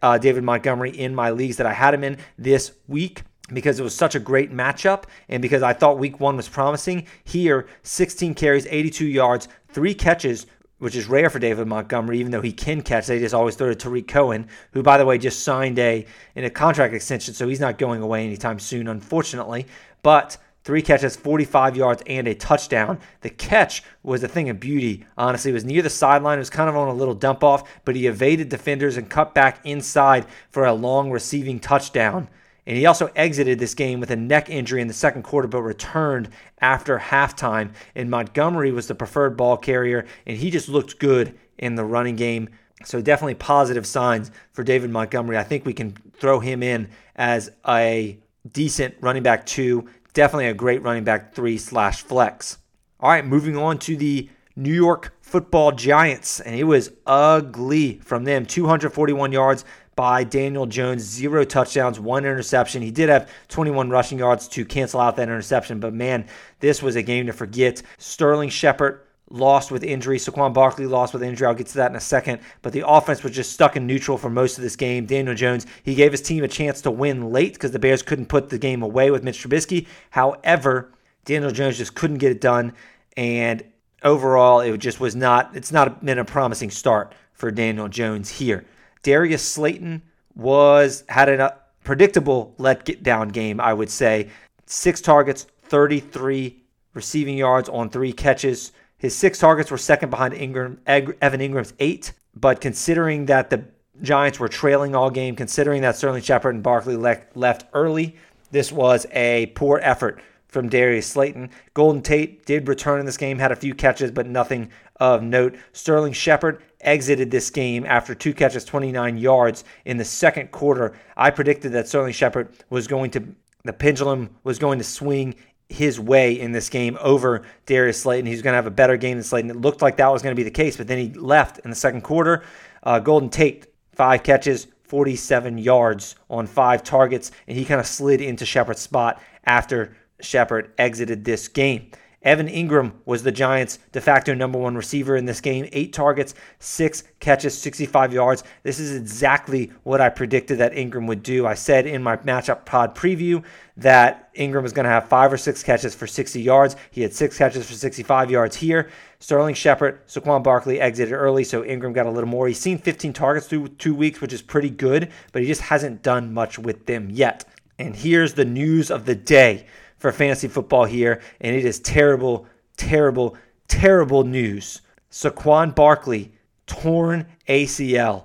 [0.00, 3.82] uh, David Montgomery in my leagues that I had him in this week because it
[3.82, 7.06] was such a great matchup and because I thought week one was promising.
[7.24, 10.46] Here, 16 carries, 82 yards, three catches,
[10.78, 13.06] which is rare for David Montgomery, even though he can catch.
[13.06, 16.44] They just always throw to Tarik Cohen, who, by the way, just signed a in
[16.44, 19.66] a contract extension, so he's not going away anytime soon, unfortunately.
[20.02, 23.00] But three catches, 45 yards, and a touchdown.
[23.22, 25.04] The catch was a thing of beauty.
[25.16, 26.38] Honestly, it was near the sideline.
[26.38, 29.34] It was kind of on a little dump off, but he evaded defenders and cut
[29.34, 32.28] back inside for a long receiving touchdown.
[32.68, 35.62] And he also exited this game with a neck injury in the second quarter, but
[35.62, 36.28] returned
[36.60, 37.72] after halftime.
[37.94, 42.14] And Montgomery was the preferred ball carrier, and he just looked good in the running
[42.14, 42.50] game.
[42.84, 45.38] So definitely positive signs for David Montgomery.
[45.38, 48.18] I think we can throw him in as a
[48.52, 52.58] decent running back two, definitely a great running back three slash flex.
[53.00, 58.24] All right, moving on to the New York Football Giants, and it was ugly from
[58.24, 58.44] them.
[58.44, 59.64] 241 yards,
[59.98, 62.82] by Daniel Jones, zero touchdowns, one interception.
[62.82, 66.28] He did have 21 rushing yards to cancel out that interception, but man,
[66.60, 67.82] this was a game to forget.
[67.96, 70.18] Sterling Shepard lost with injury.
[70.18, 71.48] Saquon Barkley lost with injury.
[71.48, 72.38] I'll get to that in a second.
[72.62, 75.04] But the offense was just stuck in neutral for most of this game.
[75.04, 78.26] Daniel Jones, he gave his team a chance to win late because the Bears couldn't
[78.26, 79.88] put the game away with Mitch Trubisky.
[80.10, 80.92] However,
[81.24, 82.72] Daniel Jones just couldn't get it done.
[83.16, 83.64] And
[84.04, 88.64] overall, it just was not, it's not been a promising start for Daniel Jones here.
[89.02, 90.02] Darius Slayton
[90.34, 91.50] was, had a uh,
[91.84, 94.28] predictable let get down game, I would say.
[94.66, 96.62] Six targets, 33
[96.94, 98.72] receiving yards on three catches.
[98.98, 102.12] His six targets were second behind Engram, Evan Engram's eight.
[102.34, 103.64] But considering that the
[104.02, 108.16] Giants were trailing all game, considering that Sterling Shepard and Barkley left early,
[108.50, 111.50] this was a poor effort from Darius Slayton.
[111.74, 115.56] Golden Tate did return in this game, had a few catches, but nothing of note.
[115.72, 120.96] Sterling Shepard exited this game after two catches, 29 yards in the second quarter.
[121.16, 123.24] I predicted that Sterling Shepard was going to,
[123.64, 125.34] the pendulum was going to swing
[125.68, 128.26] his way in this game over Darius Slayton.
[128.26, 129.50] He's going to have a better game than Slayton.
[129.50, 131.70] It looked like that was going to be the case, but then he left in
[131.70, 132.42] the second quarter.
[132.82, 138.22] Uh, Golden Tate, five catches, 47 yards on five targets, and he kind of slid
[138.22, 141.90] into Shepard's spot after Shepard exited this game.
[142.22, 145.68] Evan Engram was the Giants' de facto number one receiver in this game.
[145.72, 148.42] Eight targets, six catches, 65 yards.
[148.64, 151.46] This is exactly what I predicted that Engram would do.
[151.46, 153.44] I said in my matchup pod preview
[153.76, 156.74] that Engram was going to have five or six catches for 60 yards.
[156.90, 158.90] He had six catches for 65 yards here.
[159.20, 162.48] Sterling Shepard, Saquon Barkley exited early, so Engram got a little more.
[162.48, 166.02] He's seen 15 targets through two weeks, which is pretty good, but he just hasn't
[166.02, 167.44] done much with them yet.
[167.78, 169.66] And here's the news of the day
[169.98, 172.46] for fantasy football here, and it is terrible,
[172.76, 174.80] terrible, terrible news.
[175.10, 176.32] Saquon Barkley,
[176.66, 178.24] torn ACL.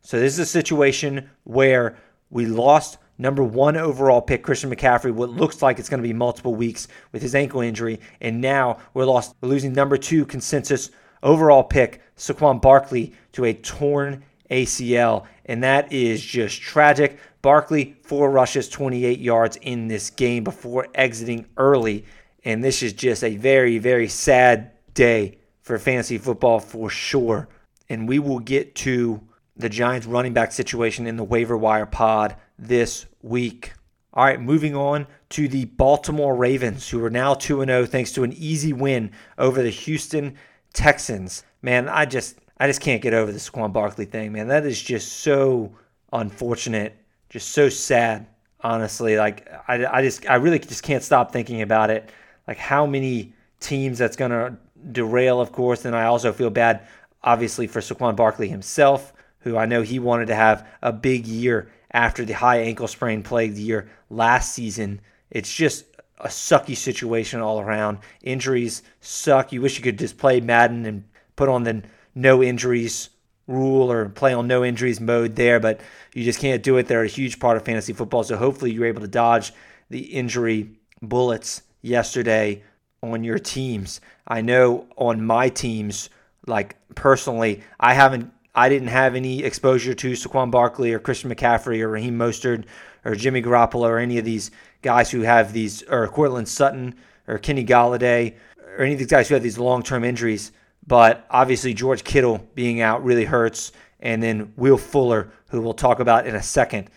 [0.00, 1.98] So this is a situation where
[2.30, 6.14] we lost number one overall pick, Christian McCaffrey, what looks like it's going to be
[6.14, 8.00] multiple weeks with his ankle injury.
[8.20, 10.90] And now we're lost, we're losing number two consensus
[11.22, 15.26] overall pick, Saquon Barkley, to a torn ACL.
[15.44, 17.18] And that is just tragic.
[17.42, 22.04] Barkley, four rushes, 28 yards in this game before exiting early.
[22.44, 27.48] And this is just a very, very sad day for fantasy football for sure.
[27.88, 29.20] And we will get to
[29.56, 33.72] the Giants running back situation in the waiver wire pod this week.
[34.14, 38.24] All right, moving on to the Baltimore Ravens, who are now 2 0 thanks to
[38.24, 40.34] an easy win over the Houston
[40.72, 41.44] Texans.
[41.62, 44.48] Man, I just I just can't get over the Saquon Barkley thing, man.
[44.48, 45.72] That is just so
[46.12, 46.96] unfortunate,
[47.28, 48.26] just so sad,
[48.60, 49.16] honestly.
[49.16, 52.10] Like I, I just I really just can't stop thinking about it.
[52.46, 54.58] Like how many teams that's gonna
[54.92, 56.86] derail, of course, and I also feel bad,
[57.22, 61.70] obviously, for Saquon Barkley himself, who I know he wanted to have a big year
[61.92, 65.00] after the high ankle sprain plagued the year last season.
[65.30, 65.84] It's just
[66.18, 67.98] a sucky situation all around.
[68.22, 69.52] Injuries suck.
[69.52, 71.04] You wish you could just play Madden and
[71.36, 71.82] put on the
[72.14, 73.10] no injuries
[73.46, 75.80] rule or play on no injuries mode there, but
[76.14, 76.86] you just can't do it.
[76.86, 78.24] They're a huge part of fantasy football.
[78.24, 79.52] So hopefully you're able to dodge
[79.88, 80.70] the injury
[81.00, 82.62] bullets yesterday
[83.02, 84.00] on your teams.
[84.26, 86.10] I know on my teams,
[86.46, 91.80] like personally, I haven't I didn't have any exposure to Saquon Barkley or Christian McCaffrey
[91.80, 92.64] or Raheem Mostert
[93.04, 94.50] or Jimmy Garoppolo or any of these
[94.82, 96.96] guys who have these, or Courtland Sutton
[97.28, 98.34] or Kenny Golladay
[98.76, 100.50] or any of these guys who have these long term injuries.
[100.84, 103.70] But obviously, George Kittle being out really hurts.
[104.00, 106.90] And then Will Fuller, who we'll talk about in a second,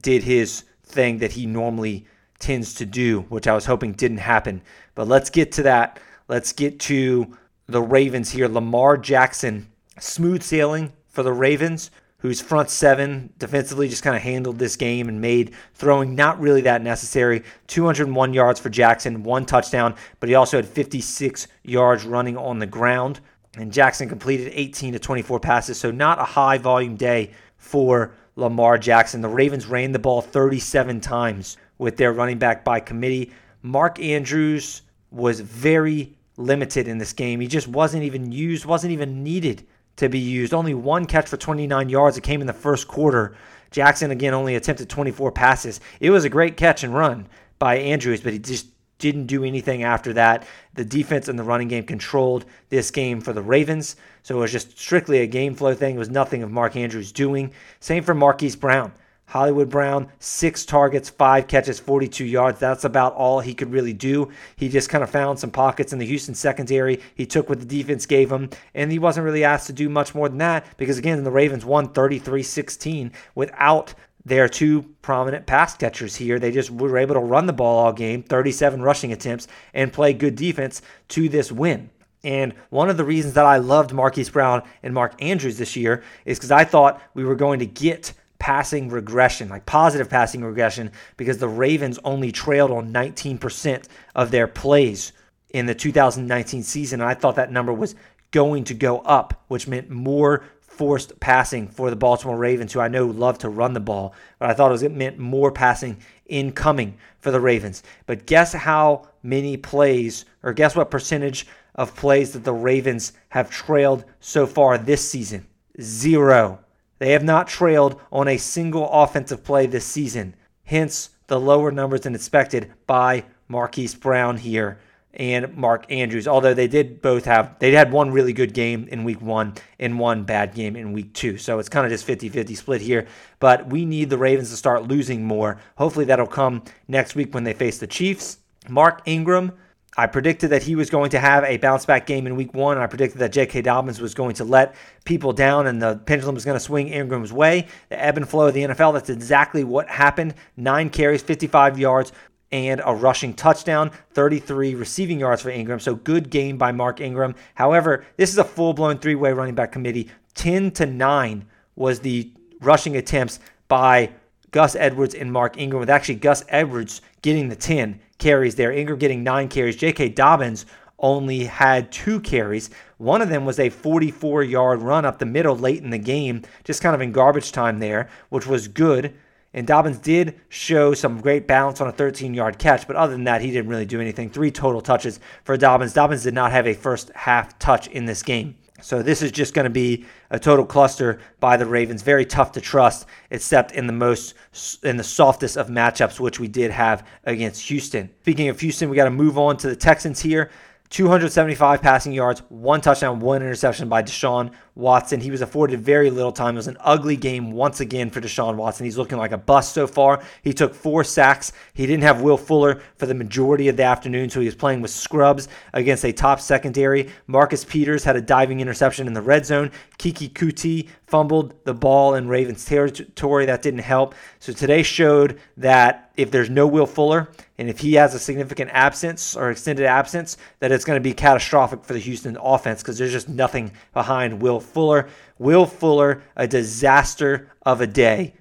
[0.00, 2.06] did his thing that he normally
[2.38, 4.62] tends to do, which I was hoping didn't happen.
[4.94, 5.98] But let's get to that.
[6.28, 8.46] Let's get to the Ravens here.
[8.46, 9.66] Lamar Jackson,
[9.98, 15.08] smooth sailing for the Ravens, whose front seven defensively just kind of handled this game
[15.08, 17.42] and made throwing not really that necessary.
[17.66, 22.66] 201 yards for Jackson, one touchdown, but he also had 56 yards running on the
[22.66, 23.20] ground.
[23.56, 28.78] And Jackson completed 18 to 24 passes, so not a high volume day for Lamar
[28.78, 29.22] Jackson.
[29.22, 33.32] The Ravens ran the ball 37 times with their running back by committee.
[33.62, 37.40] Mark Andrews was very limited in this game.
[37.40, 40.54] He just wasn't even used, wasn't even needed to be used.
[40.54, 42.16] Only one catch for 29 yards.
[42.16, 43.36] It came in the first quarter.
[43.70, 45.80] Jackson, again, only attempted 24 passes.
[46.00, 48.66] It was a great catch and run by Andrews, but he just
[48.98, 50.46] didn't do anything after that.
[50.74, 53.96] The defense and the running game controlled this game for the Ravens.
[54.22, 55.96] So it was just strictly a game flow thing.
[55.96, 57.52] It was nothing of Mark Andrews doing.
[57.80, 58.92] Same for Marquise Brown.
[59.30, 62.58] Hollywood Brown, six targets, five catches, 42 yards.
[62.58, 64.28] That's about all he could really do.
[64.56, 67.00] He just kind of found some pockets in the Houston secondary.
[67.14, 70.16] He took what the defense gave him, and he wasn't really asked to do much
[70.16, 73.94] more than that because, again, the Ravens won 33 16 without
[74.24, 76.40] their two prominent pass catchers here.
[76.40, 80.12] They just were able to run the ball all game, 37 rushing attempts, and play
[80.12, 81.90] good defense to this win.
[82.24, 86.02] And one of the reasons that I loved Marquise Brown and Mark Andrews this year
[86.24, 88.12] is because I thought we were going to get
[88.50, 93.84] passing regression, like positive passing regression, because the Ravens only trailed on 19%
[94.16, 95.12] of their plays
[95.50, 97.00] in the 2019 season.
[97.00, 97.94] And I thought that number was
[98.32, 102.88] going to go up, which meant more forced passing for the Baltimore Ravens, who I
[102.88, 105.98] know love to run the ball, but I thought it, was, it meant more passing
[106.26, 107.84] incoming for the Ravens.
[108.06, 111.46] But guess how many plays, or guess what percentage
[111.76, 115.46] of plays that the Ravens have trailed so far this season?
[115.80, 116.58] Zero.
[117.00, 122.02] They have not trailed on a single offensive play this season, hence the lower numbers
[122.02, 124.78] than expected by Marquise Brown here
[125.14, 126.28] and Mark Andrews.
[126.28, 129.98] Although they did both have, they had one really good game in week one and
[129.98, 131.38] one bad game in week two.
[131.38, 133.06] So it's kind of just 50 50 split here.
[133.38, 135.58] But we need the Ravens to start losing more.
[135.78, 138.38] Hopefully that'll come next week when they face the Chiefs.
[138.68, 139.52] Mark Ingram
[139.96, 142.78] I predicted that he was going to have a bounce back game in week one.
[142.78, 143.62] I predicted that J.K.
[143.62, 147.32] Dobbins was going to let people down and the pendulum was going to swing Ingram's
[147.32, 147.66] way.
[147.88, 150.34] The ebb and flow of the NFL, that's exactly what happened.
[150.56, 152.12] Nine carries, 55 yards,
[152.52, 155.80] and a rushing touchdown, 33 receiving yards for Ingram.
[155.80, 157.34] So good game by Mark Ingram.
[157.54, 160.10] However, this is a full blown three way running back committee.
[160.34, 161.46] 10 to 9
[161.76, 162.30] was the
[162.60, 164.12] rushing attempts by
[164.50, 168.72] Gus Edwards and Mark Ingram, with actually Gus Edwards getting the 10 carries there.
[168.72, 169.76] Ingram getting nine carries.
[169.76, 170.10] J.K.
[170.10, 170.66] Dobbins
[170.98, 172.70] only had two carries.
[172.98, 176.42] One of them was a 44 yard run up the middle late in the game,
[176.64, 179.14] just kind of in garbage time there, which was good.
[179.52, 183.24] And Dobbins did show some great balance on a 13 yard catch, but other than
[183.24, 184.30] that, he didn't really do anything.
[184.30, 185.92] Three total touches for Dobbins.
[185.92, 188.54] Dobbins did not have a first half touch in this game.
[188.82, 192.02] So this is just going to be a total cluster by the Ravens.
[192.02, 194.34] Very tough to trust, except in the most
[194.82, 198.10] in the softest of matchups, which we did have against Houston.
[198.22, 200.50] Speaking of Houston, we got to move on to the Texans here.
[200.90, 205.20] 275 passing yards, one touchdown, one interception by Deshaun Watson.
[205.20, 206.54] He was afforded very little time.
[206.54, 208.84] It was an ugly game once again for Deshaun Watson.
[208.84, 210.22] He's looking like a bust so far.
[210.42, 211.52] He took four sacks.
[211.74, 214.80] He didn't have Will Fuller for the majority of the afternoon, so he was playing
[214.80, 217.10] with scrubs against a top secondary.
[217.26, 219.70] Marcus Peters had a diving interception in the red zone.
[219.98, 223.46] Keke Coutee fumbled the ball in Ravens territory.
[223.46, 224.14] That didn't help.
[224.38, 227.28] So today showed that if there's no Will Fuller
[227.58, 231.12] and if he has a significant absence or extended absence, that it's going to be
[231.12, 235.08] catastrophic for the Houston offense because there's just nothing behind Will Fuller.
[235.38, 238.34] Will Fuller, a disaster of a day.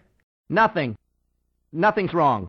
[0.49, 0.95] Nothing.
[1.72, 2.47] Nothing's wrong.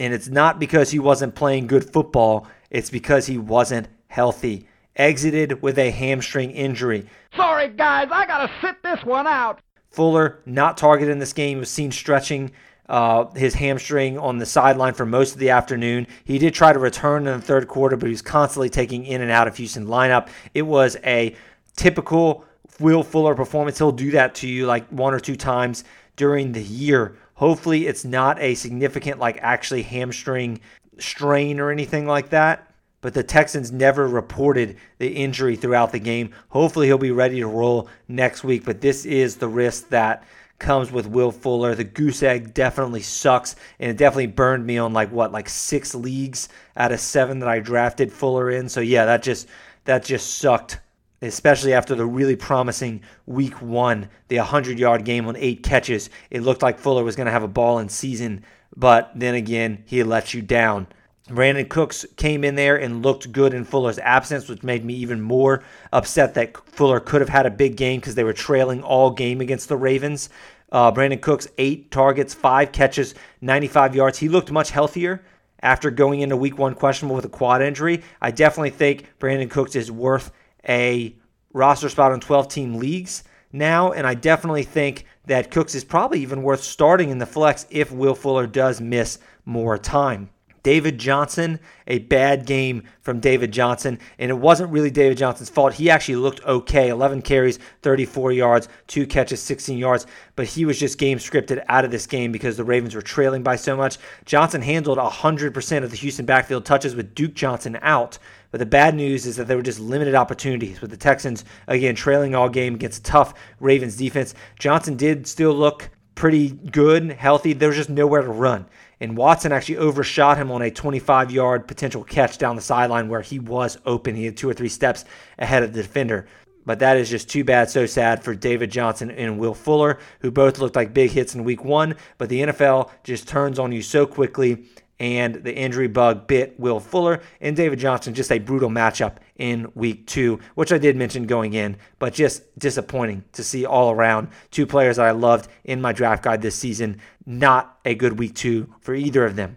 [0.00, 4.66] And it's not because he wasn't playing good football, it's because he wasn't healthy.
[4.96, 7.06] Exited with a hamstring injury.
[7.36, 9.60] Sorry, guys, I got to sit this one out.
[9.90, 12.50] Fuller, not targeted in this game, was seen stretching
[12.88, 16.06] uh, his hamstring on the sideline for most of the afternoon.
[16.24, 19.20] He did try to return in the third quarter, but he was constantly taking in
[19.22, 20.28] and out of Houston lineup.
[20.52, 21.34] It was a
[21.76, 22.44] typical
[22.80, 23.78] Will Fuller performance.
[23.78, 25.84] He'll do that to you like one or two times
[26.16, 27.16] during the year.
[27.34, 30.60] Hopefully, it's not a significant, like actually hamstring
[30.98, 32.68] strain or anything like that.
[33.00, 36.32] But the Texans never reported the injury throughout the game.
[36.50, 38.64] Hopefully, he'll be ready to roll next week.
[38.64, 40.24] But this is the risk that
[40.60, 41.74] comes with Will Fuller.
[41.74, 45.94] The goose egg definitely sucks, and it definitely burned me on like what, like six
[45.94, 48.68] leagues out of seven that I drafted Fuller in.
[48.68, 49.48] So yeah, that just
[49.84, 50.78] that just sucked
[51.22, 56.10] especially after the really promising week one, the 100 yard game on eight catches.
[56.30, 58.44] It looked like Fuller was going to have a ball in season,
[58.76, 60.86] but then again, he let you down.
[61.28, 65.20] Brandin Cooks came in there and looked good in Fuller's absence, which made me even
[65.20, 65.62] more
[65.92, 69.40] upset that Fuller could have had a big game because they were trailing all game
[69.40, 70.28] against the Ravens.
[70.72, 74.18] Uh, Brandin Cooks, eight targets, five catches, 95 yards.
[74.18, 75.22] He looked much healthier
[75.62, 78.02] after going into week one questionable with a quad injury.
[78.20, 80.32] I definitely think Brandin Cooks is worth
[80.68, 81.16] a
[81.52, 83.92] roster spot on 12 team leagues now.
[83.92, 87.92] And I definitely think that Cooks is probably even worth starting in the flex if
[87.92, 90.30] Will Fuller does miss more time.
[90.62, 91.58] David Johnson,
[91.88, 95.74] a bad game from David Johnson, and it wasn't really David Johnson's fault.
[95.74, 100.06] He actually looked okay 11 carries, 34 yards, two catches, 16 yards,
[100.36, 103.42] but he was just game scripted out of this game because the Ravens were trailing
[103.42, 103.98] by so much.
[104.24, 108.18] Johnson handled 100% of the Houston backfield touches with Duke Johnson out.
[108.52, 111.96] But the bad news is that there were just limited opportunities with the Texans, again,
[111.96, 114.34] trailing all game against tough Ravens defense.
[114.58, 117.54] Johnson did still look pretty good, healthy.
[117.54, 118.66] There was just nowhere to run.
[119.00, 123.22] And Watson actually overshot him on a 25 yard potential catch down the sideline where
[123.22, 124.14] he was open.
[124.14, 125.04] He had two or three steps
[125.38, 126.26] ahead of the defender.
[126.64, 130.30] But that is just too bad, so sad for David Johnson and Will Fuller, who
[130.30, 131.96] both looked like big hits in week one.
[132.18, 134.66] But the NFL just turns on you so quickly,
[135.02, 138.14] and the injury bug bit Will Fuller and David Johnson.
[138.14, 142.56] Just a brutal matchup in week two, which I did mention going in, but just
[142.56, 144.28] disappointing to see all around.
[144.52, 148.36] Two players that I loved in my draft guide this season, not a good week
[148.36, 149.56] two for either of them.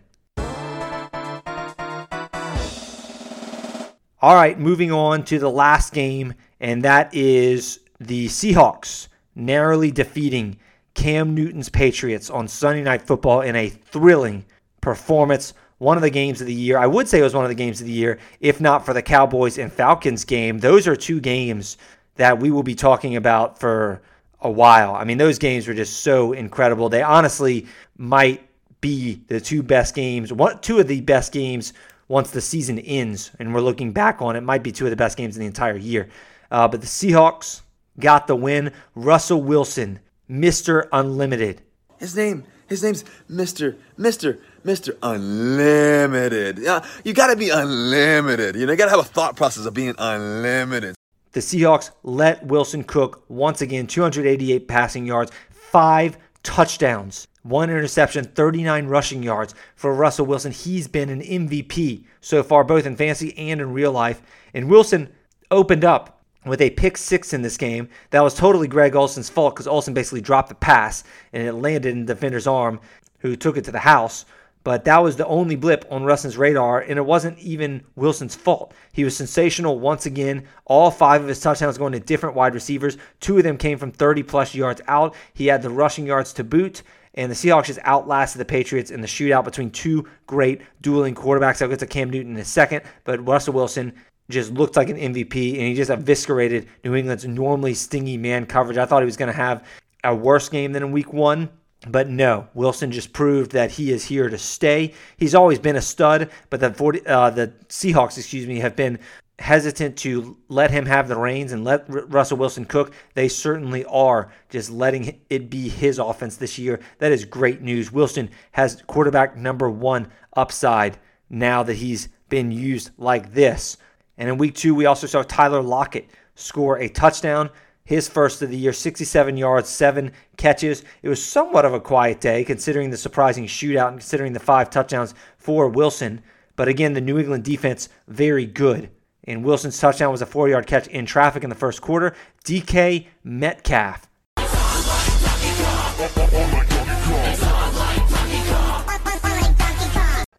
[4.20, 10.58] All right, moving on to the last game, and that is the Seahawks narrowly defeating
[10.96, 14.44] Cam Newton's Patriots on Sunday Night Football in a thrilling
[14.86, 15.56] performance.
[15.80, 16.78] One of the games of the year.
[16.78, 18.94] I would say it was one of the games of the year, if not for
[18.94, 20.60] the Cowboys and Falcons game.
[20.60, 21.78] Those are two games
[22.16, 24.02] that we will be talking about for
[24.40, 24.94] a while.
[24.94, 26.88] I mean, those games were just so incredible.
[26.88, 27.66] They honestly
[27.98, 28.48] might
[28.80, 31.74] be the two best games, one, two of the best games
[32.08, 34.42] once the season ends and we're looking back on it.
[34.42, 36.10] Might be two of the best games in the entire year.
[36.52, 37.64] Uh, but the Seahawks
[38.00, 38.72] got the win.
[38.94, 40.00] Russell Wilson,
[40.30, 40.88] Mr.
[40.92, 41.64] Unlimited.
[41.98, 43.78] His name, his name's Mr.
[43.98, 44.40] Mr.
[44.66, 44.98] Mr.
[45.04, 46.58] Unlimited.
[46.58, 48.56] Yeah, you gotta be unlimited.
[48.56, 50.96] You know, you gotta have a thought process of being unlimited.
[51.34, 58.88] The Seahawks let Wilson cook once again 288 passing yards, five touchdowns, one interception, 39
[58.88, 60.52] rushing yards for Russell Wilson.
[60.52, 64.22] He's been an MVP so far, both in fantasy and in real life.
[64.54, 65.10] And Wilson
[65.52, 67.90] opened up with a pick six in this game.
[68.12, 71.92] That was totally Greg Olsen's fault because Olson basically dropped the pass and it landed
[71.92, 72.80] in the defender's arm,
[73.20, 74.26] who took it to the house.
[74.66, 78.74] But that was the only blip on Wilson's radar, and it wasn't even Wilson's fault.
[78.94, 80.48] He was sensational once again.
[80.66, 82.98] All five of his touchdowns going to different wide receivers.
[83.20, 85.14] Two of them came from 30 plus yards out.
[85.36, 86.82] He had the rushing yards to boot.
[87.14, 91.62] And the Seahawks just outlasted the Patriots in the shootout between two great dueling quarterbacks.
[91.62, 93.94] I'll get to Cam Newton in a second, but Russell Wilson
[94.32, 98.80] just looked like an MVP, and he just eviscerated New England's normally stingy man coverage.
[98.80, 99.64] I thought he was going to have
[100.04, 101.50] a worse game than in week one.
[101.88, 104.94] But no, Wilson just proved that he is here to stay.
[105.18, 109.00] He's always been a stud, but the 40, uh, the Seahawks, excuse me, have been
[109.40, 112.94] hesitant to let him have the reins and let R- Russell Wilson cook.
[113.14, 116.80] They certainly are just letting it be his offense this year.
[117.00, 117.92] That is great news.
[117.92, 120.98] Wilson has quarterback number one upside
[121.30, 123.78] now that he's been used like this.
[124.18, 127.50] And in week two, we also saw Tyler Lockett score a touchdown
[127.86, 130.84] his first of the year, 67 yards, seven catches.
[131.04, 134.72] It was somewhat of a quiet day considering the surprising shootout and considering the five
[134.72, 136.22] touchdowns for Wilson.
[136.56, 138.90] But again, the New England defense, very good.
[139.26, 142.16] And Wilson's touchdown was a four yard catch in traffic in the first quarter.
[142.44, 144.10] DK Metcalf.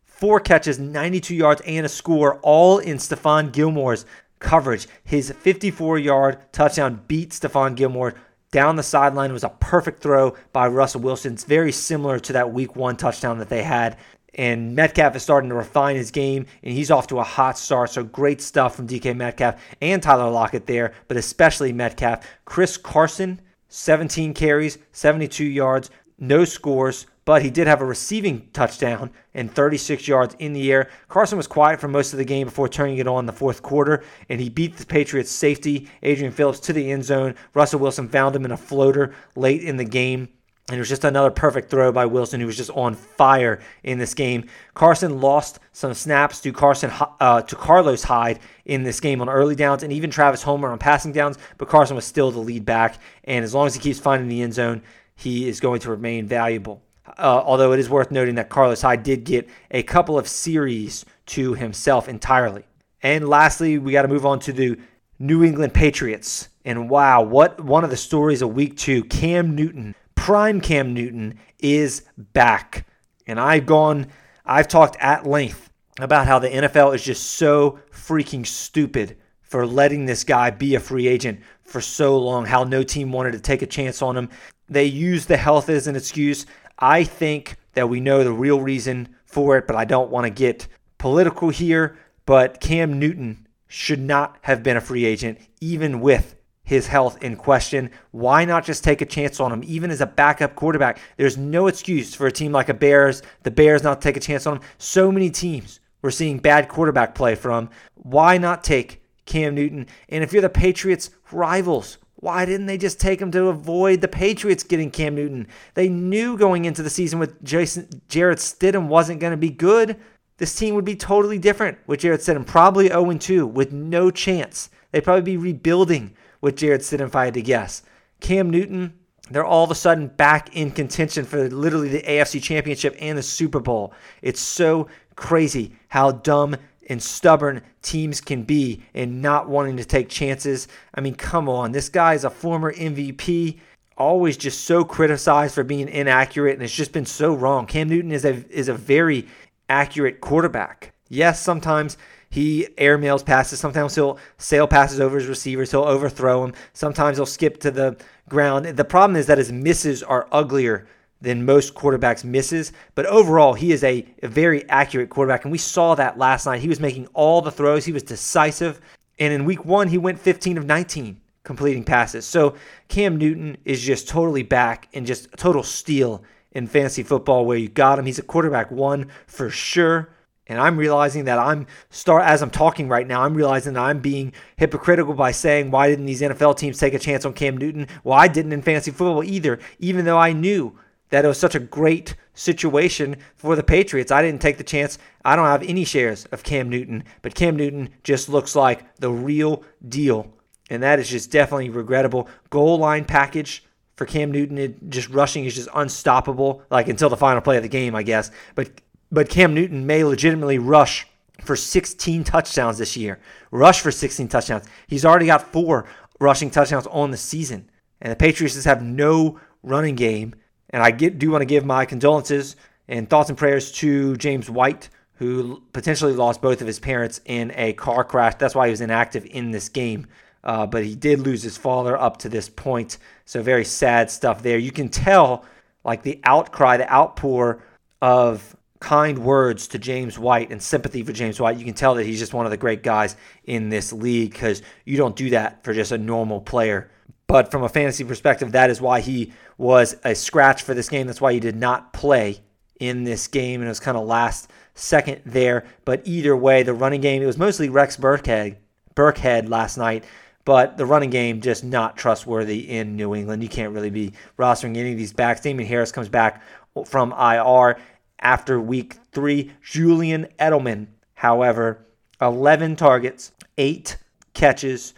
[0.05, 4.06] Four catches, 92 yards, and a score, all in Stephon Gilmore's
[4.38, 4.86] coverage.
[5.04, 8.14] His 54 yard touchdown beat Stephon Gilmore
[8.50, 9.30] down the sideline.
[9.30, 11.34] It was a perfect throw by Russell Wilson.
[11.34, 13.98] It's very similar to that week one touchdown that they had.
[14.34, 17.90] And Metcalf is starting to refine his game, and he's off to a hot start.
[17.90, 22.26] So great stuff from DK Metcalf and Tyler Lockett there, but especially Metcalf.
[22.44, 29.11] Chris Carson, 17 carries, 72 yards, no scores, but he did have a receiving touchdown
[29.35, 30.89] and 36 yards in the air.
[31.09, 33.62] Carson was quiet for most of the game before turning it on in the fourth
[33.62, 37.35] quarter, and he beat the Patriots' safety, Adrian Phillips, to the end zone.
[37.53, 40.28] Russell Wilson found him in a floater late in the game.
[40.69, 43.98] And it was just another perfect throw by Wilson, who was just on fire in
[43.98, 44.47] this game.
[44.74, 46.90] Carson lost some snaps to Carson
[47.20, 50.78] uh, to Carlos Hyde in this game on early downs, and even Travis Homer on
[50.78, 51.39] passing downs.
[51.59, 54.43] But Carson was still the lead back, and as long as he keeps finding the
[54.43, 54.82] end zone,
[55.15, 56.82] he is going to remain valuable.
[57.18, 61.04] Uh, although it is worth noting that Carlos Hyde did get a couple of series
[61.26, 62.64] to himself entirely.
[63.02, 64.78] And lastly, we got to move on to the
[65.18, 66.48] New England Patriots.
[66.64, 71.38] And wow, what one of the stories of week two Cam Newton, prime Cam Newton,
[71.58, 72.86] is back.
[73.26, 74.06] And I've gone,
[74.44, 75.70] I've talked at length
[76.00, 80.80] about how the NFL is just so freaking stupid for letting this guy be a
[80.80, 84.28] free agent for so long, how no team wanted to take a chance on him.
[84.68, 86.46] They used the health as an excuse.
[86.78, 90.31] I think that we know the real reason for it, but I don't want to
[90.31, 91.98] get political here.
[92.24, 97.36] But Cam Newton should not have been a free agent, even with his health in
[97.36, 97.90] question.
[98.11, 100.98] Why not just take a chance on him, even as a backup quarterback?
[101.16, 104.47] There's no excuse for a team like a Bears, the Bears not take a chance
[104.47, 104.62] on him.
[104.78, 107.70] So many teams we're seeing bad quarterback play from.
[107.94, 109.86] Why not take Cam Newton?
[110.09, 114.09] And if you're the Patriots rivals, Why didn't they just take him to avoid the
[114.09, 115.47] Patriots getting Cam Newton?
[115.74, 119.97] They knew going into the season with Jason Stidham wasn't going to be good.
[120.39, 124.70] This team would be totally different with Jarrett Stidham, probably 0 2 with no chance.
[124.90, 127.85] They'd probably be rebuilding with Jarrett Stidham if I had to guess.
[128.19, 128.94] Cam Newton,
[129.31, 133.23] they're all of a sudden back in contention for literally the AFC Championship and the
[133.23, 133.94] Super Bowl.
[134.20, 136.57] It's so crazy how dumb
[136.88, 140.68] and stubborn teams can be in not wanting to take chances.
[140.94, 141.72] I mean, come on.
[141.72, 143.58] This guy is a former MVP,
[143.96, 147.66] always just so criticized for being inaccurate, and it's just been so wrong.
[147.66, 149.26] Cam Newton is a is a very
[149.68, 150.92] accurate quarterback.
[151.08, 151.96] Yes, sometimes
[152.28, 153.60] he airmails passes.
[153.60, 155.70] Sometimes he'll sail passes over his receivers.
[155.70, 156.54] He'll overthrow them.
[156.72, 157.96] Sometimes he'll skip to the
[158.28, 158.66] ground.
[158.66, 160.86] The problem is that his misses are uglier
[161.20, 162.72] than most quarterbacks misses.
[162.94, 165.44] But overall, he is a, very accurate quarterback.
[165.44, 166.60] And we saw that last night.
[166.60, 168.80] He was making all the throws, he was decisive.
[169.18, 172.26] And in week one, he went 15 of 19 completing passes.
[172.26, 172.55] So
[172.88, 176.22] Cam Newton is just totally back and just total steal
[176.52, 178.06] in fantasy football where you got him.
[178.06, 180.10] He's a quarterback one for sure.
[180.48, 183.98] And I'm realizing that I'm start as I'm talking right now, I'm realizing that I'm
[183.98, 187.88] being hypocritical by saying why didn't these NFL teams take a chance on Cam Newton?
[188.05, 190.78] Well, I didn't in fantasy football either, even though I knew
[191.10, 194.12] that it was such a great situation for the Patriots.
[194.12, 194.98] I didn't take the chance.
[195.24, 199.10] I don't have any shares of Cam Newton, but Cam Newton just looks like the
[199.10, 200.32] real deal.
[200.68, 202.28] And that is just definitely regrettable.
[202.50, 203.64] Goal line package
[203.94, 207.62] for Cam Newton, it, just rushing is just unstoppable, like until the final play of
[207.62, 208.30] the game, I guess.
[208.54, 208.70] But
[209.10, 211.06] but Cam Newton may legitimately rush
[211.40, 213.20] for 16 touchdowns this year.
[213.50, 214.64] Rush for 16 touchdowns.
[214.88, 215.86] He's already got four
[216.20, 217.70] rushing touchdowns on the season.
[218.00, 220.34] And the Patriots just have no running game.
[220.70, 222.56] And I get, do want to give my condolences
[222.88, 227.52] and thoughts and prayers to James White, who potentially lost both of his parents in
[227.55, 228.34] a car crash.
[228.38, 230.06] That's why he was inactive in this game.
[230.44, 232.98] Uh, but he did lose his father up to this point.
[233.24, 234.59] So very sad stuff there.
[234.59, 235.44] You can tell,
[235.84, 237.62] like the outcry, the outpour
[238.01, 241.56] of kind words to James White and sympathy for James White.
[241.56, 244.62] You can tell that he's just one of the great guys in this league because
[244.84, 246.90] you don't do that for just a normal player.
[247.27, 251.07] But from a fantasy perspective, that is why he was a scratch for this game.
[251.07, 252.40] That's why he did not play
[252.78, 255.65] in this game, and it was kind of last second there.
[255.85, 258.57] But either way, the running game, it was mostly Rex Burkhead,
[258.94, 260.05] Burkhead last night.
[260.44, 263.43] But the running game just not trustworthy in New England.
[263.43, 265.40] You can't really be rostering any of these backs.
[265.40, 266.40] Damien Harris comes back
[266.85, 267.78] from IR
[268.20, 269.51] after week three.
[269.62, 271.85] Julian Edelman, however,
[272.20, 273.97] 11 targets, eight
[274.35, 274.94] catches,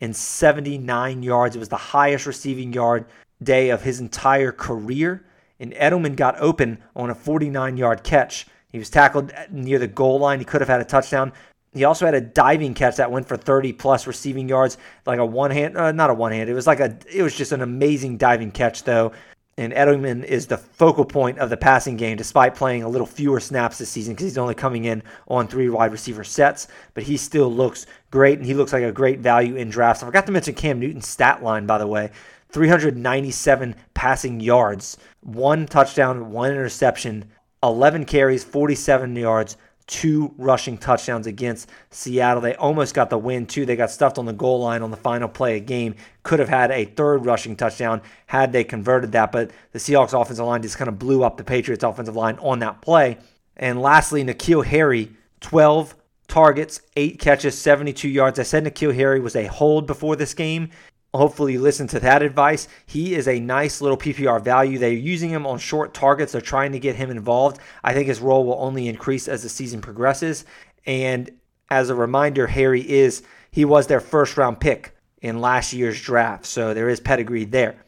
[0.00, 1.56] 179 yards.
[1.56, 3.04] It was the highest receiving yard
[3.42, 5.24] day of his entire career.
[5.58, 8.46] And Edelman got open on a 49 yard catch.
[8.72, 10.38] He was tackled near the goal line.
[10.38, 11.32] He could have had a touchdown.
[11.72, 15.26] He also had a diving catch that went for 30 plus receiving yards, like a
[15.26, 16.48] one hand, uh, not a one hand.
[16.50, 19.12] It was like a, it was just an amazing diving catch though
[19.60, 23.40] and Edelman is the focal point of the passing game, despite playing a little fewer
[23.40, 26.66] snaps this season because he's only coming in on three wide receiver sets.
[26.94, 30.02] But he still looks great, and he looks like a great value in drafts.
[30.02, 32.10] I forgot to mention Cam Newton's stat line, by the way
[32.52, 37.30] 397 passing yards, one touchdown, one interception,
[37.62, 39.58] 11 carries, 47 yards,
[39.90, 42.40] two rushing touchdowns against Seattle.
[42.40, 43.66] They almost got the win, too.
[43.66, 45.96] They got stuffed on the goal line on the final play of game.
[46.22, 50.46] Could have had a third rushing touchdown had they converted that, but the Seahawks offensive
[50.46, 53.18] line just kind of blew up the Patriots offensive line on that play.
[53.56, 55.10] And lastly, N'Keal Harry,
[55.40, 55.96] 12
[56.28, 58.38] targets, 8 catches, 72 yards.
[58.38, 60.70] I said N'Keal Harry was a hold before this game.
[61.12, 62.68] Hopefully, you listen to that advice.
[62.86, 64.78] He is a nice little PPR value.
[64.78, 66.32] They're using him on short targets.
[66.32, 67.58] They're trying to get him involved.
[67.82, 70.44] I think his role will only increase as the season progresses.
[70.86, 71.30] And
[71.68, 76.46] as a reminder, Harry is he was their first round pick in last year's draft,
[76.46, 77.84] so there is pedigree there.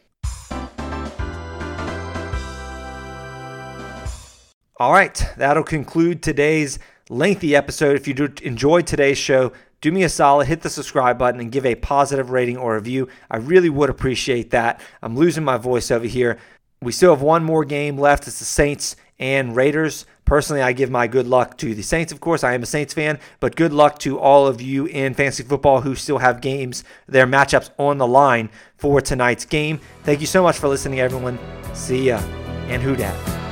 [4.77, 6.77] All right, that'll conclude today's
[7.09, 7.95] lengthy episode.
[7.95, 9.53] If you enjoyed today's show,
[9.83, 13.09] do me a solid, hit the subscribe button and give a positive rating or review.
[13.29, 14.79] I really would appreciate that.
[15.01, 16.37] I'm losing my voice over here.
[16.81, 18.25] We still have one more game left.
[18.25, 20.05] It's the Saints and Raiders.
[20.23, 22.45] Personally, I give my good luck to the Saints, of course.
[22.45, 25.81] I am a Saints fan, but good luck to all of you in fantasy football
[25.81, 29.81] who still have games, their matchups on the line for tonight's game.
[30.03, 31.37] Thank you so much for listening, everyone.
[31.73, 32.19] See ya,
[32.69, 33.42] and who dat?